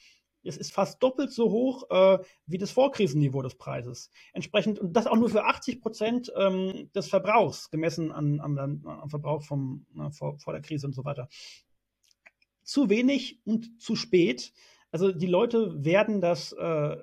das 0.44 0.56
ist 0.56 0.72
fast 0.72 1.02
doppelt 1.02 1.32
so 1.32 1.50
hoch 1.50 1.90
äh, 1.90 2.18
wie 2.46 2.58
das 2.58 2.70
Vorkrisenniveau 2.70 3.42
des 3.42 3.56
Preises. 3.56 4.10
Entsprechend, 4.32 4.78
und 4.78 4.92
das 4.94 5.06
auch 5.06 5.16
nur 5.16 5.28
für 5.28 5.44
80 5.44 5.80
Prozent 5.80 6.32
ähm, 6.36 6.90
des 6.94 7.08
Verbrauchs, 7.08 7.70
gemessen 7.70 8.12
an, 8.12 8.40
an, 8.40 8.58
an 8.58 9.10
Verbrauch 9.10 9.42
vom, 9.42 9.86
na, 9.92 10.10
vor, 10.10 10.38
vor 10.38 10.52
der 10.52 10.62
Krise 10.62 10.86
und 10.86 10.94
so 10.94 11.04
weiter. 11.04 11.28
Zu 12.62 12.88
wenig 12.88 13.40
und 13.44 13.80
zu 13.80 13.96
spät. 13.96 14.52
Also 14.90 15.12
die 15.12 15.26
Leute 15.26 15.84
werden 15.84 16.20
das, 16.20 16.52
äh, 16.52 16.96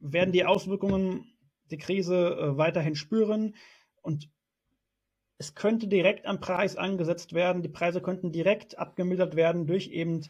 werden 0.00 0.32
die 0.32 0.44
Auswirkungen 0.44 1.32
der 1.70 1.78
Krise 1.78 2.36
äh, 2.36 2.56
weiterhin 2.56 2.94
spüren 2.94 3.54
und 4.02 4.30
es 5.38 5.54
könnte 5.54 5.88
direkt 5.88 6.26
am 6.26 6.40
Preis 6.40 6.76
angesetzt 6.76 7.34
werden. 7.34 7.62
Die 7.62 7.68
Preise 7.68 8.00
könnten 8.00 8.32
direkt 8.32 8.78
abgemildert 8.78 9.36
werden 9.36 9.66
durch 9.66 9.88
eben 9.88 10.22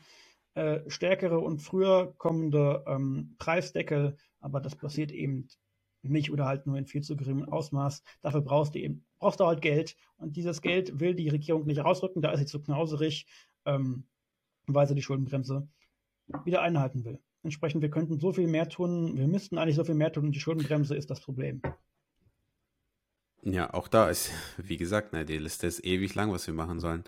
äh, 0.55 0.81
stärkere 0.89 1.39
und 1.39 1.61
früher 1.61 2.15
kommende 2.19 2.85
ähm, 2.87 3.37
Preisdeckel. 3.39 4.17
Aber 4.41 4.61
das 4.61 4.75
passiert 4.75 5.13
eben 5.13 5.49
nicht 6.03 6.31
oder 6.33 6.47
halt 6.47 6.67
nur 6.67 6.77
in 6.77 6.87
viel 6.87 7.03
zu 7.03 7.17
geringem 7.17 7.49
Ausmaß. 7.49 8.03
Dafür 8.23 8.41
brauchst 8.41 8.75
du 8.75 8.79
eben, 8.81 9.05
brauchst 9.19 9.41
du 9.41 9.47
halt 9.47 9.61
Geld. 9.61 9.97
Und 10.17 10.37
dieses 10.37 10.61
Geld 10.63 10.99
will 10.99 11.15
die 11.15 11.29
Regierung 11.29 11.67
nicht 11.67 11.85
rausrücken. 11.85 12.23
Da 12.23 12.33
ist 12.33 12.41
sie 12.41 12.47
zu 12.47 12.61
knauserig, 12.61 13.27
ähm, 13.65 14.05
weil 14.67 14.89
sie 14.89 14.95
die 14.95 15.03
Schuldenbremse 15.03 15.69
wieder 16.45 16.63
einhalten 16.63 17.05
will. 17.05 17.21
Entsprechend, 17.47 17.81
wir 17.81 17.91
könnten 17.91 18.19
so 18.19 18.33
viel 18.33 18.49
mehr 18.49 18.69
tun, 18.69 19.17
wir 19.17 19.29
müssten 19.29 19.57
eigentlich 19.57 19.77
so 19.77 19.85
viel 19.85 19.95
mehr 19.95 20.13
tun 20.13 20.25
und 20.25 20.33
die 20.33 20.41
Schuldenbremse 20.41 20.97
ist 20.97 21.11
das 21.11 21.21
Problem. 21.21 21.63
Ja, 23.43 23.73
auch 23.73 23.87
da 23.87 24.11
ist, 24.11 24.33
wie 24.59 24.77
gesagt, 24.77 25.13
ne, 25.13 25.25
die 25.25 25.39
Liste 25.39 25.69
ist 25.69 25.85
ewig 25.85 26.15
lang, 26.17 26.33
was 26.33 26.47
wir 26.49 26.55
machen 26.55 26.81
sollen. 26.81 27.05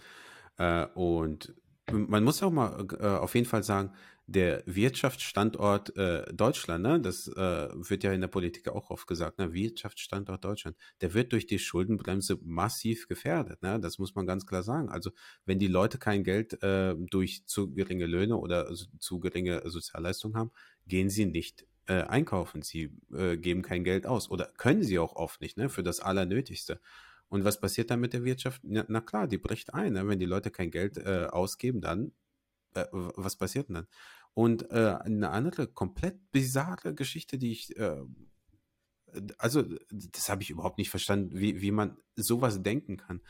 Äh, 0.57 0.86
und 0.95 1.55
man 1.91 2.22
muss 2.22 2.43
auch 2.43 2.53
mal 2.53 2.86
äh, 3.01 3.05
auf 3.05 3.34
jeden 3.34 3.47
Fall 3.47 3.64
sagen, 3.64 3.93
der 4.29 4.62
Wirtschaftsstandort 4.66 5.97
äh, 5.97 6.22
Deutschland, 6.35 6.83
ne, 6.83 7.01
das 7.01 7.29
äh, 7.29 7.68
wird 7.72 8.05
ja 8.05 8.12
in 8.12 8.20
der 8.20 8.29
Politik 8.29 8.68
auch 8.68 8.91
oft 8.91 9.07
gesagt, 9.07 9.39
ne, 9.39 9.55
Wirtschaftsstandort 9.55 10.45
Deutschland, 10.45 10.76
der 11.01 11.14
wird 11.14 11.33
durch 11.33 11.47
die 11.47 11.59
Schuldenbremse 11.59 12.39
massiv 12.43 13.09
gefährdet. 13.09 13.62
Ne? 13.62 13.81
Das 13.81 13.99
muss 13.99 14.14
man 14.14 14.26
ganz 14.26 14.45
klar 14.45 14.62
sagen. 14.62 14.91
Also 14.91 15.12
wenn 15.47 15.59
die 15.59 15.66
Leute 15.66 15.97
kein 15.97 16.24
Geld 16.24 16.62
äh, 16.62 16.95
durch 16.99 17.47
zu 17.47 17.72
geringe 17.72 18.05
Löhne 18.05 18.37
oder 18.37 18.70
zu 18.99 19.18
geringe 19.18 19.62
Sozialleistungen 19.64 20.37
haben, 20.37 20.51
gehen 20.87 21.09
sie 21.09 21.24
nicht 21.24 21.66
äh, 21.87 22.03
einkaufen. 22.03 22.61
Sie 22.61 22.93
äh, 23.14 23.39
geben 23.39 23.62
kein 23.62 23.83
Geld 23.83 24.07
aus 24.07 24.31
oder 24.31 24.53
können 24.59 24.83
sie 24.83 24.99
auch 24.99 25.16
oft 25.16 25.41
nicht, 25.41 25.57
ne, 25.57 25.70
für 25.70 25.83
das 25.83 26.01
Allernötigste. 26.01 26.83
Und 27.31 27.45
was 27.45 27.61
passiert 27.61 27.91
dann 27.91 28.01
mit 28.01 28.12
der 28.12 28.24
Wirtschaft? 28.24 28.61
Na, 28.62 28.85
na 28.89 29.01
klar, 29.01 29.26
die 29.26 29.39
bricht 29.39 29.72
ein. 29.72 29.95
Ne? 29.95 30.07
Wenn 30.07 30.18
die 30.18 30.26
Leute 30.26 30.51
kein 30.51 30.70
Geld 30.70 30.99
äh, 30.99 31.29
ausgeben, 31.31 31.81
dann 31.81 32.12
was 32.93 33.37
passiert 33.37 33.68
denn 33.68 33.74
dann? 33.74 33.87
Und 34.35 34.70
äh, 34.70 34.97
eine 35.01 35.31
andere 35.31 35.66
komplett 35.66 36.31
bizarre 36.31 36.95
Geschichte, 36.95 37.39
die 37.39 37.53
ich 37.53 37.76
äh, 37.76 38.03
also 39.39 39.64
das 39.91 40.29
habe 40.29 40.43
ich 40.43 40.51
überhaupt 40.51 40.79
nicht 40.79 40.91
verstanden, 40.91 41.31
wie, 41.39 41.61
wie 41.61 41.70
man 41.70 41.97
sowas 42.16 42.62
denken 42.62 42.97
kann. 42.97 43.20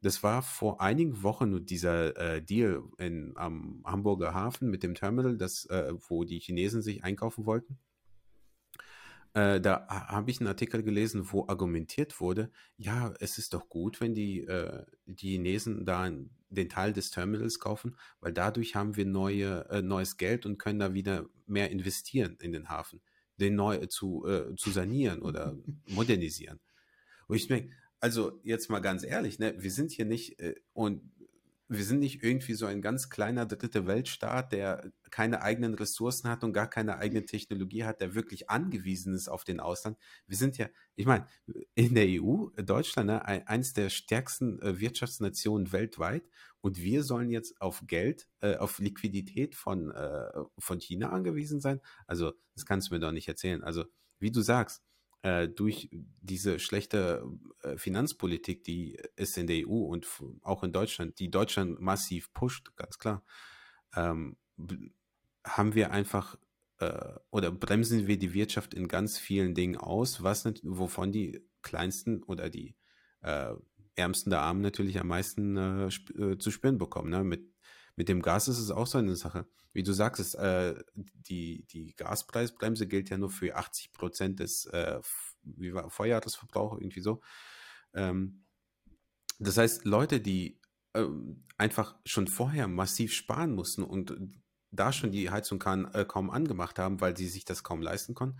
Das 0.00 0.22
war 0.22 0.42
vor 0.42 0.80
einigen 0.80 1.22
Wochen 1.22 1.50
nur 1.50 1.60
dieser 1.60 2.16
äh, 2.16 2.42
Deal 2.42 2.82
in, 2.98 3.32
am 3.36 3.82
Hamburger 3.84 4.34
Hafen 4.34 4.68
mit 4.68 4.82
dem 4.82 4.94
Terminal, 4.94 5.36
das, 5.36 5.66
äh, 5.66 5.92
wo 6.08 6.24
die 6.24 6.40
Chinesen 6.40 6.82
sich 6.82 7.04
einkaufen 7.04 7.46
wollten. 7.46 7.78
Äh, 9.34 9.60
da 9.60 9.86
habe 9.88 10.30
ich 10.30 10.40
einen 10.40 10.48
Artikel 10.48 10.82
gelesen, 10.82 11.32
wo 11.32 11.46
argumentiert 11.46 12.20
wurde, 12.20 12.50
ja, 12.76 13.14
es 13.20 13.38
ist 13.38 13.54
doch 13.54 13.68
gut, 13.68 14.00
wenn 14.00 14.12
die, 14.12 14.40
äh, 14.40 14.84
die 15.06 15.30
Chinesen 15.30 15.86
da 15.86 16.10
den 16.54 16.68
Teil 16.68 16.92
des 16.92 17.10
Terminals 17.10 17.58
kaufen, 17.58 17.96
weil 18.20 18.32
dadurch 18.32 18.74
haben 18.74 18.96
wir 18.96 19.06
neue, 19.06 19.68
äh, 19.70 19.82
neues 19.82 20.16
Geld 20.16 20.46
und 20.46 20.58
können 20.58 20.78
da 20.78 20.94
wieder 20.94 21.26
mehr 21.46 21.70
investieren 21.70 22.36
in 22.40 22.52
den 22.52 22.68
Hafen, 22.68 23.00
den 23.38 23.54
neu 23.54 23.86
zu, 23.86 24.26
äh, 24.26 24.54
zu 24.56 24.70
sanieren 24.70 25.22
oder 25.22 25.56
modernisieren. 25.88 26.60
Und 27.26 27.36
ich 27.36 27.48
denke, 27.48 27.74
also 28.00 28.40
jetzt 28.42 28.68
mal 28.68 28.80
ganz 28.80 29.04
ehrlich, 29.04 29.38
ne, 29.38 29.54
wir 29.58 29.70
sind 29.70 29.92
hier 29.92 30.04
nicht 30.04 30.38
äh, 30.40 30.54
und 30.72 31.02
wir 31.72 31.84
sind 31.84 32.00
nicht 32.00 32.22
irgendwie 32.22 32.54
so 32.54 32.66
ein 32.66 32.82
ganz 32.82 33.10
kleiner 33.10 33.46
dritte 33.46 33.86
Weltstaat, 33.86 34.52
der 34.52 34.92
keine 35.10 35.42
eigenen 35.42 35.74
Ressourcen 35.74 36.28
hat 36.28 36.44
und 36.44 36.52
gar 36.52 36.68
keine 36.68 36.98
eigene 36.98 37.24
Technologie 37.24 37.84
hat, 37.84 38.00
der 38.00 38.14
wirklich 38.14 38.50
angewiesen 38.50 39.14
ist 39.14 39.28
auf 39.28 39.44
den 39.44 39.60
Ausland. 39.60 39.98
Wir 40.26 40.36
sind 40.36 40.58
ja, 40.58 40.68
ich 40.94 41.06
meine, 41.06 41.26
in 41.74 41.94
der 41.94 42.06
EU, 42.08 42.48
Deutschland, 42.56 43.08
ne, 43.08 43.24
eins 43.24 43.72
der 43.72 43.90
stärksten 43.90 44.60
äh, 44.60 44.80
Wirtschaftsnationen 44.80 45.72
weltweit 45.72 46.24
und 46.60 46.78
wir 46.78 47.02
sollen 47.02 47.30
jetzt 47.30 47.60
auf 47.60 47.82
Geld, 47.86 48.28
äh, 48.40 48.56
auf 48.56 48.78
Liquidität 48.78 49.54
von, 49.54 49.90
äh, 49.90 50.30
von 50.58 50.80
China 50.80 51.10
angewiesen 51.10 51.60
sein. 51.60 51.80
Also, 52.06 52.32
das 52.54 52.66
kannst 52.66 52.90
du 52.90 52.94
mir 52.94 53.00
doch 53.00 53.12
nicht 53.12 53.28
erzählen. 53.28 53.62
Also, 53.62 53.84
wie 54.18 54.30
du 54.30 54.40
sagst, 54.42 54.82
äh, 55.22 55.48
durch 55.48 55.88
diese 56.20 56.58
schlechte 56.58 57.24
äh, 57.62 57.76
Finanzpolitik, 57.76 58.64
die 58.64 58.98
ist 59.16 59.38
in 59.38 59.46
der 59.46 59.68
EU 59.68 59.84
und 59.84 60.06
auch 60.42 60.64
in 60.64 60.72
Deutschland, 60.72 61.18
die 61.20 61.30
Deutschland 61.30 61.80
massiv 61.80 62.32
pusht, 62.32 62.74
ganz 62.76 62.98
klar, 62.98 63.24
ähm, 63.94 64.36
haben 65.44 65.74
wir 65.74 65.92
einfach 65.92 66.36
äh, 66.78 67.14
oder 67.30 67.52
bremsen 67.52 68.08
wir 68.08 68.18
die 68.18 68.34
Wirtschaft 68.34 68.74
in 68.74 68.88
ganz 68.88 69.18
vielen 69.18 69.54
Dingen 69.54 69.76
aus, 69.76 70.22
was 70.22 70.44
wovon 70.62 71.12
die 71.12 71.44
kleinsten 71.62 72.22
oder 72.24 72.50
die 72.50 72.74
äh, 73.20 73.54
Ärmsten 73.94 74.30
der 74.30 74.40
Armen 74.40 74.62
natürlich 74.62 74.98
am 74.98 75.08
meisten 75.08 75.90
zu 76.38 76.50
spüren 76.50 76.78
bekommen. 76.78 77.10
Ne? 77.10 77.22
Mit 77.24 77.51
mit 77.96 78.08
dem 78.08 78.22
Gas 78.22 78.48
ist 78.48 78.58
es 78.58 78.70
auch 78.70 78.86
so 78.86 78.98
eine 78.98 79.16
Sache. 79.16 79.46
Wie 79.72 79.82
du 79.82 79.92
sagst, 79.92 80.20
ist, 80.20 80.34
äh, 80.34 80.74
die, 80.94 81.64
die 81.70 81.94
Gaspreisbremse 81.96 82.86
gilt 82.86 83.10
ja 83.10 83.18
nur 83.18 83.30
für 83.30 83.56
80 83.56 83.92
Prozent 83.92 84.40
des 84.40 84.66
äh, 84.66 85.00
wie 85.42 85.74
war, 85.74 85.90
Vorjahresverbrauchs, 85.90 86.80
irgendwie 86.80 87.00
so. 87.00 87.20
Ähm, 87.94 88.44
das 89.38 89.56
heißt, 89.56 89.84
Leute, 89.84 90.20
die 90.20 90.60
äh, 90.94 91.06
einfach 91.58 91.96
schon 92.04 92.28
vorher 92.28 92.68
massiv 92.68 93.12
sparen 93.12 93.54
mussten 93.54 93.82
und 93.82 94.16
da 94.70 94.92
schon 94.92 95.12
die 95.12 95.30
Heizung 95.30 95.58
kann, 95.58 95.92
äh, 95.92 96.04
kaum 96.06 96.30
angemacht 96.30 96.78
haben, 96.78 97.00
weil 97.00 97.16
sie 97.16 97.28
sich 97.28 97.44
das 97.44 97.62
kaum 97.62 97.82
leisten 97.82 98.14
konnten, 98.14 98.38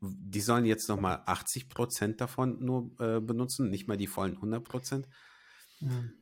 die 0.00 0.40
sollen 0.40 0.64
jetzt 0.64 0.88
nochmal 0.88 1.22
80 1.26 1.68
Prozent 1.68 2.20
davon 2.20 2.64
nur 2.64 2.92
äh, 3.00 3.20
benutzen, 3.20 3.70
nicht 3.70 3.88
mal 3.88 3.96
die 3.96 4.06
vollen 4.06 4.34
100 4.34 4.62
Prozent. 4.62 5.08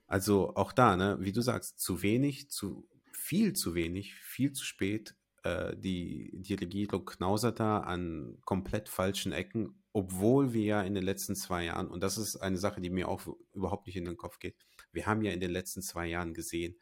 Also 0.07 0.55
auch 0.55 0.73
da, 0.73 0.97
ne, 0.97 1.19
wie 1.21 1.33
du 1.33 1.41
sagst, 1.41 1.81
zu 1.81 2.03
wenig, 2.03 2.51
zu 2.51 2.89
viel 3.13 3.55
zu 3.55 3.75
wenig, 3.75 4.15
viel 4.15 4.53
zu 4.53 4.65
spät. 4.65 5.17
Äh, 5.43 5.77
die, 5.77 6.33
die 6.35 6.55
Regierung 6.55 7.05
knausert 7.05 7.61
da 7.61 7.81
an 7.81 8.39
komplett 8.45 8.89
falschen 8.89 9.33
Ecken, 9.33 9.83
obwohl 9.93 10.53
wir 10.53 10.65
ja 10.65 10.83
in 10.83 10.95
den 10.95 11.05
letzten 11.05 11.35
zwei 11.35 11.65
Jahren, 11.65 11.89
und 11.89 12.03
das 12.03 12.19
ist 12.19 12.37
eine 12.37 12.59
Sache, 12.59 12.81
die 12.81 12.91
mir 12.91 13.09
auch 13.09 13.27
überhaupt 13.53 13.87
nicht 13.87 13.97
in 13.97 14.05
den 14.05 14.17
Kopf 14.17 14.39
geht, 14.39 14.57
wir 14.93 15.07
haben 15.07 15.23
ja 15.23 15.33
in 15.33 15.41
den 15.41 15.51
letzten 15.51 15.83
zwei 15.83 16.07
Jahren 16.07 16.35
gesehen, 16.35 16.79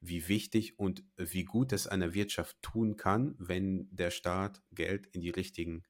wie 0.00 0.28
wichtig 0.28 0.78
und 0.78 1.02
wie 1.16 1.44
gut 1.44 1.72
es 1.72 1.86
einer 1.86 2.14
Wirtschaft 2.14 2.60
tun 2.62 2.96
kann, 2.96 3.34
wenn 3.38 3.88
der 3.90 4.10
Staat 4.10 4.62
Geld 4.70 5.06
in 5.08 5.20
die 5.20 5.30
richtigen, 5.30 5.82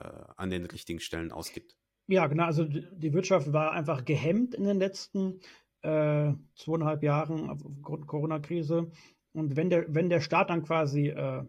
äh, 0.00 0.08
an 0.36 0.50
den 0.50 0.64
richtigen 0.64 1.00
Stellen 1.00 1.32
ausgibt. 1.32 1.76
Ja, 2.06 2.26
genau. 2.26 2.44
Also 2.44 2.64
die 2.64 3.12
Wirtschaft 3.12 3.52
war 3.52 3.72
einfach 3.72 4.04
gehemmt 4.04 4.54
in 4.54 4.64
den 4.64 4.78
letzten 4.78 5.40
äh, 5.82 6.32
zweieinhalb 6.54 7.02
Jahren 7.02 7.50
aufgrund 7.50 8.06
Corona-Krise. 8.06 8.90
Und 9.32 9.56
wenn 9.56 9.70
der, 9.70 9.92
wenn 9.94 10.08
der 10.08 10.20
Staat 10.20 10.50
dann 10.50 10.64
quasi 10.64 11.08
äh, 11.08 11.44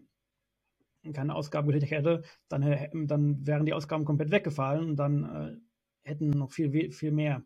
keine 1.12 1.34
Ausgaben 1.34 1.68
getätigt 1.68 1.92
hätte, 1.92 2.22
dann, 2.48 2.62
äh, 2.62 2.90
dann 2.92 3.46
wären 3.46 3.66
die 3.66 3.72
Ausgaben 3.72 4.04
komplett 4.04 4.30
weggefallen 4.30 4.90
und 4.90 4.96
dann 4.96 5.24
äh, 5.24 6.08
hätten 6.08 6.30
noch 6.30 6.52
viel, 6.52 6.92
viel 6.92 7.12
mehr 7.12 7.42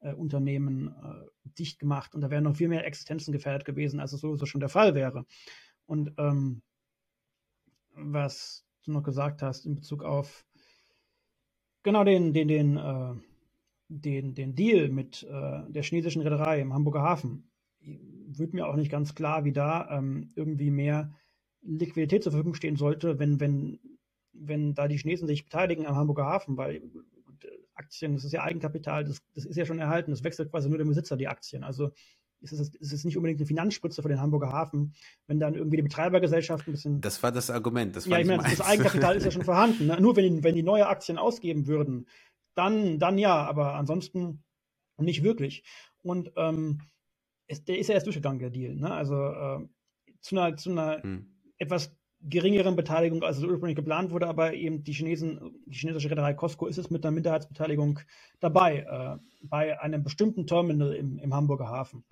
äh, 0.00 0.12
Unternehmen 0.12 0.88
äh, 0.88 1.50
dicht 1.58 1.78
gemacht 1.78 2.14
und 2.14 2.20
da 2.20 2.30
wären 2.30 2.44
noch 2.44 2.56
viel 2.56 2.68
mehr 2.68 2.86
Existenzen 2.86 3.32
gefährdet 3.32 3.64
gewesen, 3.64 4.00
als 4.00 4.12
es 4.12 4.20
sowieso 4.20 4.46
schon 4.46 4.60
der 4.60 4.68
Fall 4.68 4.94
wäre. 4.94 5.24
Und 5.86 6.12
ähm, 6.18 6.62
was 7.92 8.66
du 8.84 8.92
noch 8.92 9.02
gesagt 9.02 9.42
hast 9.42 9.66
in 9.66 9.74
Bezug 9.74 10.02
auf 10.02 10.44
genau 11.82 12.04
den, 12.04 12.32
den, 12.32 12.48
den 12.48 12.76
äh, 12.76 13.14
den, 13.88 14.34
den 14.34 14.54
Deal 14.54 14.88
mit 14.88 15.22
äh, 15.22 15.62
der 15.68 15.82
chinesischen 15.82 16.22
Reederei 16.22 16.60
im 16.60 16.72
Hamburger 16.72 17.02
Hafen, 17.02 17.50
wird 17.80 18.52
mir 18.52 18.66
auch 18.66 18.76
nicht 18.76 18.90
ganz 18.90 19.14
klar, 19.14 19.44
wie 19.44 19.52
da 19.52 19.88
ähm, 19.90 20.32
irgendwie 20.34 20.70
mehr 20.70 21.12
Liquidität 21.62 22.22
zur 22.22 22.32
Verfügung 22.32 22.54
stehen 22.54 22.76
sollte, 22.76 23.18
wenn, 23.18 23.40
wenn, 23.40 23.78
wenn 24.32 24.74
da 24.74 24.88
die 24.88 24.98
Chinesen 24.98 25.28
sich 25.28 25.44
beteiligen 25.44 25.86
am 25.86 25.96
Hamburger 25.96 26.26
Hafen, 26.26 26.56
weil 26.56 26.82
Aktien, 27.74 28.14
das 28.14 28.24
ist 28.24 28.32
ja 28.32 28.42
Eigenkapital, 28.42 29.04
das, 29.04 29.22
das 29.34 29.44
ist 29.44 29.56
ja 29.56 29.66
schon 29.66 29.78
erhalten, 29.78 30.10
das 30.10 30.24
wechselt 30.24 30.50
quasi 30.50 30.68
nur 30.68 30.78
der 30.78 30.84
Besitzer 30.84 31.16
die 31.16 31.28
Aktien. 31.28 31.62
Also 31.62 31.92
ist 32.40 32.52
es, 32.52 32.74
ist 32.74 32.92
es 32.92 33.04
nicht 33.04 33.16
unbedingt 33.16 33.40
eine 33.40 33.46
Finanzspritze 33.46 34.02
für 34.02 34.08
den 34.08 34.20
Hamburger 34.20 34.52
Hafen, 34.52 34.94
wenn 35.26 35.38
dann 35.38 35.54
irgendwie 35.54 35.76
die 35.76 35.82
Betreibergesellschaft 35.82 36.66
ein 36.66 36.72
bisschen. 36.72 37.00
Das 37.00 37.22
war 37.22 37.32
das 37.32 37.50
Argument. 37.50 37.96
Das 37.96 38.06
ja, 38.06 38.18
ich 38.18 38.26
meine, 38.26 38.42
das 38.42 38.60
Eigenkapital 38.60 39.16
ist 39.16 39.24
ja 39.24 39.30
schon 39.30 39.44
vorhanden. 39.44 39.86
Ne? 39.86 40.00
Nur 40.00 40.16
wenn, 40.16 40.42
wenn 40.42 40.54
die 40.54 40.62
neue 40.62 40.86
Aktien 40.86 41.18
ausgeben 41.18 41.66
würden, 41.66 42.06
dann, 42.56 42.98
dann 42.98 43.18
ja, 43.18 43.44
aber 43.44 43.74
ansonsten 43.74 44.42
nicht 44.98 45.22
wirklich. 45.22 45.62
Und 46.02 46.32
ähm, 46.36 46.80
es, 47.46 47.64
der 47.64 47.78
ist 47.78 47.88
ja 47.88 47.94
erst 47.94 48.06
durchgegangen, 48.06 48.38
der 48.38 48.50
Deal. 48.50 48.74
Ne? 48.74 48.90
Also 48.90 49.14
äh, 49.14 49.68
zu 50.20 50.38
einer, 50.38 50.56
zu 50.56 50.70
einer 50.70 51.02
hm. 51.02 51.26
etwas 51.58 51.96
geringeren 52.20 52.74
Beteiligung, 52.76 53.22
als 53.22 53.36
es 53.36 53.44
ursprünglich 53.44 53.76
geplant 53.76 54.10
wurde, 54.10 54.26
aber 54.26 54.54
eben 54.54 54.82
die 54.82 54.92
Chinesen, 54.92 55.62
die 55.66 55.76
chinesische 55.76 56.10
Reederei 56.10 56.34
Costco 56.34 56.66
ist 56.66 56.78
es 56.78 56.90
mit 56.90 57.04
einer 57.04 57.12
Minderheitsbeteiligung 57.12 58.00
dabei, 58.40 58.78
äh, 58.78 59.18
bei 59.42 59.78
einem 59.80 60.02
bestimmten 60.02 60.46
Terminal 60.46 60.94
im, 60.94 61.18
im 61.18 61.34
Hamburger 61.34 61.68
Hafen. 61.68 62.04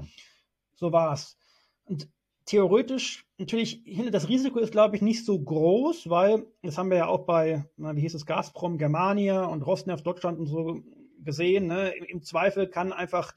So 0.74 0.92
war 0.92 1.14
es. 1.14 1.36
Und 1.84 2.08
theoretisch, 2.46 3.26
natürlich, 3.38 3.82
das 4.10 4.28
Risiko 4.28 4.58
ist, 4.58 4.72
glaube 4.72 4.96
ich, 4.96 5.02
nicht 5.02 5.24
so 5.24 5.38
groß, 5.38 6.10
weil, 6.10 6.46
das 6.62 6.78
haben 6.78 6.90
wir 6.90 6.98
ja 6.98 7.06
auch 7.06 7.24
bei, 7.26 7.64
wie 7.76 8.00
hieß 8.00 8.14
es, 8.14 8.26
Gazprom, 8.26 8.78
Germania 8.78 9.44
und 9.44 9.62
Rosneft 9.62 10.06
Deutschland 10.06 10.38
und 10.38 10.46
so 10.46 10.82
gesehen. 11.18 11.66
Ne? 11.66 11.90
Im, 11.90 12.04
Im, 12.04 12.22
Zweifel 12.22 12.68
kann 12.68 12.92
einfach 12.92 13.34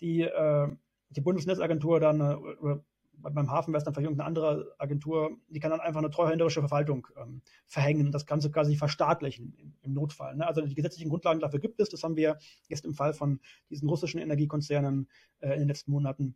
die, 0.00 0.22
äh, 0.22 0.68
die 1.10 1.20
Bundesnetzagentur 1.20 2.00
dann, 2.00 2.20
äh, 2.20 2.76
beim 3.22 3.50
Hafen 3.50 3.72
wäre 3.72 3.78
es 3.78 3.84
dann 3.84 3.92
vielleicht 3.92 4.06
irgendeine 4.06 4.28
andere 4.28 4.74
Agentur, 4.78 5.36
die 5.48 5.60
kann 5.60 5.70
dann 5.70 5.80
einfach 5.80 5.98
eine 5.98 6.10
treuhänderische 6.10 6.60
Verwaltung 6.60 7.06
ähm, 7.16 7.42
verhängen, 7.66 8.12
das 8.12 8.24
Ganze 8.24 8.50
quasi 8.50 8.76
verstaatlichen 8.76 9.52
im, 9.58 9.74
im 9.82 9.92
Notfall. 9.92 10.36
Ne? 10.36 10.46
Also 10.46 10.62
die 10.62 10.74
gesetzlichen 10.74 11.10
Grundlagen 11.10 11.40
dafür 11.40 11.60
gibt 11.60 11.80
es, 11.80 11.90
das 11.90 12.02
haben 12.02 12.16
wir 12.16 12.38
jetzt 12.68 12.84
im 12.84 12.94
Fall 12.94 13.12
von 13.12 13.40
diesen 13.68 13.88
russischen 13.88 14.20
Energiekonzernen 14.20 15.08
äh, 15.40 15.52
in 15.52 15.60
den 15.60 15.68
letzten 15.68 15.90
Monaten 15.90 16.34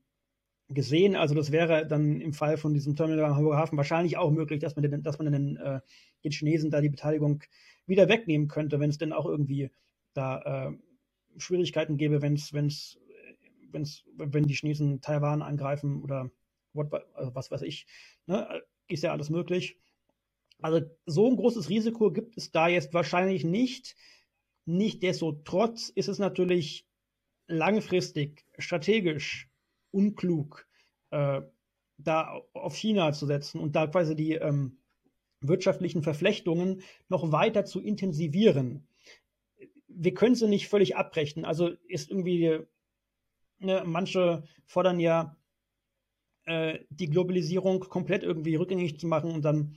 gesehen. 0.68 1.16
Also 1.16 1.34
das 1.34 1.52
wäre 1.52 1.86
dann 1.86 2.20
im 2.20 2.32
Fall 2.32 2.56
von 2.56 2.74
diesem 2.74 2.96
Terminal 2.96 3.24
am 3.24 3.36
Hamburger 3.36 3.58
Hafen 3.58 3.76
wahrscheinlich 3.76 4.16
auch 4.16 4.30
möglich, 4.30 4.60
dass 4.60 4.76
man 4.76 4.82
den, 4.82 5.02
dass 5.02 5.18
man 5.18 5.30
den, 5.30 5.56
äh, 5.56 5.80
den 6.24 6.32
Chinesen 6.32 6.70
da 6.70 6.80
die 6.80 6.88
Beteiligung 6.88 7.42
wieder 7.86 8.08
wegnehmen 8.08 8.48
könnte, 8.48 8.80
wenn 8.80 8.90
es 8.90 8.98
denn 8.98 9.12
auch 9.12 9.26
irgendwie 9.26 9.70
da 10.14 10.68
äh, 10.68 10.72
Schwierigkeiten 11.36 11.96
gäbe, 11.96 12.22
wenn's, 12.22 12.52
wenn's, 12.52 12.98
wenn's, 13.70 14.04
wenn 14.16 14.46
die 14.46 14.54
Chinesen 14.54 15.00
Taiwan 15.00 15.42
angreifen 15.42 16.02
oder 16.02 16.30
also 17.14 17.34
was 17.34 17.50
weiß 17.50 17.62
ich, 17.62 17.86
ne, 18.26 18.62
ist 18.88 19.02
ja 19.02 19.12
alles 19.12 19.30
möglich. 19.30 19.78
Also 20.60 20.80
so 21.06 21.28
ein 21.28 21.36
großes 21.36 21.68
Risiko 21.68 22.10
gibt 22.10 22.36
es 22.36 22.50
da 22.50 22.68
jetzt 22.68 22.94
wahrscheinlich 22.94 23.44
nicht. 23.44 23.96
Nichtsdestotrotz 24.64 25.90
ist 25.90 26.08
es 26.08 26.18
natürlich 26.18 26.86
langfristig, 27.46 28.44
strategisch 28.58 29.48
unklug, 29.95 30.66
äh, 31.11 31.42
da 31.99 32.40
auf 32.53 32.76
China 32.76 33.12
zu 33.12 33.26
setzen 33.26 33.61
und 33.61 33.76
da 33.76 33.86
quasi 33.86 34.16
die 34.16 34.32
ähm, 34.32 34.78
wirtschaftlichen 35.40 36.03
Verflechtungen 36.03 36.82
noch 37.09 37.30
weiter 37.32 37.64
zu 37.64 37.80
intensivieren. 37.80 38.86
Wir 39.88 40.14
können 40.14 40.34
sie 40.34 40.49
nicht 40.49 40.68
völlig 40.68 40.97
abbrechen. 40.97 41.45
Also 41.45 41.68
ist 41.86 42.11
irgendwie, 42.11 42.61
ne, 43.59 43.82
manche 43.86 44.42
fordern 44.66 44.99
ja 44.99 45.36
äh, 46.47 46.80
die 46.90 47.09
Globalisierung 47.09 47.80
komplett 47.80 48.22
irgendwie 48.22 48.57
rückgängig 48.57 48.99
zu 48.99 49.07
machen 49.07 49.30
und 49.30 49.42
dann 49.42 49.76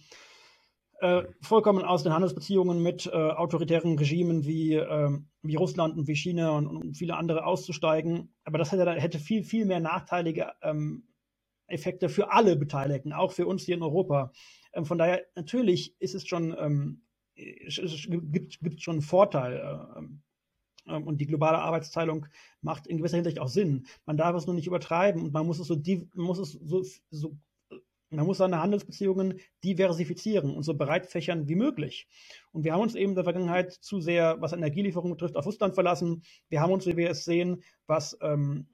äh, 1.00 1.24
vollkommen 1.42 1.84
aus 1.84 2.04
den 2.04 2.14
Handelsbeziehungen 2.14 2.82
mit 2.82 3.06
äh, 3.06 3.12
autoritären 3.12 3.98
Regimen 3.98 4.46
wie, 4.46 4.74
äh, 4.74 5.20
wie 5.44 5.56
Russland 5.56 5.98
und 5.98 6.08
wie 6.08 6.16
China 6.16 6.52
und, 6.52 6.68
und, 6.68 6.98
viele 6.98 7.16
andere 7.16 7.46
auszusteigen. 7.46 8.34
Aber 8.44 8.58
das 8.58 8.72
hätte, 8.72 8.90
hätte 8.92 9.20
viel, 9.20 9.44
viel 9.44 9.66
mehr 9.66 9.80
nachteilige 9.80 10.54
ähm, 10.62 11.08
Effekte 11.68 12.10
für 12.10 12.32
alle 12.32 12.56
Beteiligten, 12.56 13.14
auch 13.14 13.32
für 13.32 13.46
uns 13.46 13.64
hier 13.64 13.76
in 13.76 13.84
Europa. 13.84 14.32
Ähm, 14.74 14.86
von 14.86 14.98
daher, 14.98 15.22
natürlich 15.36 15.96
ist 16.00 16.16
es 16.16 16.28
schon, 16.28 16.56
ähm, 16.58 17.04
es, 17.36 17.78
es 17.78 18.08
gibt, 18.10 18.60
gibt 18.60 18.82
schon 18.82 18.96
einen 18.96 19.02
Vorteil. 19.02 19.58
Äh, 19.58 20.00
ähm, 20.00 20.24
ähm, 20.88 21.06
und 21.06 21.20
die 21.20 21.28
globale 21.28 21.60
Arbeitsteilung 21.60 22.28
macht 22.62 22.88
in 22.88 22.98
gewisser 22.98 23.18
Hinsicht 23.18 23.40
auch 23.40 23.50
Sinn. 23.50 23.86
Man 24.06 24.18
darf 24.18 24.36
es 24.36 24.46
nur 24.46 24.56
nicht 24.56 24.68
übertreiben 24.68 25.22
und 25.22 25.34
man 25.34 25.46
muss 25.46 25.60
es 25.60 25.68
so, 25.68 25.78
muss 26.16 26.40
es 26.40 26.54
so, 26.54 26.84
so 27.12 27.38
man 28.10 28.26
muss 28.26 28.38
seine 28.38 28.62
Handelsbeziehungen 28.62 29.40
diversifizieren 29.64 30.56
und 30.56 30.64
so 30.64 30.76
breit 30.76 31.08
fächern 31.08 31.48
wie 31.48 31.56
möglich. 31.56 32.08
Und 32.52 32.64
wir 32.64 32.74
haben 32.74 32.82
uns 32.82 32.96
eben 32.96 33.12
in 33.12 33.16
der 33.16 33.24
Vergangenheit 33.24 33.72
zu 33.72 34.00
sehr, 34.00 34.38
was 34.40 34.54
Energielieferungen 34.54 35.16
betrifft, 35.16 35.36
auf 35.36 35.46
Russland 35.46 35.76
verlassen. 35.76 36.24
Wir 36.50 36.62
haben 36.62 36.72
uns, 36.72 36.86
wie 36.86 36.98
wir 36.98 37.10
es 37.10 37.26
sehen, 37.26 37.64
was 37.86 38.18
ähm, 38.22 38.68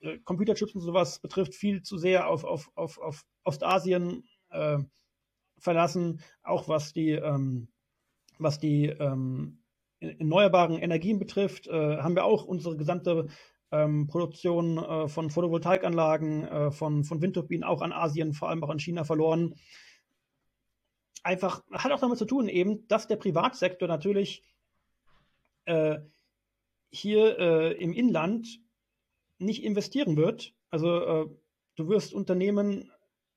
äh, 0.00 0.18
Computerchips 0.18 0.74
und 0.74 0.82
sowas 0.82 1.18
betrifft, 1.20 1.54
viel 1.54 1.82
zu 1.82 1.96
sehr 1.96 2.28
auf, 2.28 2.44
auf, 2.44 2.70
auf, 2.74 2.98
auf 2.98 3.24
Ostasien 3.44 4.24
äh, 4.50 4.78
verlassen, 5.58 6.20
auch 6.42 6.68
was 6.68 6.92
die, 6.92 7.12
ähm, 7.12 7.68
was 8.38 8.58
die 8.58 8.86
ähm, 8.86 9.62
erneuerbaren 10.00 10.78
Energien 10.78 11.18
betrifft, 11.18 11.66
äh, 11.68 11.98
haben 11.98 12.14
wir 12.14 12.24
auch 12.24 12.44
unsere 12.44 12.76
gesamte 12.76 13.28
ähm, 13.70 14.06
Produktion 14.06 14.78
äh, 14.78 15.08
von 15.08 15.30
Photovoltaikanlagen, 15.30 16.44
äh, 16.44 16.70
von, 16.70 17.04
von 17.04 17.20
Windturbinen 17.20 17.64
auch 17.64 17.82
an 17.82 17.92
Asien, 17.92 18.32
vor 18.32 18.48
allem 18.48 18.62
auch 18.62 18.70
an 18.70 18.78
China 18.78 19.04
verloren. 19.04 19.54
Einfach 21.22 21.62
hat 21.72 21.90
auch 21.90 22.00
damit 22.00 22.18
zu 22.18 22.26
tun, 22.26 22.48
eben, 22.48 22.86
dass 22.88 23.08
der 23.08 23.16
Privatsektor 23.16 23.88
natürlich 23.88 24.44
äh, 25.64 25.98
hier 26.90 27.38
äh, 27.38 27.72
im 27.82 27.92
Inland 27.92 28.60
nicht 29.38 29.64
investieren 29.64 30.16
wird. 30.16 30.54
Also 30.70 31.00
äh, 31.00 31.26
du 31.76 31.88
wirst 31.88 32.12
Unternehmen, 32.12 32.90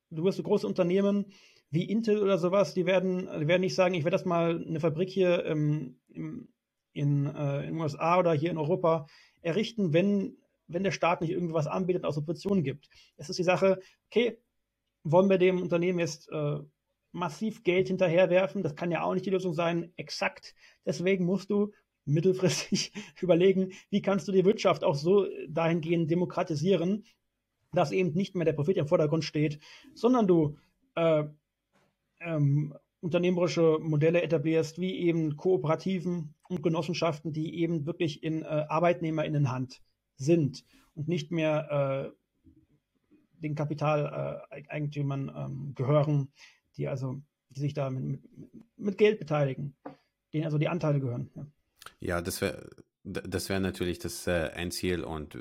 du 0.09 0.23
wirst 0.23 0.38
so 0.38 0.43
große 0.43 0.67
Unternehmen 0.67 1.34
wie 1.69 1.89
Intel 1.89 2.21
oder 2.21 2.38
sowas, 2.38 2.73
die 2.73 2.86
werden, 2.86 3.28
die 3.39 3.47
werden 3.47 3.61
nicht 3.61 3.75
sagen, 3.75 3.93
ich 3.93 4.03
werde 4.03 4.15
das 4.15 4.25
mal 4.25 4.63
eine 4.65 4.80
Fabrik 4.80 5.09
hier 5.09 5.45
ähm, 5.45 5.99
im, 6.09 6.49
in, 6.98 7.28
äh, 7.28 7.60
in 7.62 7.74
den 7.74 7.82
USA 7.82 8.20
oder 8.20 8.34
hier 8.34 8.52
in 8.52 8.58
Europa 8.58 9.08
errichten, 9.41 9.93
wenn, 9.93 10.38
wenn 10.68 10.84
der 10.84 10.91
Staat 10.91 11.22
nicht 11.22 11.32
irgendwas 11.32 11.68
anbietet, 11.68 12.06
auch 12.06 12.14
Subventionen 12.14 12.64
gibt. 12.64 12.89
Es 13.18 13.30
ist 13.30 13.39
die 13.39 13.43
Sache, 13.43 13.80
okay, 14.08 14.38
wollen 15.04 15.30
wir 15.30 15.38
dem 15.38 15.62
Unternehmen 15.62 16.00
jetzt 16.00 16.30
äh, 16.32 16.60
massiv 17.12 17.64
Geld 17.64 17.88
hinterherwerfen? 17.88 18.64
Das 18.64 18.76
kann 18.76 18.91
ja 18.91 19.04
auch 19.04 19.14
nicht 19.14 19.26
die 19.26 19.32
Lösung 19.32 19.54
sein, 19.54 19.91
exakt. 19.95 20.56
Deswegen 20.86 21.26
musst 21.26 21.50
du 21.50 21.72
mittelfristig 22.06 22.91
überlegen, 23.22 23.72
wie 23.89 24.02
kannst 24.02 24.28
du 24.28 24.32
die 24.32 24.45
Wirtschaft 24.45 24.84
auch 24.84 24.95
so 24.95 25.28
dahingehend 25.48 26.10
demokratisieren, 26.10 27.06
dass 27.74 27.91
eben 27.91 28.14
nicht 28.14 28.36
mehr 28.36 28.45
der 28.45 28.54
Profit 28.54 28.78
im 28.78 28.88
Vordergrund 28.88 29.24
steht, 29.24 29.60
sondern 29.93 30.28
du 30.28 30.58
äh, 30.95 31.26
ähm, 32.20 32.74
unternehmerische 33.00 33.78
Modelle 33.80 34.22
etablierst, 34.22 34.80
wie 34.80 34.95
eben 34.98 35.38
Kooperativen 35.38 36.34
und 36.50 36.64
Genossenschaften, 36.64 37.34
die 37.34 37.60
eben 37.60 37.86
wirklich 37.86 38.24
in 38.24 38.41
äh, 38.41 38.66
Arbeitnehmerinnenhand 38.70 39.82
sind 40.16 40.66
und 40.95 41.08
nicht 41.08 41.32
mehr 41.32 42.12
äh, 42.12 43.41
den 43.41 43.56
Kapitaleigentümern 43.56 45.30
äh, 45.30 45.41
ähm, 45.43 45.74
gehören, 45.76 46.30
die 46.78 46.88
also 46.88 47.22
die 47.50 47.60
sich 47.62 47.74
da 47.74 47.89
mit, 47.89 48.22
mit, 48.78 48.98
Geld 48.98 49.20
beteiligen, 49.20 49.76
denen 50.34 50.45
also 50.45 50.58
die 50.58 50.68
Anteile 50.68 51.00
gehören. 51.00 51.30
Ja, 51.36 51.48
ja 52.00 52.22
das 52.22 52.41
wäre 52.41 52.70
das 53.10 53.48
wäre 53.48 53.62
natürlich 53.62 54.00
das 54.00 54.28
äh, 54.28 54.48
Endziel 54.48 55.04
und 55.04 55.36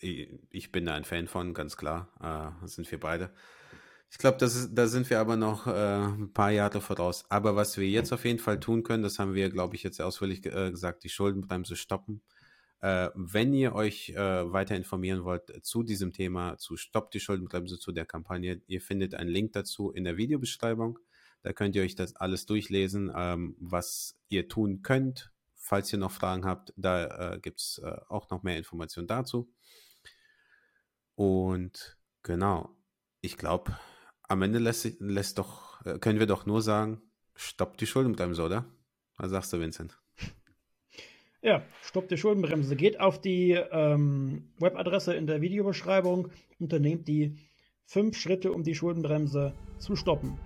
äh, 0.00 0.40
ich 0.50 0.72
bin 0.72 0.86
da 0.86 0.94
ein 0.94 1.04
Fan 1.04 1.28
von, 1.28 1.54
ganz 1.54 1.76
klar. 1.76 2.08
Äh, 2.20 2.66
sind 2.66 2.90
wir 2.90 2.98
beide. 2.98 3.30
Ich 4.12 4.18
glaube, 4.18 4.36
da 4.36 4.86
sind 4.86 5.08
wir 5.08 5.20
aber 5.20 5.36
noch 5.36 5.66
äh, 5.66 5.70
ein 5.70 6.34
paar 6.34 6.50
Jahre 6.50 6.82
voraus. 6.82 7.24
Aber 7.30 7.56
was 7.56 7.78
wir 7.78 7.88
jetzt 7.88 8.12
auf 8.12 8.26
jeden 8.26 8.38
Fall 8.38 8.60
tun 8.60 8.82
können, 8.82 9.02
das 9.02 9.18
haben 9.18 9.32
wir, 9.32 9.48
glaube 9.48 9.74
ich, 9.74 9.82
jetzt 9.82 10.02
ausführlich 10.02 10.44
äh, 10.44 10.70
gesagt, 10.70 11.02
die 11.02 11.08
Schuldenbremse 11.08 11.76
stoppen. 11.76 12.20
Äh, 12.82 13.08
wenn 13.14 13.54
ihr 13.54 13.74
euch 13.74 14.10
äh, 14.10 14.52
weiter 14.52 14.76
informieren 14.76 15.24
wollt 15.24 15.64
zu 15.64 15.82
diesem 15.82 16.12
Thema, 16.12 16.58
zu 16.58 16.76
Stopp 16.76 17.10
die 17.10 17.20
Schuldenbremse, 17.20 17.78
zu 17.78 17.90
der 17.90 18.04
Kampagne, 18.04 18.60
ihr 18.66 18.82
findet 18.82 19.14
einen 19.14 19.30
Link 19.30 19.54
dazu 19.54 19.90
in 19.90 20.04
der 20.04 20.18
Videobeschreibung. 20.18 20.98
Da 21.42 21.54
könnt 21.54 21.74
ihr 21.74 21.82
euch 21.82 21.94
das 21.94 22.14
alles 22.14 22.44
durchlesen, 22.44 23.10
ähm, 23.16 23.56
was 23.60 24.18
ihr 24.28 24.46
tun 24.46 24.82
könnt. 24.82 25.32
Falls 25.54 25.90
ihr 25.90 25.98
noch 25.98 26.12
Fragen 26.12 26.44
habt, 26.44 26.74
da 26.76 27.32
äh, 27.34 27.40
gibt 27.40 27.60
es 27.60 27.80
äh, 27.82 27.96
auch 28.10 28.28
noch 28.28 28.42
mehr 28.42 28.58
Informationen 28.58 29.08
dazu. 29.08 29.50
Und 31.14 31.96
genau, 32.22 32.76
ich 33.22 33.38
glaube, 33.38 33.78
am 34.32 34.42
Ende 34.42 34.58
lässt, 34.58 35.00
lässt 35.00 35.38
doch, 35.38 35.84
äh, 35.84 35.98
können 35.98 36.18
wir 36.18 36.26
doch 36.26 36.46
nur 36.46 36.62
sagen, 36.62 37.00
stopp 37.34 37.76
die 37.76 37.86
Schuldenbremse, 37.86 38.42
oder? 38.42 38.64
Was 39.18 39.30
sagst 39.30 39.52
du, 39.52 39.60
Vincent? 39.60 39.98
Ja, 41.42 41.62
stopp 41.82 42.08
die 42.08 42.16
Schuldenbremse. 42.16 42.76
Geht 42.76 43.00
auf 43.00 43.20
die 43.20 43.50
ähm, 43.50 44.52
Webadresse 44.58 45.14
in 45.14 45.26
der 45.26 45.40
Videobeschreibung, 45.40 46.28
unternehmt 46.58 47.08
die 47.08 47.36
fünf 47.84 48.16
Schritte, 48.16 48.52
um 48.52 48.62
die 48.62 48.74
Schuldenbremse 48.74 49.52
zu 49.78 49.96
stoppen. 49.96 50.38